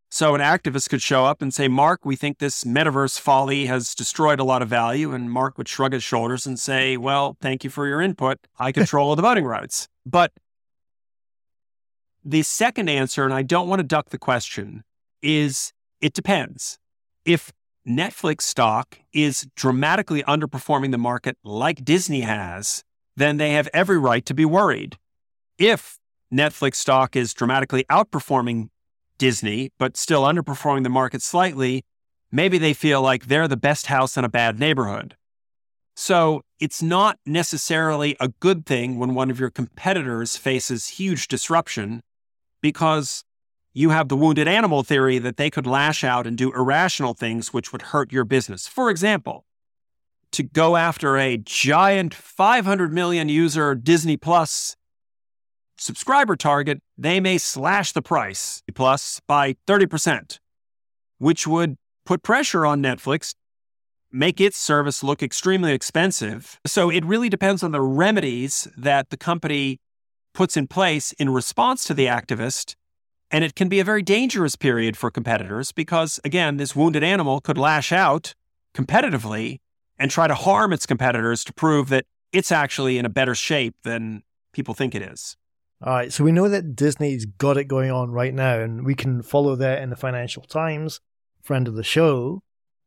So 0.10 0.34
an 0.34 0.42
activist 0.42 0.90
could 0.90 1.02
show 1.02 1.26
up 1.26 1.42
and 1.42 1.54
say, 1.54 1.68
Mark, 1.68 2.06
we 2.06 2.16
think 2.16 2.40
this 2.40 2.64
metaverse 2.64 3.20
folly 3.20 3.66
has 3.66 3.94
destroyed 3.94 4.40
a 4.40 4.44
lot 4.44 4.62
of 4.62 4.70
value. 4.70 5.14
And 5.14 5.30
Mark 5.30 5.58
would 5.58 5.68
shrug 5.68 5.94
his 5.94 6.04
shoulders 6.04 6.48
and 6.48 6.58
say, 6.58 6.96
Well, 6.96 7.38
thank 7.42 7.64
you 7.64 7.70
for 7.70 7.88
your 7.88 8.02
input. 8.02 8.40
I 8.58 8.72
control 8.72 9.16
the 9.16 9.22
voting 9.22 9.46
rights. 9.46 9.90
But 10.06 10.32
the 12.24 12.44
second 12.44 12.90
answer, 12.90 13.24
and 13.24 13.34
I 13.34 13.44
don't 13.44 13.68
want 13.68 13.80
to 13.80 13.84
duck 13.84 14.10
the 14.10 14.18
question, 14.18 14.84
is 15.22 15.74
it 16.02 16.14
depends. 16.14 16.78
If 17.26 17.52
Netflix 17.88 18.42
stock 18.42 19.00
is 19.14 19.48
dramatically 19.56 20.24
underperforming 20.24 20.92
the 20.92 20.98
market 20.98 21.38
like 21.44 21.86
Disney 21.86 22.22
has, 22.22 22.84
then 23.16 23.38
they 23.38 23.52
have 23.52 23.70
every 23.74 23.98
right 23.98 24.26
to 24.26 24.34
be 24.34 24.46
worried. 24.46 24.98
If 25.58 25.98
Netflix 26.32 26.76
stock 26.76 27.16
is 27.16 27.34
dramatically 27.34 27.86
outperforming 27.90 28.70
Disney, 29.18 29.72
but 29.80 29.98
still 29.98 30.24
underperforming 30.24 30.84
the 30.84 30.90
market 30.90 31.22
slightly, 31.22 31.84
maybe 32.32 32.58
they 32.58 32.74
feel 32.74 33.02
like 33.02 33.28
they're 33.28 33.48
the 33.48 33.58
best 33.58 33.88
house 33.88 34.18
in 34.18 34.26
a 34.26 34.30
bad 34.30 34.60
neighborhood. 34.60 35.16
So 35.96 36.42
it's 36.60 36.84
not 36.84 37.18
necessarily 37.26 38.16
a 38.20 38.28
good 38.28 38.66
thing 38.66 39.00
when 39.00 39.16
one 39.16 39.32
of 39.32 39.40
your 39.40 39.50
competitors 39.50 40.38
faces 40.38 40.90
huge 40.90 41.28
disruption 41.28 42.02
because 42.68 43.24
you 43.74 43.92
have 43.92 44.10
the 44.10 44.18
wounded 44.18 44.46
animal 44.46 44.84
theory 44.84 45.20
that 45.20 45.38
they 45.38 45.50
could 45.50 45.66
lash 45.66 46.04
out 46.04 46.28
and 46.28 46.38
do 46.38 46.52
irrational 46.52 47.14
things 47.14 47.54
which 47.54 47.72
would 47.72 47.82
hurt 47.94 48.12
your 48.12 48.26
business. 48.26 48.68
For 48.68 48.90
example, 48.90 49.46
to 50.32 50.44
go 50.44 50.76
after 50.76 51.18
a 51.18 51.38
giant 51.38 52.14
500 52.14 52.92
million 52.92 53.30
user 53.30 53.74
Disney 53.74 54.18
Plus 54.18 54.76
subscriber 55.78 56.36
target, 56.36 56.82
they 56.98 57.22
may 57.22 57.38
slash 57.38 57.94
the 57.94 58.02
price 58.02 58.62
plus 58.76 59.22
by 59.28 59.56
30%, 59.66 60.40
which 61.20 61.48
would 61.48 61.78
put 62.06 62.22
pressure 62.24 62.66
on 62.66 62.82
Netflix, 62.82 63.34
make 64.12 64.42
its 64.42 64.58
service 64.58 65.04
look 65.04 65.24
extremely 65.24 65.72
expensive. 65.72 66.60
So 66.66 66.90
it 66.90 67.06
really 67.06 67.30
depends 67.30 67.64
on 67.64 67.72
the 67.72 67.82
remedies 67.82 68.68
that 68.76 69.10
the 69.10 69.18
company 69.18 69.80
puts 70.38 70.56
in 70.56 70.68
place 70.68 71.14
in 71.14 71.32
response 71.32 71.84
to 71.84 71.96
the 71.96 72.06
activist. 72.06 72.76
And 73.32 73.44
it 73.44 73.56
can 73.56 73.70
be 73.70 73.80
a 73.80 73.84
very 73.84 74.04
dangerous 74.04 74.56
period 74.56 74.96
for 74.96 75.10
competitors 75.10 75.72
because, 75.72 76.20
again, 76.24 76.58
this 76.58 76.76
wounded 76.76 77.04
animal 77.04 77.42
could 77.42 77.58
lash 77.58 77.92
out 77.92 78.36
competitively 78.76 79.62
and 79.98 80.12
try 80.12 80.28
to 80.28 80.36
harm 80.36 80.72
its 80.72 80.86
competitors 80.86 81.44
to 81.44 81.54
prove 81.54 81.90
that 81.90 82.06
it's 82.32 82.52
actually 82.52 83.00
in 83.00 83.06
a 83.06 83.10
better 83.10 83.34
shape 83.34 83.78
than 83.82 84.22
people 84.54 84.76
think 84.76 84.94
it 84.94 85.02
is. 85.02 85.36
All 85.84 85.94
right, 85.94 86.14
so 86.14 86.24
we 86.24 86.32
know 86.32 86.48
that 86.50 86.76
Disney's 86.76 87.26
got 87.26 87.58
it 87.58 87.66
going 87.66 87.90
on 87.90 88.12
right 88.12 88.34
now, 88.34 88.60
and 88.60 88.86
we 88.86 88.94
can 88.94 89.24
follow 89.24 89.56
that 89.56 89.82
in 89.82 89.90
the 89.90 89.96
Financial 89.96 90.44
Times, 90.44 91.00
friend 91.42 91.68
of 91.68 91.74
the 91.74 91.84
show. 91.84 92.44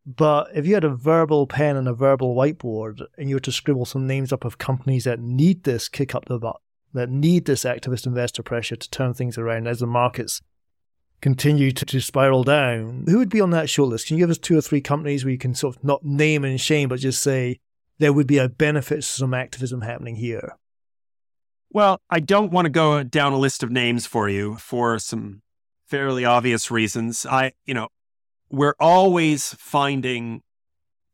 But 0.06 0.50
if 0.54 0.68
you 0.68 0.74
had 0.74 0.84
a 0.84 0.88
verbal 0.88 1.48
pen 1.48 1.76
and 1.76 1.88
a 1.88 1.94
verbal 1.94 2.36
whiteboard, 2.36 3.02
and 3.18 3.28
you 3.28 3.34
were 3.34 3.40
to 3.40 3.52
scribble 3.52 3.86
some 3.86 4.06
names 4.06 4.32
up 4.32 4.44
of 4.44 4.58
companies 4.58 5.02
that 5.02 5.18
need 5.18 5.64
this 5.64 5.88
kick 5.88 6.14
up 6.14 6.26
the 6.26 6.38
butt, 6.38 6.60
that 6.92 7.08
need 7.08 7.44
this 7.44 7.64
activist 7.64 8.06
investor 8.06 8.42
pressure 8.42 8.76
to 8.76 8.90
turn 8.90 9.14
things 9.14 9.38
around 9.38 9.68
as 9.68 9.80
the 9.80 9.86
markets 9.86 10.40
continue 11.20 11.70
to, 11.70 11.84
to 11.84 12.00
spiral 12.00 12.44
down, 12.44 13.04
who 13.06 13.18
would 13.18 13.28
be 13.28 13.40
on 13.40 13.50
that 13.50 13.66
shortlist? 13.66 14.06
Can 14.06 14.16
you 14.16 14.22
give 14.22 14.30
us 14.30 14.38
two 14.38 14.56
or 14.56 14.62
three 14.62 14.80
companies 14.80 15.24
where 15.24 15.32
you 15.32 15.38
can 15.38 15.54
sort 15.54 15.76
of 15.76 15.84
not 15.84 16.04
name 16.04 16.44
and 16.44 16.60
shame, 16.60 16.88
but 16.88 17.00
just 17.00 17.22
say 17.22 17.58
there 17.98 18.12
would 18.12 18.26
be 18.26 18.38
a 18.38 18.48
benefit 18.48 18.96
to 18.96 19.02
some 19.02 19.34
activism 19.34 19.82
happening 19.82 20.16
here? 20.16 20.56
Well, 21.70 22.00
I 22.10 22.20
don't 22.20 22.50
want 22.50 22.66
to 22.66 22.70
go 22.70 23.02
down 23.04 23.32
a 23.32 23.38
list 23.38 23.62
of 23.62 23.70
names 23.70 24.06
for 24.06 24.28
you 24.28 24.56
for 24.56 24.98
some 24.98 25.42
fairly 25.86 26.24
obvious 26.24 26.70
reasons. 26.70 27.24
I, 27.26 27.52
you 27.64 27.74
know, 27.74 27.88
we're 28.50 28.74
always 28.80 29.54
finding 29.54 30.42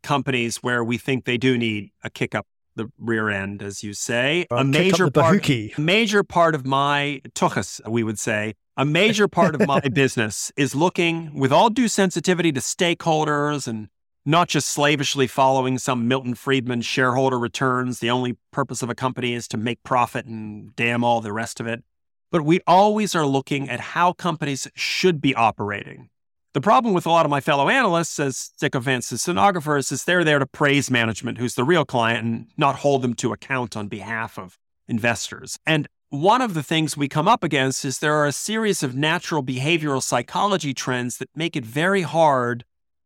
companies 0.03 0.59
where 0.59 0.83
we 0.83 0.97
think 0.97 1.25
they 1.25 1.37
do 1.37 1.59
need 1.59 1.91
a 2.03 2.09
kick 2.09 2.35
up 2.35 2.47
the 2.77 2.91
rear 2.99 3.29
end, 3.29 3.63
as 3.63 3.83
you 3.83 3.93
say. 3.93 4.47
a 4.51 4.65
major 4.65 5.11
part, 5.11 5.49
major 5.79 6.23
part 6.23 6.55
of 6.55 6.65
my 6.65 7.21
tuchus, 7.35 7.81
we 7.89 8.03
would 8.03 8.19
say, 8.19 8.55
a 8.77 8.85
major 8.85 9.27
part 9.27 9.55
of 9.55 9.67
my 9.67 9.81
business 9.93 10.53
is 10.57 10.75
looking 10.75 11.37
with 11.39 11.51
all 11.51 11.71
due 11.71 11.89
sensitivity 11.89 12.53
to 12.53 12.61
stakeholders 12.61 13.67
and 13.67 13.89
not 14.25 14.49
just 14.49 14.69
slavishly 14.69 15.27
following 15.27 15.79
some 15.79 16.09
Milton 16.09 16.35
Friedman 16.35 16.83
shareholder 16.83 17.39
returns. 17.39 18.01
The 18.01 18.11
only 18.11 18.37
purpose 18.53 18.83
of 18.83 18.91
a 18.91 18.95
company 18.95 19.33
is 19.33 19.49
to 19.49 19.57
make 19.57 19.83
profit 19.83 20.27
and 20.27 20.75
damn 20.77 21.05
all 21.05 21.21
the 21.21 21.33
rest 21.33 21.61
of 21.61 21.67
it. 21.67 21.85
But 22.31 22.43
we 22.43 22.61
always 22.67 23.15
are 23.15 23.25
looking 23.25 23.71
at 23.71 23.81
how 23.81 24.13
companies 24.13 24.69
should 24.75 25.21
be 25.21 25.35
operating. 25.35 26.11
The 26.57 26.63
problem 26.63 26.95
with 26.95 27.05
a 27.05 27.11
lot 27.11 27.27
of 27.27 27.31
my 27.31 27.43
fellow 27.43 27.69
analysts, 27.69 28.19
as 28.19 28.51
sycophants 28.57 29.11
and 29.11 29.21
stenographers, 29.21 29.93
is 29.93 30.05
they're 30.05 30.25
there 30.25 30.39
to 30.39 30.47
praise 30.47 30.91
management, 30.91 31.37
who's 31.37 31.55
the 31.55 31.65
real 31.65 31.85
client, 31.85 32.25
and 32.25 32.47
not 32.57 32.77
hold 32.77 33.03
them 33.03 33.13
to 33.17 33.35
account 33.35 33.77
on 33.77 33.89
behalf 33.89 34.39
of 34.39 34.57
investors. 34.89 35.59
And 35.67 35.87
one 36.09 36.41
of 36.41 36.55
the 36.55 36.63
things 36.63 36.97
we 36.97 37.09
come 37.09 37.29
up 37.29 37.45
against 37.45 37.85
is 37.85 37.99
there 37.99 38.15
are 38.15 38.25
a 38.25 38.33
series 38.33 38.83
of 38.83 38.97
natural 38.97 39.43
behavioral 39.43 40.03
psychology 40.03 40.73
trends 40.73 41.19
that 41.19 41.29
make 41.37 41.57
it 41.57 41.67
very 41.67 42.01
hard 42.01 42.65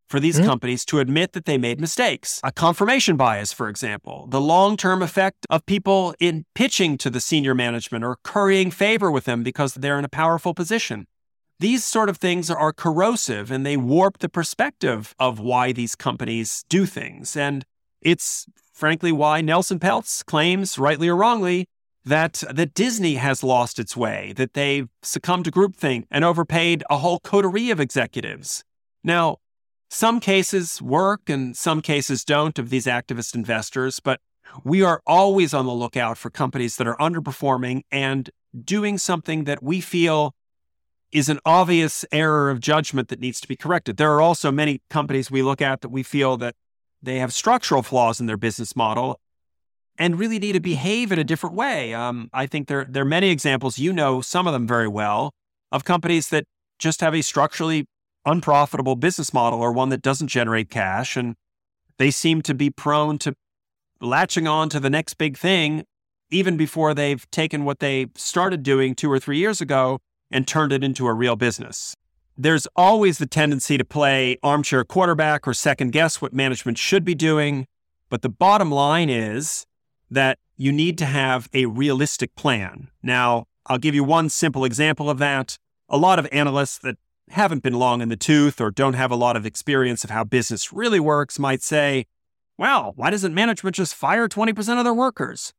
for 0.09 0.21
these 0.21 0.37
mm-hmm. 0.37 0.47
companies 0.47 0.85
to 0.85 1.01
admit 1.01 1.33
that 1.33 1.45
they 1.45 1.59
made 1.59 1.81
mistakes. 1.81 2.41
A 2.45 2.53
confirmation 2.53 3.17
bias, 3.17 3.53
for 3.53 3.69
example, 3.69 4.29
the 4.31 4.41
long 4.41 4.77
term 4.77 5.03
effect 5.03 5.45
of 5.51 5.67
people 5.67 6.15
in 6.21 6.45
pitching 6.55 6.97
to 6.99 7.11
the 7.11 7.21
senior 7.21 7.57
management 7.57 8.05
or 8.05 8.17
currying 8.23 8.71
favor 8.71 9.11
with 9.11 9.25
them 9.25 9.43
because 9.43 9.75
they're 9.75 9.99
in 9.99 10.05
a 10.05 10.09
powerful 10.09 10.55
position. 10.55 11.09
These 11.61 11.85
sort 11.85 12.09
of 12.09 12.17
things 12.17 12.51
are 12.51 12.73
corrosive 12.73 13.51
and 13.51 13.67
they 13.67 13.77
warp 13.77 14.19
the 14.19 14.31
perspective 14.31 15.15
of 15.19 15.39
why 15.39 15.73
these 15.73 15.95
companies 15.95 16.65
do 16.71 16.87
things. 16.87 17.37
And 17.37 17.67
it's 18.01 18.47
frankly 18.73 19.13
why 19.13 19.43
Nelson 19.43 19.79
Peltz 19.79 20.25
claims, 20.25 20.79
rightly 20.79 21.07
or 21.07 21.17
wrongly, 21.17 21.67
that 22.03 22.43
that 22.51 22.73
Disney 22.73 23.17
has 23.17 23.45
lost 23.45 23.79
its 23.79 23.95
way, 23.95 24.33
that 24.39 24.55
they've 24.55 24.89
succumbed 25.03 25.45
to 25.45 25.51
groupthink 25.51 26.05
and 26.11 26.25
overpaid 26.25 26.83
a 26.89 26.97
whole 26.97 27.21
coterie 27.21 27.69
of 27.69 27.79
executives. 27.79 28.65
Now, 29.05 29.37
some 29.91 30.19
cases 30.19 30.81
work 30.81 31.29
and 31.29 31.55
some 31.55 31.83
cases 31.83 32.25
don't 32.25 32.59
of 32.59 32.71
these 32.71 32.87
activist 32.87 33.35
investors, 33.35 34.01
but 34.01 34.19
we 34.65 34.83
are 34.83 35.03
always 35.07 35.53
on 35.53 35.67
the 35.67 35.73
lookout 35.73 36.17
for 36.17 36.31
companies 36.31 36.77
that 36.77 36.87
are 36.87 36.97
underperforming 36.97 37.83
and 37.93 38.31
doing 38.65 38.97
something 38.97 39.45
that 39.45 39.63
we 39.63 39.83
feel 39.83 40.35
is 41.13 41.29
an 41.29 41.41
obvious 41.45 42.05
error 42.13 42.51
of 42.51 42.61
judgment 42.61 43.09
that 43.09 43.21
needs 43.21 43.41
to 43.41 43.49
be 43.49 43.57
corrected. 43.57 43.97
There 43.97 44.13
are 44.13 44.21
also 44.21 44.53
many 44.53 44.81
companies 44.91 45.31
we 45.31 45.43
look 45.43 45.61
at 45.61 45.81
that 45.81 45.89
we 45.89 46.03
feel 46.03 46.37
that 46.39 46.55
they 47.03 47.19
have 47.19 47.33
structural 47.33 47.83
flaws 47.83 48.21
in 48.21 48.27
their 48.27 48.37
business 48.37 48.77
model 48.77 49.21
and 49.99 50.19
really 50.19 50.39
need 50.39 50.53
to 50.53 50.61
behave 50.61 51.13
in 51.13 51.19
a 51.19 51.25
different 51.25 51.57
way. 51.57 51.93
Um, 51.93 52.31
I 52.33 52.47
think 52.47 52.69
there, 52.69 52.87
there 52.89 53.03
are 53.03 53.07
many 53.07 53.31
examples, 53.31 53.79
you 53.79 53.93
know 53.93 54.21
some 54.21 54.47
of 54.47 54.53
them 54.53 54.67
very 54.67 54.89
well, 54.89 55.33
of 55.73 55.85
companies 55.85 56.29
that 56.29 56.45
just 56.79 57.01
have 57.01 57.15
a 57.15 57.23
structurally 57.23 57.87
unprofitable 58.25 58.97
business 58.97 59.35
model 59.35 59.61
or 59.61 59.73
one 59.73 59.89
that 59.89 60.03
doesn't 60.03 60.29
generate 60.29 60.71
cash. 60.71 61.17
And 61.17 61.35
they 61.99 62.11
seem 62.11 62.43
to 62.43 62.55
be 62.55 62.71
prone 62.71 63.19
to 63.19 63.35
latching 64.01 64.47
on 64.47 64.69
to 64.71 64.81
the 64.81 64.91
next 64.91 65.15
big 65.15 65.37
thing 65.37 65.85
even 66.31 66.57
before 66.57 66.95
they've 66.95 67.29
taken 67.31 67.65
what 67.65 67.81
they 67.81 68.07
started 68.15 68.63
doing 68.63 68.95
two 68.95 69.11
or 69.11 69.19
three 69.19 69.39
years 69.39 69.61
ago 69.61 69.99
and 70.31 70.47
turned 70.47 70.73
it 70.73 70.85
into 70.85 71.07
a 71.07 71.13
real 71.13 71.37
business. 71.37 71.95
There's 72.37 72.67
always 72.75 73.19
the 73.19 73.27
tendency 73.27 73.77
to 73.77 73.85
play 73.85 74.39
armchair 74.43 74.85
quarterback 74.85 75.47
or 75.47 75.55
second 75.55 75.91
guess 75.93 76.23
what 76.23 76.33
management 76.33 76.79
should 76.79 77.05
be 77.05 77.15
doing. 77.15 77.67
But 78.09 78.23
the 78.23 78.29
bottom 78.29 78.71
line 78.71 79.11
is 79.11 79.67
that 80.11 80.39
you 80.57 80.73
need 80.73 80.99
to 80.99 81.07
have 81.07 81.49
a 81.53 81.67
realistic 81.67 82.35
plan. 82.35 82.89
Now, 83.03 83.45
I'll 83.67 83.79
give 83.79 83.95
you 83.95 84.05
one 84.05 84.29
simple 84.29 84.65
example 84.65 85.11
of 85.11 85.19
that. 85.19 85.59
A 85.89 85.97
lot 85.97 86.19
of 86.19 86.27
analysts 86.33 86.79
that 86.79 86.97
haven't 87.31 87.63
been 87.63 87.75
long 87.75 88.01
in 88.01 88.09
the 88.09 88.17
tooth 88.17 88.61
or 88.61 88.71
don't 88.71 88.95
have 88.95 89.11
a 89.11 89.17
lot 89.17 89.37
of 89.37 89.47
experience 89.47 90.03
of 90.03 90.11
how 90.11 90.25
business 90.25 90.73
really 90.73 91.01
works 91.01 91.39
might 91.39 91.63
say, 91.63 92.07
well, 92.59 92.93
why 92.97 93.11
doesn't 93.11 93.35
management 93.35 93.77
just 93.77 93.95
fire 93.95 94.29
20% 94.29 94.79
of 94.79 94.85
their 94.85 94.95
workers? 94.95 95.53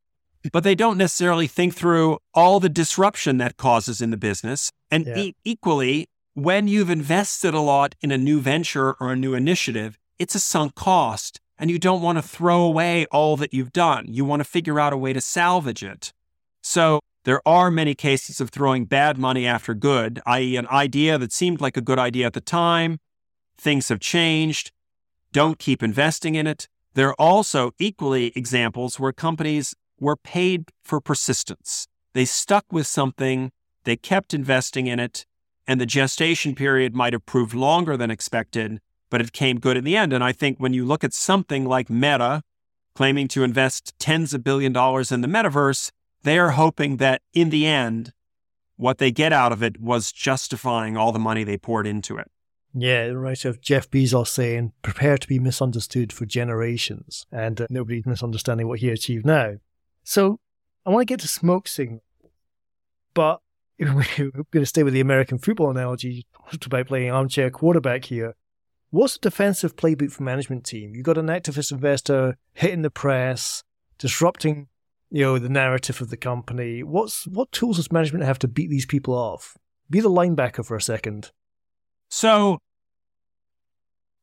But 0.50 0.64
they 0.64 0.74
don't 0.74 0.98
necessarily 0.98 1.46
think 1.46 1.74
through 1.74 2.18
all 2.34 2.58
the 2.58 2.68
disruption 2.68 3.38
that 3.38 3.56
causes 3.56 4.00
in 4.00 4.10
the 4.10 4.16
business. 4.16 4.72
And 4.90 5.06
yeah. 5.06 5.16
e- 5.18 5.36
equally, 5.44 6.08
when 6.34 6.66
you've 6.66 6.90
invested 6.90 7.54
a 7.54 7.60
lot 7.60 7.94
in 8.00 8.10
a 8.10 8.18
new 8.18 8.40
venture 8.40 8.94
or 8.94 9.12
a 9.12 9.16
new 9.16 9.34
initiative, 9.34 9.98
it's 10.18 10.34
a 10.34 10.40
sunk 10.40 10.74
cost 10.74 11.40
and 11.58 11.70
you 11.70 11.78
don't 11.78 12.02
want 12.02 12.18
to 12.18 12.22
throw 12.22 12.62
away 12.62 13.06
all 13.12 13.36
that 13.36 13.54
you've 13.54 13.72
done. 13.72 14.06
You 14.08 14.24
want 14.24 14.40
to 14.40 14.44
figure 14.44 14.80
out 14.80 14.92
a 14.92 14.96
way 14.96 15.12
to 15.12 15.20
salvage 15.20 15.84
it. 15.84 16.12
So 16.60 17.00
there 17.24 17.46
are 17.46 17.70
many 17.70 17.94
cases 17.94 18.40
of 18.40 18.50
throwing 18.50 18.84
bad 18.84 19.16
money 19.16 19.46
after 19.46 19.74
good, 19.74 20.20
i.e., 20.26 20.56
an 20.56 20.66
idea 20.68 21.18
that 21.18 21.32
seemed 21.32 21.60
like 21.60 21.76
a 21.76 21.80
good 21.80 21.98
idea 21.98 22.26
at 22.26 22.32
the 22.32 22.40
time. 22.40 22.98
Things 23.56 23.90
have 23.90 24.00
changed. 24.00 24.72
Don't 25.32 25.58
keep 25.58 25.84
investing 25.84 26.34
in 26.34 26.48
it. 26.48 26.66
There 26.94 27.10
are 27.10 27.14
also 27.14 27.72
equally 27.78 28.32
examples 28.34 28.98
where 28.98 29.12
companies 29.12 29.74
were 30.02 30.16
paid 30.16 30.64
for 30.84 31.00
persistence. 31.00 31.86
They 32.12 32.24
stuck 32.24 32.64
with 32.72 32.88
something, 32.88 33.52
they 33.84 33.96
kept 33.96 34.34
investing 34.34 34.88
in 34.88 34.98
it, 34.98 35.24
and 35.66 35.80
the 35.80 35.86
gestation 35.86 36.56
period 36.56 36.92
might 36.92 37.12
have 37.12 37.24
proved 37.24 37.54
longer 37.54 37.96
than 37.96 38.10
expected, 38.10 38.80
but 39.10 39.20
it 39.20 39.32
came 39.32 39.60
good 39.60 39.76
in 39.76 39.84
the 39.84 39.96
end. 39.96 40.12
And 40.12 40.24
I 40.24 40.32
think 40.32 40.58
when 40.58 40.74
you 40.74 40.84
look 40.84 41.04
at 41.04 41.14
something 41.14 41.64
like 41.64 41.88
Meta 41.88 42.42
claiming 42.96 43.28
to 43.28 43.44
invest 43.44 43.94
tens 44.00 44.34
of 44.34 44.42
billion 44.42 44.72
dollars 44.72 45.12
in 45.12 45.20
the 45.20 45.28
metaverse, 45.28 45.92
they 46.24 46.36
are 46.36 46.50
hoping 46.50 46.96
that 46.96 47.22
in 47.32 47.50
the 47.50 47.64
end, 47.64 48.12
what 48.76 48.98
they 48.98 49.12
get 49.12 49.32
out 49.32 49.52
of 49.52 49.62
it 49.62 49.80
was 49.80 50.10
justifying 50.10 50.96
all 50.96 51.12
the 51.12 51.18
money 51.18 51.44
they 51.44 51.56
poured 51.56 51.86
into 51.86 52.18
it. 52.18 52.28
Yeah, 52.74 53.06
right. 53.08 53.44
Of 53.44 53.60
Jeff 53.60 53.88
Bezos 53.88 54.28
saying, 54.28 54.72
prepare 54.82 55.16
to 55.16 55.28
be 55.28 55.38
misunderstood 55.38 56.12
for 56.12 56.26
generations, 56.26 57.24
and 57.30 57.60
uh, 57.60 57.66
nobody's 57.70 58.06
misunderstanding 58.06 58.66
what 58.66 58.80
he 58.80 58.88
achieved 58.88 59.24
now. 59.24 59.58
So 60.04 60.40
I 60.84 60.90
want 60.90 61.02
to 61.02 61.12
get 61.12 61.20
to 61.20 61.28
smoke 61.28 61.68
signal, 61.68 62.02
but 63.14 63.40
we're 63.78 64.04
going 64.16 64.44
to 64.52 64.66
stay 64.66 64.82
with 64.82 64.94
the 64.94 65.00
American 65.00 65.38
football 65.38 65.70
analogy, 65.70 66.26
about 66.66 66.88
playing 66.88 67.10
armchair 67.10 67.50
quarterback 67.50 68.06
here. 68.06 68.34
What's 68.90 69.14
the 69.14 69.30
defensive 69.30 69.76
playbook 69.76 70.12
for 70.12 70.22
management 70.22 70.64
team? 70.64 70.94
You've 70.94 71.06
got 71.06 71.18
an 71.18 71.26
activist 71.26 71.72
investor 71.72 72.36
hitting 72.52 72.82
the 72.82 72.90
press, 72.90 73.62
disrupting 73.98 74.68
you 75.12 75.22
know, 75.22 75.38
the 75.38 75.48
narrative 75.50 76.00
of 76.00 76.08
the 76.08 76.16
company. 76.16 76.82
What's 76.82 77.26
what 77.26 77.52
tools 77.52 77.76
does 77.76 77.92
management 77.92 78.24
have 78.24 78.38
to 78.40 78.48
beat 78.48 78.70
these 78.70 78.86
people 78.86 79.14
off? 79.14 79.58
Be 79.90 80.00
the 80.00 80.10
linebacker 80.10 80.64
for 80.64 80.74
a 80.74 80.80
second. 80.80 81.30
So 82.08 82.58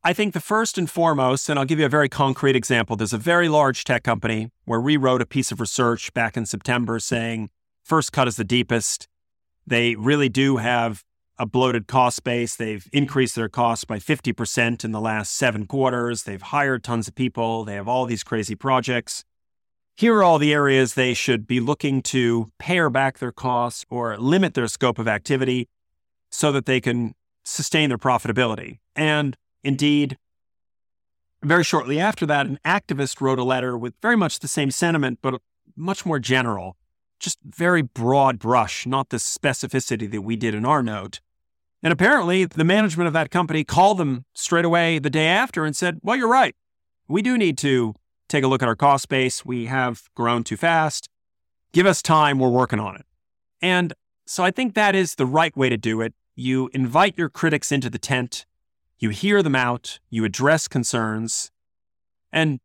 I 0.03 0.13
think 0.13 0.33
the 0.33 0.39
first 0.39 0.77
and 0.77 0.89
foremost, 0.89 1.49
and 1.49 1.59
I'll 1.59 1.65
give 1.65 1.79
you 1.79 1.85
a 1.85 1.89
very 1.89 2.07
concrete 2.07 2.55
example. 2.55 2.95
There's 2.95 3.13
a 3.13 3.17
very 3.17 3.49
large 3.49 3.83
tech 3.83 4.03
company 4.03 4.49
where 4.65 4.79
we 4.79 4.95
wrote 4.95 5.21
a 5.21 5.25
piece 5.25 5.51
of 5.51 5.59
research 5.59 6.13
back 6.13 6.37
in 6.37 6.45
September 6.45 6.99
saying 6.99 7.49
first 7.83 8.13
cut 8.13 8.27
is 8.27 8.37
the 8.37 8.45
deepest. 8.45 9.07
They 9.67 9.95
really 9.95 10.29
do 10.29 10.57
have 10.57 11.03
a 11.37 11.45
bloated 11.45 11.87
cost 11.87 12.23
base. 12.23 12.55
They've 12.55 12.87
increased 12.93 13.35
their 13.35 13.49
costs 13.49 13.85
by 13.85 13.99
50% 13.99 14.83
in 14.83 14.91
the 14.91 15.01
last 15.01 15.33
seven 15.33 15.65
quarters. 15.65 16.23
They've 16.23 16.41
hired 16.41 16.83
tons 16.83 17.07
of 17.07 17.15
people. 17.15 17.65
They 17.65 17.75
have 17.75 17.87
all 17.87 18.05
these 18.05 18.23
crazy 18.23 18.55
projects 18.55 19.25
here 19.99 20.15
are 20.15 20.23
all 20.23 20.39
the 20.39 20.53
areas 20.53 20.93
they 20.93 21.13
should 21.13 21.45
be 21.45 21.59
looking 21.59 22.01
to 22.01 22.49
pare 22.57 22.89
back 22.89 23.17
their 23.17 23.33
costs 23.33 23.85
or 23.89 24.17
limit 24.17 24.53
their 24.53 24.69
scope 24.69 24.97
of 24.97 25.09
activity 25.09 25.67
so 26.31 26.53
that 26.53 26.65
they 26.65 26.79
can 26.79 27.13
sustain 27.43 27.89
their 27.89 27.97
profitability. 27.97 28.77
And 28.95 29.35
indeed, 29.63 30.17
very 31.43 31.63
shortly 31.63 31.99
after 31.99 32.25
that, 32.25 32.45
an 32.45 32.59
activist 32.65 33.21
wrote 33.21 33.39
a 33.39 33.43
letter 33.43 33.77
with 33.77 33.93
very 34.01 34.17
much 34.17 34.39
the 34.39 34.47
same 34.47 34.71
sentiment, 34.71 35.19
but 35.21 35.41
much 35.75 36.05
more 36.05 36.19
general, 36.19 36.75
just 37.19 37.39
very 37.43 37.81
broad 37.81 38.39
brush, 38.39 38.85
not 38.85 39.09
the 39.09 39.17
specificity 39.17 40.09
that 40.11 40.21
we 40.21 40.35
did 40.35 40.53
in 40.53 40.65
our 40.65 40.83
note. 40.83 41.21
And 41.81 41.93
apparently, 41.93 42.45
the 42.45 42.65
management 42.65 43.07
of 43.07 43.13
that 43.13 43.31
company 43.31 43.63
called 43.63 43.97
them 43.97 44.25
straight 44.33 44.65
away 44.65 44.99
the 44.99 45.09
day 45.09 45.27
after 45.27 45.63
and 45.63 45.75
said, 45.75 45.99
Well, 46.03 46.17
you're 46.17 46.29
right. 46.29 46.55
We 47.07 47.21
do 47.21 47.37
need 47.37 47.57
to 47.59 47.95
take 48.27 48.43
a 48.43 48.47
look 48.47 48.61
at 48.61 48.67
our 48.67 48.75
cost 48.75 49.07
base. 49.07 49.45
We 49.45 49.67
have 49.67 50.03
grown 50.13 50.43
too 50.43 50.57
fast. 50.57 51.07
Give 51.71 51.85
us 51.85 52.01
time. 52.01 52.39
We're 52.39 52.49
working 52.49 52.79
on 52.79 52.95
it. 52.97 53.05
And 53.61 53.93
so 54.25 54.43
I 54.43 54.51
think 54.51 54.73
that 54.73 54.93
is 54.93 55.15
the 55.15 55.25
right 55.25 55.55
way 55.55 55.69
to 55.69 55.77
do 55.77 56.01
it. 56.01 56.13
You 56.35 56.69
invite 56.73 57.17
your 57.17 57.29
critics 57.29 57.71
into 57.71 57.89
the 57.89 57.97
tent, 57.97 58.45
you 58.99 59.09
hear 59.09 59.41
them 59.41 59.55
out, 59.55 59.99
you 60.09 60.25
address 60.25 60.67
concerns. 60.67 61.51
And, 62.31 62.59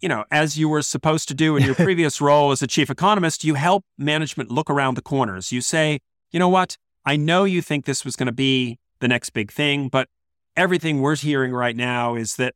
you 0.00 0.08
know, 0.08 0.24
as 0.30 0.56
you 0.56 0.68
were 0.68 0.82
supposed 0.82 1.28
to 1.28 1.34
do 1.34 1.56
in 1.56 1.64
your 1.64 1.74
previous 1.88 2.20
role 2.20 2.52
as 2.52 2.62
a 2.62 2.66
chief 2.66 2.88
economist, 2.88 3.44
you 3.44 3.54
help 3.54 3.84
management 3.98 4.50
look 4.50 4.70
around 4.70 4.94
the 4.94 5.02
corners. 5.02 5.52
You 5.52 5.60
say, 5.60 6.00
you 6.30 6.38
know 6.38 6.48
what? 6.48 6.76
I 7.04 7.16
know 7.16 7.44
you 7.44 7.60
think 7.60 7.84
this 7.84 8.04
was 8.04 8.16
going 8.16 8.26
to 8.26 8.32
be 8.32 8.78
the 9.00 9.08
next 9.08 9.30
big 9.30 9.50
thing, 9.50 9.88
but 9.88 10.08
everything 10.56 11.00
we're 11.00 11.16
hearing 11.16 11.52
right 11.52 11.74
now 11.76 12.14
is 12.14 12.36
that 12.36 12.54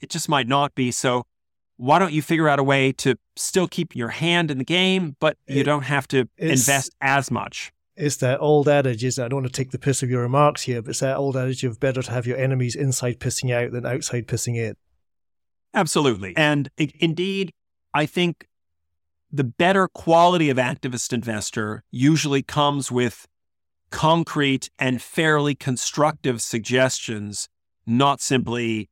it 0.00 0.10
just 0.10 0.28
might 0.28 0.46
not 0.46 0.74
be. 0.74 0.90
So 0.90 1.24
why 1.78 1.98
don't 1.98 2.12
you 2.12 2.20
figure 2.20 2.48
out 2.48 2.58
a 2.58 2.62
way 2.62 2.92
to 2.92 3.16
still 3.36 3.66
keep 3.66 3.96
your 3.96 4.08
hand 4.08 4.50
in 4.50 4.58
the 4.58 4.64
game, 4.64 5.16
but 5.20 5.36
you 5.46 5.64
don't 5.64 5.84
have 5.84 6.06
to 6.08 6.28
invest 6.36 6.92
as 7.00 7.30
much? 7.30 7.72
It's 7.98 8.16
that 8.18 8.40
old 8.40 8.68
adage, 8.68 9.02
is 9.02 9.18
I 9.18 9.26
don't 9.26 9.42
want 9.42 9.52
to 9.52 9.60
take 9.60 9.72
the 9.72 9.78
piss 9.78 10.04
of 10.04 10.10
your 10.10 10.22
remarks 10.22 10.62
here, 10.62 10.80
but 10.80 10.90
it's 10.90 11.00
that 11.00 11.16
old 11.16 11.36
adage 11.36 11.64
of 11.64 11.80
better 11.80 12.00
to 12.00 12.12
have 12.12 12.26
your 12.26 12.38
enemies 12.38 12.76
inside 12.76 13.18
pissing 13.18 13.52
out 13.52 13.72
than 13.72 13.84
outside 13.84 14.28
pissing 14.28 14.56
in. 14.56 14.74
Absolutely. 15.74 16.32
And 16.36 16.70
indeed, 16.76 17.52
I 17.92 18.06
think 18.06 18.46
the 19.32 19.44
better 19.44 19.88
quality 19.88 20.48
of 20.48 20.56
activist 20.56 21.12
investor 21.12 21.82
usually 21.90 22.42
comes 22.42 22.92
with 22.92 23.26
concrete 23.90 24.70
and 24.78 25.02
fairly 25.02 25.54
constructive 25.54 26.40
suggestions, 26.40 27.48
not 27.84 28.20
simply 28.20 28.90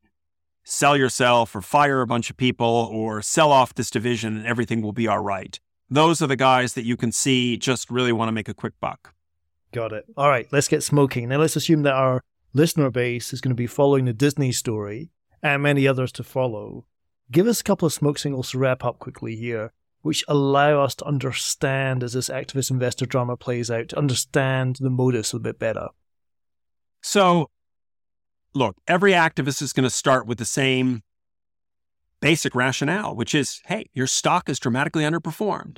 sell 0.63 0.97
yourself 0.97 1.55
or 1.55 1.61
fire 1.61 2.01
a 2.01 2.07
bunch 2.07 2.29
of 2.29 2.35
people 2.35 2.89
or 2.91 3.21
sell 3.21 3.53
off 3.53 3.73
this 3.73 3.89
division 3.89 4.35
and 4.35 4.45
everything 4.45 4.81
will 4.81 4.91
be 4.91 5.07
all 5.07 5.19
right. 5.19 5.61
Those 5.89 6.21
are 6.21 6.27
the 6.27 6.35
guys 6.35 6.73
that 6.73 6.85
you 6.85 6.97
can 6.97 7.11
see 7.11 7.57
just 7.57 7.89
really 7.89 8.11
want 8.11 8.27
to 8.27 8.33
make 8.33 8.49
a 8.49 8.53
quick 8.53 8.73
buck. 8.79 9.13
Got 9.71 9.93
it. 9.93 10.05
All 10.15 10.29
right, 10.29 10.47
let's 10.51 10.67
get 10.67 10.83
smoking. 10.83 11.29
Now 11.29 11.37
let's 11.37 11.55
assume 11.55 11.83
that 11.83 11.93
our 11.93 12.23
listener 12.53 12.89
base 12.89 13.33
is 13.33 13.41
going 13.41 13.51
to 13.51 13.55
be 13.55 13.67
following 13.67 14.05
the 14.05 14.13
Disney 14.13 14.51
story 14.51 15.11
and 15.41 15.63
many 15.63 15.87
others 15.87 16.11
to 16.13 16.23
follow. 16.23 16.85
Give 17.31 17.47
us 17.47 17.61
a 17.61 17.63
couple 17.63 17.85
of 17.85 17.93
smoke 17.93 18.17
signals 18.17 18.51
to 18.51 18.57
wrap 18.57 18.83
up 18.83 18.99
quickly 18.99 19.35
here, 19.35 19.73
which 20.01 20.23
allow 20.27 20.81
us 20.81 20.95
to 20.95 21.05
understand 21.05 22.03
as 22.03 22.13
this 22.13 22.29
activist 22.29 22.71
investor 22.71 23.05
drama 23.05 23.37
plays 23.37 23.69
out, 23.69 23.89
to 23.89 23.97
understand 23.97 24.77
the 24.79 24.89
modus 24.89 25.33
a 25.33 25.39
bit 25.39 25.59
better. 25.59 25.87
So 27.01 27.49
look, 28.53 28.77
every 28.87 29.11
activist 29.11 29.61
is 29.61 29.73
going 29.73 29.83
to 29.83 29.89
start 29.89 30.25
with 30.27 30.37
the 30.37 30.45
same 30.45 31.03
basic 32.19 32.55
rationale, 32.55 33.15
which 33.15 33.35
is 33.35 33.61
hey, 33.65 33.89
your 33.93 34.07
stock 34.07 34.49
is 34.49 34.59
dramatically 34.59 35.03
underperformed. 35.03 35.77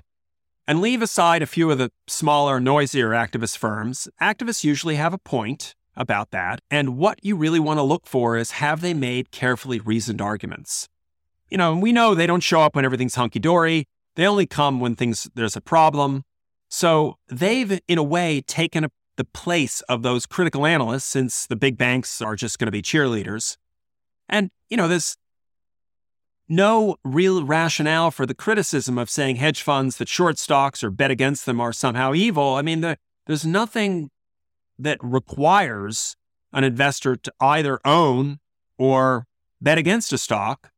And 0.67 0.81
leave 0.81 1.01
aside 1.01 1.41
a 1.41 1.47
few 1.47 1.71
of 1.71 1.79
the 1.79 1.91
smaller, 2.07 2.59
noisier 2.59 3.09
activist 3.09 3.57
firms, 3.57 4.07
activists 4.21 4.63
usually 4.63 4.95
have 4.95 5.13
a 5.13 5.17
point 5.17 5.73
about 5.95 6.29
that. 6.31 6.61
And 6.69 6.97
what 6.97 7.19
you 7.23 7.35
really 7.35 7.59
want 7.59 7.79
to 7.79 7.83
look 7.83 8.05
for 8.05 8.37
is 8.37 8.51
have 8.51 8.81
they 8.81 8.93
made 8.93 9.31
carefully 9.31 9.79
reasoned 9.79 10.21
arguments? 10.21 10.87
You 11.49 11.57
know, 11.57 11.75
we 11.75 11.91
know 11.91 12.13
they 12.13 12.27
don't 12.27 12.43
show 12.43 12.61
up 12.61 12.75
when 12.75 12.85
everything's 12.85 13.15
hunky 13.15 13.39
dory. 13.39 13.85
They 14.15 14.27
only 14.27 14.45
come 14.45 14.79
when 14.79 14.95
things 14.95 15.27
there's 15.33 15.55
a 15.55 15.61
problem. 15.61 16.23
So 16.69 17.15
they've, 17.27 17.79
in 17.87 17.97
a 17.97 18.03
way, 18.03 18.41
taken 18.41 18.83
a 18.83 18.91
the 19.19 19.25
place 19.25 19.81
of 19.81 20.01
those 20.01 20.25
critical 20.25 20.65
analysts 20.65 21.03
since 21.03 21.45
the 21.45 21.57
big 21.57 21.77
banks 21.77 22.21
are 22.21 22.37
just 22.37 22.57
going 22.57 22.67
to 22.67 22.71
be 22.71 22.81
cheerleaders. 22.81 23.57
And, 24.29 24.49
you 24.69 24.77
know, 24.77 24.87
there's 24.87 25.17
no 26.49 26.95
real 27.03 27.45
rationale 27.45 28.09
for 28.09 28.25
the 28.25 28.33
criticism 28.33 28.97
of 28.97 29.09
saying 29.09 29.35
hedge 29.35 29.61
funds 29.61 29.97
that 29.97 30.09
short 30.09 30.39
stocks 30.39 30.83
or 30.83 30.89
bet 30.89 31.11
against 31.11 31.45
them 31.45 31.61
are 31.61 31.71
somehow 31.71 32.13
evil. 32.13 32.55
I 32.55 32.63
mean, 32.63 32.81
the, 32.81 32.97
there's 33.27 33.45
nothing 33.45 34.09
that 34.79 34.97
requires 35.01 36.15
an 36.51 36.63
investor 36.63 37.15
to 37.15 37.31
either 37.39 37.79
own 37.85 38.39
or 38.77 39.27
bet 39.61 39.77
against 39.77 40.11
a 40.11 40.17
stock. 40.17 40.71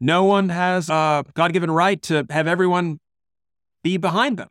No 0.00 0.24
one 0.24 0.48
has 0.48 0.90
a 0.90 1.24
God 1.34 1.52
given 1.52 1.70
right 1.70 2.02
to 2.02 2.26
have 2.30 2.48
everyone 2.48 2.98
be 3.82 3.96
behind 3.96 4.36
them. 4.36 4.48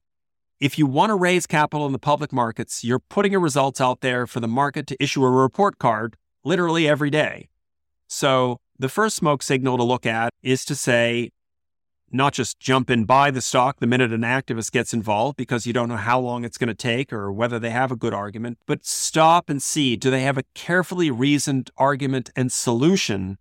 If 0.59 0.79
you 0.79 0.85
want 0.85 1.09
to 1.09 1.15
raise 1.15 1.45
capital 1.45 1.85
in 1.85 1.91
the 1.91 1.99
public 1.99 2.31
markets, 2.31 2.83
you're 2.83 2.99
putting 2.99 3.33
your 3.33 3.41
results 3.41 3.81
out 3.81 3.99
there 3.99 4.25
for 4.25 4.39
the 4.39 4.47
market 4.47 4.87
to 4.87 5.03
issue 5.03 5.25
a 5.25 5.29
report 5.29 5.77
card 5.77 6.15
literally 6.45 6.87
every 6.87 7.09
day. 7.09 7.49
So 8.07 8.61
the 8.83 8.89
first 8.89 9.15
smoke 9.15 9.41
signal 9.41 9.77
to 9.77 9.83
look 9.83 10.05
at 10.05 10.33
is 10.41 10.65
to 10.65 10.75
say, 10.75 11.31
not 12.11 12.33
just 12.33 12.59
jump 12.59 12.89
and 12.89 13.07
buy 13.07 13.31
the 13.31 13.39
stock 13.39 13.79
the 13.79 13.87
minute 13.87 14.11
an 14.11 14.23
activist 14.23 14.73
gets 14.73 14.93
involved 14.93 15.37
because 15.37 15.65
you 15.65 15.71
don't 15.71 15.87
know 15.87 15.95
how 15.95 16.19
long 16.19 16.43
it's 16.43 16.57
going 16.57 16.67
to 16.67 16.75
take 16.75 17.13
or 17.13 17.31
whether 17.31 17.59
they 17.59 17.69
have 17.69 17.93
a 17.93 17.95
good 17.95 18.13
argument, 18.13 18.57
but 18.67 18.85
stop 18.85 19.49
and 19.49 19.63
see 19.63 19.95
do 19.95 20.11
they 20.11 20.23
have 20.23 20.37
a 20.37 20.43
carefully 20.53 21.09
reasoned 21.09 21.71
argument 21.77 22.29
and 22.35 22.51
solution 22.51 23.37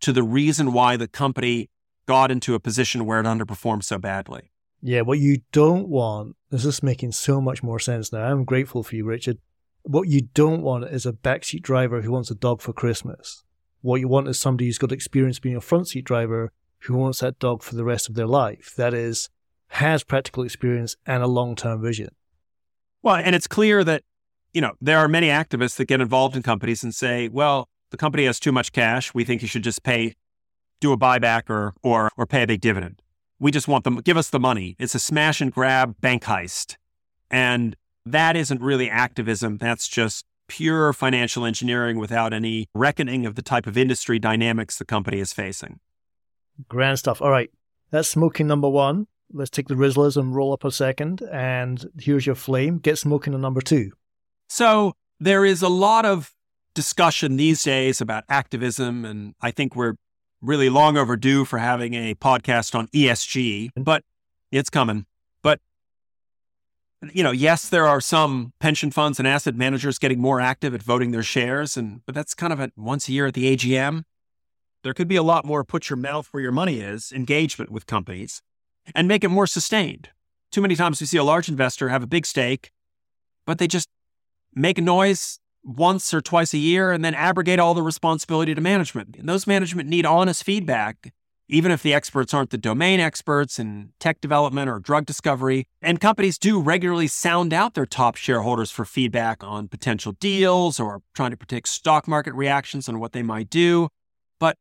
to 0.00 0.12
the 0.12 0.22
reason 0.22 0.72
why 0.72 0.96
the 0.96 1.08
company 1.08 1.68
got 2.06 2.30
into 2.30 2.54
a 2.54 2.60
position 2.60 3.04
where 3.04 3.18
it 3.18 3.26
underperformed 3.26 3.82
so 3.82 3.98
badly. 3.98 4.52
Yeah, 4.80 5.00
what 5.00 5.18
you 5.18 5.38
don't 5.50 5.88
want, 5.88 6.36
is 6.52 6.62
this 6.62 6.76
is 6.76 6.82
making 6.84 7.10
so 7.10 7.40
much 7.40 7.64
more 7.64 7.80
sense 7.80 8.12
now. 8.12 8.30
I'm 8.30 8.44
grateful 8.44 8.84
for 8.84 8.94
you, 8.94 9.04
Richard. 9.04 9.38
What 9.82 10.06
you 10.06 10.20
don't 10.34 10.62
want 10.62 10.84
is 10.84 11.04
a 11.04 11.12
backseat 11.12 11.62
driver 11.62 12.02
who 12.02 12.12
wants 12.12 12.30
a 12.30 12.36
dog 12.36 12.62
for 12.62 12.72
Christmas. 12.72 13.42
What 13.80 14.00
you 14.00 14.08
want 14.08 14.28
is 14.28 14.38
somebody 14.38 14.66
who's 14.66 14.78
got 14.78 14.92
experience 14.92 15.38
being 15.38 15.56
a 15.56 15.60
front 15.60 15.88
seat 15.88 16.04
driver 16.04 16.52
who 16.80 16.94
wants 16.94 17.20
that 17.20 17.38
dog 17.38 17.62
for 17.62 17.74
the 17.74 17.84
rest 17.84 18.08
of 18.08 18.14
their 18.14 18.26
life. 18.26 18.74
That 18.76 18.94
is, 18.94 19.28
has 19.68 20.04
practical 20.04 20.42
experience 20.42 20.96
and 21.06 21.22
a 21.22 21.26
long 21.26 21.54
term 21.56 21.80
vision. 21.82 22.08
Well, 23.02 23.16
and 23.16 23.34
it's 23.34 23.46
clear 23.46 23.84
that, 23.84 24.02
you 24.52 24.60
know, 24.60 24.72
there 24.80 24.98
are 24.98 25.08
many 25.08 25.28
activists 25.28 25.76
that 25.76 25.86
get 25.86 26.00
involved 26.00 26.36
in 26.36 26.42
companies 26.42 26.82
and 26.82 26.94
say, 26.94 27.28
well, 27.28 27.68
the 27.90 27.96
company 27.96 28.24
has 28.24 28.40
too 28.40 28.52
much 28.52 28.72
cash. 28.72 29.14
We 29.14 29.24
think 29.24 29.42
you 29.42 29.48
should 29.48 29.62
just 29.62 29.82
pay, 29.82 30.14
do 30.80 30.92
a 30.92 30.98
buyback 30.98 31.48
or, 31.48 31.74
or, 31.82 32.10
or 32.16 32.26
pay 32.26 32.42
a 32.42 32.46
big 32.46 32.60
dividend. 32.60 33.02
We 33.38 33.52
just 33.52 33.68
want 33.68 33.84
them, 33.84 33.96
give 33.96 34.16
us 34.16 34.30
the 34.30 34.40
money. 34.40 34.74
It's 34.78 34.94
a 34.96 34.98
smash 34.98 35.40
and 35.40 35.52
grab 35.52 36.00
bank 36.00 36.24
heist. 36.24 36.76
And 37.30 37.76
that 38.04 38.36
isn't 38.36 38.60
really 38.60 38.90
activism. 38.90 39.58
That's 39.58 39.86
just 39.86 40.24
pure 40.48 40.92
financial 40.92 41.44
engineering 41.44 41.98
without 41.98 42.32
any 42.32 42.66
reckoning 42.74 43.26
of 43.26 43.34
the 43.34 43.42
type 43.42 43.66
of 43.66 43.76
industry 43.78 44.18
dynamics 44.18 44.78
the 44.78 44.84
company 44.84 45.20
is 45.20 45.32
facing. 45.32 45.78
Grand 46.68 46.98
stuff. 46.98 47.22
All 47.22 47.30
right. 47.30 47.50
That's 47.90 48.08
smoking 48.08 48.46
number 48.46 48.68
one. 48.68 49.06
Let's 49.32 49.50
take 49.50 49.68
the 49.68 49.74
Rizlas 49.74 50.16
and 50.16 50.34
roll 50.34 50.52
up 50.52 50.64
a 50.64 50.72
second. 50.72 51.22
And 51.30 51.84
here's 52.00 52.26
your 52.26 52.34
flame. 52.34 52.78
Get 52.78 52.98
smoking 52.98 53.34
on 53.34 53.40
number 53.40 53.60
two. 53.60 53.92
So 54.48 54.94
there 55.20 55.44
is 55.44 55.62
a 55.62 55.68
lot 55.68 56.04
of 56.04 56.32
discussion 56.74 57.36
these 57.36 57.62
days 57.62 58.00
about 58.00 58.24
activism. 58.28 59.04
And 59.04 59.34
I 59.40 59.50
think 59.50 59.76
we're 59.76 59.94
really 60.40 60.70
long 60.70 60.96
overdue 60.96 61.44
for 61.44 61.58
having 61.58 61.94
a 61.94 62.14
podcast 62.14 62.74
on 62.74 62.88
ESG, 62.88 63.70
but 63.76 64.04
it's 64.50 64.70
coming. 64.70 65.04
You 67.12 67.22
know, 67.22 67.30
yes, 67.30 67.68
there 67.68 67.86
are 67.86 68.00
some 68.00 68.52
pension 68.58 68.90
funds 68.90 69.18
and 69.18 69.28
asset 69.28 69.54
managers 69.54 69.98
getting 69.98 70.20
more 70.20 70.40
active 70.40 70.74
at 70.74 70.82
voting 70.82 71.12
their 71.12 71.22
shares. 71.22 71.76
And, 71.76 72.00
but 72.06 72.14
that's 72.14 72.34
kind 72.34 72.52
of 72.52 72.60
at 72.60 72.72
once 72.76 73.08
a 73.08 73.12
year 73.12 73.26
at 73.26 73.34
the 73.34 73.56
AGM. 73.56 74.02
There 74.82 74.94
could 74.94 75.08
be 75.08 75.16
a 75.16 75.22
lot 75.22 75.44
more 75.44 75.64
put 75.64 75.90
your 75.90 75.96
mouth 75.96 76.28
where 76.32 76.42
your 76.42 76.52
money 76.52 76.80
is 76.80 77.12
engagement 77.12 77.70
with 77.70 77.86
companies 77.86 78.42
and 78.94 79.06
make 79.06 79.22
it 79.22 79.28
more 79.28 79.46
sustained. 79.46 80.10
Too 80.50 80.60
many 80.60 80.74
times 80.74 81.00
we 81.00 81.06
see 81.06 81.18
a 81.18 81.24
large 81.24 81.48
investor 81.48 81.88
have 81.88 82.02
a 82.02 82.06
big 82.06 82.26
stake, 82.26 82.72
but 83.46 83.58
they 83.58 83.66
just 83.66 83.88
make 84.54 84.78
a 84.78 84.82
noise 84.82 85.38
once 85.62 86.14
or 86.14 86.20
twice 86.20 86.54
a 86.54 86.58
year 86.58 86.90
and 86.92 87.04
then 87.04 87.14
abrogate 87.14 87.58
all 87.58 87.74
the 87.74 87.82
responsibility 87.82 88.54
to 88.54 88.60
management. 88.60 89.16
And 89.16 89.28
those 89.28 89.46
management 89.46 89.88
need 89.88 90.06
honest 90.06 90.42
feedback, 90.42 91.12
even 91.48 91.72
if 91.72 91.82
the 91.82 91.94
experts 91.94 92.34
aren't 92.34 92.50
the 92.50 92.58
domain 92.58 93.00
experts 93.00 93.58
in 93.58 93.90
tech 93.98 94.20
development 94.20 94.68
or 94.68 94.78
drug 94.78 95.06
discovery. 95.06 95.66
And 95.80 96.00
companies 96.00 96.38
do 96.38 96.60
regularly 96.60 97.06
sound 97.06 97.52
out 97.52 97.74
their 97.74 97.86
top 97.86 98.16
shareholders 98.16 98.70
for 98.70 98.84
feedback 98.84 99.42
on 99.42 99.68
potential 99.68 100.12
deals 100.12 100.78
or 100.78 101.02
trying 101.14 101.30
to 101.30 101.36
predict 101.36 101.68
stock 101.68 102.06
market 102.06 102.34
reactions 102.34 102.88
on 102.88 103.00
what 103.00 103.12
they 103.12 103.22
might 103.22 103.50
do 103.50 103.88
But 104.38 104.56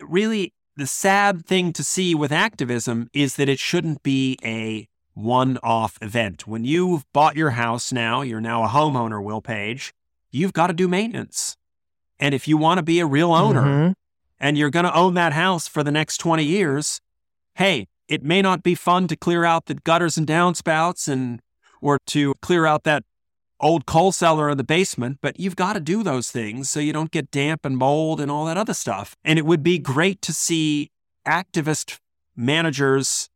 really 0.00 0.52
the 0.76 0.86
sad 0.86 1.46
thing 1.46 1.72
to 1.72 1.84
see 1.84 2.14
with 2.14 2.32
activism 2.32 3.08
is 3.12 3.36
that 3.36 3.48
it 3.48 3.58
shouldn't 3.58 4.02
be 4.02 4.36
a 4.44 4.88
one 5.14 5.58
off 5.62 5.98
event. 6.02 6.46
When 6.46 6.64
you've 6.64 7.04
bought 7.12 7.36
your 7.36 7.50
house 7.50 7.92
now, 7.92 8.22
you're 8.22 8.40
now 8.40 8.64
a 8.64 8.68
homeowner, 8.68 9.22
Will 9.22 9.40
Page, 9.40 9.94
you've 10.30 10.52
got 10.52 10.66
to 10.66 10.72
do 10.72 10.88
maintenance. 10.88 11.56
And 12.18 12.34
if 12.34 12.48
you 12.48 12.56
want 12.56 12.78
to 12.78 12.82
be 12.82 13.00
a 13.00 13.06
real 13.06 13.32
owner 13.32 13.62
mm-hmm. 13.62 13.92
And 14.44 14.58
you're 14.58 14.68
going 14.68 14.84
to 14.84 14.94
own 14.94 15.14
that 15.14 15.32
house 15.32 15.66
for 15.66 15.82
the 15.82 15.90
next 15.90 16.18
20 16.18 16.44
years, 16.44 17.00
hey, 17.54 17.86
it 18.08 18.22
may 18.22 18.42
not 18.42 18.62
be 18.62 18.74
fun 18.74 19.08
to 19.08 19.16
clear 19.16 19.42
out 19.42 19.64
the 19.64 19.74
gutters 19.74 20.18
and 20.18 20.26
downspouts 20.26 21.08
and 21.08 21.40
or 21.80 21.98
to 22.08 22.34
clear 22.42 22.66
out 22.66 22.84
that 22.84 23.04
old 23.58 23.86
coal 23.86 24.12
cellar 24.12 24.50
in 24.50 24.58
the 24.58 24.62
basement, 24.62 25.16
but 25.22 25.40
you've 25.40 25.56
got 25.56 25.72
to 25.72 25.80
do 25.80 26.02
those 26.02 26.30
things 26.30 26.68
so 26.68 26.78
you 26.78 26.92
don't 26.92 27.10
get 27.10 27.30
damp 27.30 27.64
and 27.64 27.78
mold 27.78 28.20
and 28.20 28.30
all 28.30 28.44
that 28.44 28.58
other 28.58 28.74
stuff. 28.74 29.16
And 29.24 29.38
it 29.38 29.46
would 29.46 29.62
be 29.62 29.78
great 29.78 30.20
to 30.20 30.32
see 30.34 30.90
activist 31.26 31.98
managers 32.36 33.30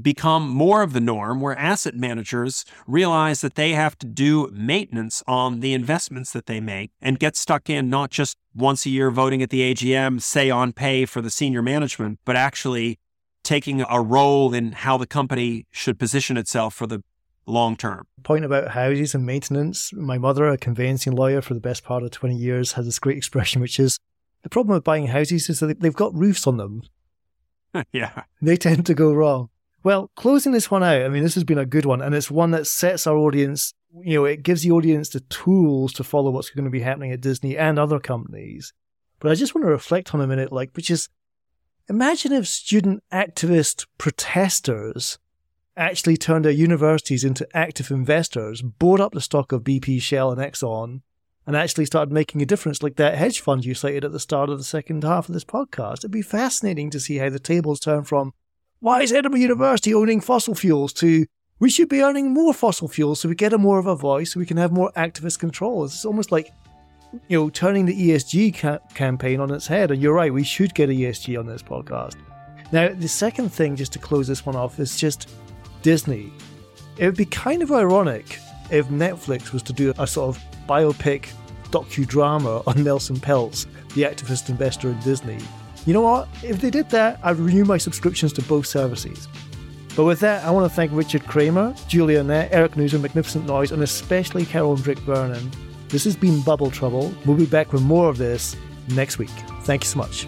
become 0.00 0.48
more 0.48 0.82
of 0.82 0.92
the 0.92 1.00
norm 1.00 1.40
where 1.40 1.56
asset 1.58 1.94
managers 1.94 2.64
realize 2.86 3.40
that 3.40 3.54
they 3.54 3.72
have 3.72 3.96
to 3.98 4.06
do 4.06 4.48
maintenance 4.52 5.22
on 5.26 5.60
the 5.60 5.72
investments 5.72 6.32
that 6.32 6.46
they 6.46 6.60
make 6.60 6.90
and 7.00 7.18
get 7.18 7.36
stuck 7.36 7.70
in 7.70 7.88
not 7.88 8.10
just 8.10 8.36
once 8.54 8.86
a 8.86 8.90
year 8.90 9.10
voting 9.10 9.42
at 9.42 9.50
the 9.50 9.74
AGM, 9.74 10.20
say 10.20 10.50
on 10.50 10.72
pay 10.72 11.04
for 11.04 11.20
the 11.20 11.30
senior 11.30 11.62
management, 11.62 12.18
but 12.24 12.36
actually 12.36 12.98
taking 13.42 13.84
a 13.88 14.00
role 14.00 14.54
in 14.54 14.72
how 14.72 14.96
the 14.96 15.06
company 15.06 15.66
should 15.70 15.98
position 15.98 16.36
itself 16.36 16.74
for 16.74 16.86
the 16.86 17.02
long 17.46 17.76
term. 17.76 18.06
Point 18.22 18.44
about 18.44 18.68
houses 18.68 19.14
and 19.14 19.26
maintenance. 19.26 19.92
My 19.92 20.18
mother, 20.18 20.48
a 20.48 20.56
conveyancing 20.56 21.14
lawyer 21.14 21.42
for 21.42 21.54
the 21.54 21.60
best 21.60 21.84
part 21.84 22.02
of 22.02 22.10
20 22.10 22.34
years, 22.36 22.72
has 22.72 22.86
this 22.86 22.98
great 22.98 23.16
expression, 23.18 23.60
which 23.60 23.78
is 23.78 23.98
the 24.42 24.48
problem 24.48 24.74
with 24.74 24.84
buying 24.84 25.08
houses 25.08 25.48
is 25.48 25.60
that 25.60 25.80
they've 25.80 25.94
got 25.94 26.14
roofs 26.14 26.46
on 26.46 26.56
them. 26.56 26.82
yeah. 27.92 28.24
They 28.40 28.56
tend 28.56 28.86
to 28.86 28.94
go 28.94 29.12
wrong. 29.12 29.50
Well, 29.84 30.10
closing 30.16 30.52
this 30.52 30.70
one 30.70 30.82
out, 30.82 31.02
I 31.02 31.08
mean, 31.10 31.22
this 31.22 31.34
has 31.34 31.44
been 31.44 31.58
a 31.58 31.66
good 31.66 31.84
one, 31.84 32.00
and 32.00 32.14
it's 32.14 32.30
one 32.30 32.52
that 32.52 32.66
sets 32.66 33.06
our 33.06 33.18
audience, 33.18 33.74
you 34.00 34.14
know, 34.14 34.24
it 34.24 34.42
gives 34.42 34.62
the 34.62 34.70
audience 34.70 35.10
the 35.10 35.20
tools 35.20 35.92
to 35.92 36.02
follow 36.02 36.30
what's 36.30 36.48
going 36.48 36.64
to 36.64 36.70
be 36.70 36.80
happening 36.80 37.12
at 37.12 37.20
Disney 37.20 37.58
and 37.58 37.78
other 37.78 38.00
companies. 38.00 38.72
But 39.20 39.30
I 39.30 39.34
just 39.34 39.54
want 39.54 39.66
to 39.66 39.70
reflect 39.70 40.14
on 40.14 40.22
a 40.22 40.26
minute, 40.26 40.50
like, 40.50 40.70
which 40.74 40.90
is 40.90 41.10
imagine 41.86 42.32
if 42.32 42.48
student 42.48 43.04
activist 43.12 43.86
protesters 43.98 45.18
actually 45.76 46.16
turned 46.16 46.46
their 46.46 46.52
universities 46.52 47.22
into 47.22 47.46
active 47.54 47.90
investors, 47.90 48.62
bought 48.62 49.00
up 49.00 49.12
the 49.12 49.20
stock 49.20 49.52
of 49.52 49.64
BP, 49.64 50.00
Shell, 50.00 50.32
and 50.32 50.40
Exxon, 50.40 51.02
and 51.46 51.54
actually 51.54 51.84
started 51.84 52.10
making 52.10 52.40
a 52.40 52.46
difference, 52.46 52.82
like 52.82 52.96
that 52.96 53.18
hedge 53.18 53.40
fund 53.40 53.66
you 53.66 53.74
cited 53.74 54.06
at 54.06 54.12
the 54.12 54.20
start 54.20 54.48
of 54.48 54.56
the 54.56 54.64
second 54.64 55.04
half 55.04 55.28
of 55.28 55.34
this 55.34 55.44
podcast. 55.44 55.98
It'd 55.98 56.10
be 56.10 56.22
fascinating 56.22 56.88
to 56.88 57.00
see 57.00 57.18
how 57.18 57.28
the 57.28 57.38
tables 57.38 57.80
turn 57.80 58.04
from 58.04 58.32
why 58.84 59.00
is 59.00 59.14
Edinburgh 59.14 59.40
University 59.40 59.94
owning 59.94 60.20
fossil 60.20 60.54
fuels 60.54 60.92
to 60.92 61.24
we 61.58 61.70
should 61.70 61.88
be 61.88 62.02
earning 62.02 62.34
more 62.34 62.52
fossil 62.52 62.86
fuels 62.86 63.18
so 63.18 63.30
we 63.30 63.34
get 63.34 63.54
a 63.54 63.56
more 63.56 63.78
of 63.78 63.86
a 63.86 63.96
voice, 63.96 64.32
so 64.34 64.40
we 64.40 64.44
can 64.44 64.58
have 64.58 64.72
more 64.72 64.92
activist 64.94 65.38
control. 65.38 65.84
It's 65.84 66.04
almost 66.04 66.30
like 66.30 66.52
you 67.28 67.38
know 67.38 67.48
turning 67.48 67.86
the 67.86 68.10
ESG 68.10 68.58
ca- 68.58 68.80
campaign 68.92 69.40
on 69.40 69.50
its 69.50 69.66
head. 69.66 69.90
And 69.90 70.02
you're 70.02 70.12
right, 70.12 70.30
we 70.30 70.44
should 70.44 70.74
get 70.74 70.90
a 70.90 70.92
ESG 70.92 71.38
on 71.38 71.46
this 71.46 71.62
podcast. 71.62 72.16
Now, 72.72 72.90
the 72.92 73.08
second 73.08 73.48
thing, 73.50 73.74
just 73.74 73.94
to 73.94 73.98
close 73.98 74.26
this 74.26 74.44
one 74.44 74.54
off, 74.54 74.78
is 74.78 74.98
just 74.98 75.30
Disney. 75.80 76.30
It 76.98 77.06
would 77.06 77.16
be 77.16 77.24
kind 77.24 77.62
of 77.62 77.72
ironic 77.72 78.38
if 78.70 78.88
Netflix 78.88 79.54
was 79.54 79.62
to 79.62 79.72
do 79.72 79.94
a 79.98 80.06
sort 80.06 80.36
of 80.36 80.42
biopic 80.68 81.28
docudrama 81.70 82.62
on 82.66 82.84
Nelson 82.84 83.16
Peltz, 83.16 83.64
the 83.94 84.02
activist 84.02 84.50
investor 84.50 84.90
in 84.90 85.00
Disney. 85.00 85.38
You 85.86 85.92
know 85.92 86.00
what? 86.00 86.28
If 86.42 86.60
they 86.60 86.70
did 86.70 86.88
that, 86.90 87.20
I'd 87.22 87.36
renew 87.36 87.64
my 87.64 87.76
subscriptions 87.76 88.32
to 88.34 88.42
both 88.42 88.66
services. 88.66 89.28
But 89.94 90.04
with 90.04 90.18
that, 90.20 90.42
I 90.44 90.50
want 90.50 90.68
to 90.70 90.74
thank 90.74 90.90
Richard 90.92 91.26
Kramer, 91.26 91.74
Julia 91.88 92.22
Natt, 92.22 92.48
Eric 92.52 92.76
Newsom, 92.76 93.02
Magnificent 93.02 93.46
Noise, 93.46 93.70
and 93.70 93.82
especially 93.82 94.46
Carol 94.46 94.74
and 94.74 94.86
Rick 94.86 94.98
Vernon. 95.00 95.50
This 95.88 96.04
has 96.04 96.16
been 96.16 96.40
Bubble 96.40 96.70
Trouble. 96.70 97.14
We'll 97.26 97.36
be 97.36 97.46
back 97.46 97.72
with 97.72 97.82
more 97.82 98.08
of 98.08 98.16
this 98.16 98.56
next 98.88 99.18
week. 99.18 99.30
Thank 99.62 99.84
you 99.84 99.88
so 99.88 99.98
much. 99.98 100.26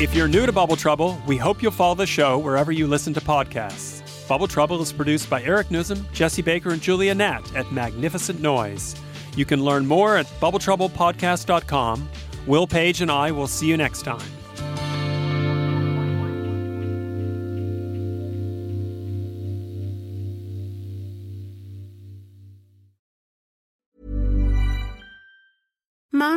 If 0.00 0.14
you're 0.14 0.28
new 0.28 0.44
to 0.44 0.52
Bubble 0.52 0.76
Trouble, 0.76 1.18
we 1.26 1.38
hope 1.38 1.62
you'll 1.62 1.72
follow 1.72 1.94
the 1.94 2.06
show 2.06 2.36
wherever 2.38 2.72
you 2.72 2.86
listen 2.86 3.14
to 3.14 3.20
podcasts. 3.20 4.02
Bubble 4.28 4.48
Trouble 4.48 4.82
is 4.82 4.92
produced 4.92 5.30
by 5.30 5.42
Eric 5.42 5.70
Newsom, 5.70 6.06
Jesse 6.12 6.42
Baker, 6.42 6.70
and 6.70 6.82
Julia 6.82 7.14
Natt 7.14 7.54
at 7.56 7.72
Magnificent 7.72 8.40
Noise. 8.40 8.96
You 9.36 9.44
can 9.44 9.64
learn 9.64 9.86
more 9.86 10.16
at 10.16 10.26
bubbletroublepodcast.com. 10.40 12.08
Will 12.46 12.66
Page 12.66 13.00
and 13.00 13.10
I 13.10 13.30
will 13.30 13.48
see 13.48 13.66
you 13.66 13.76
next 13.76 14.02
time. 14.02 14.43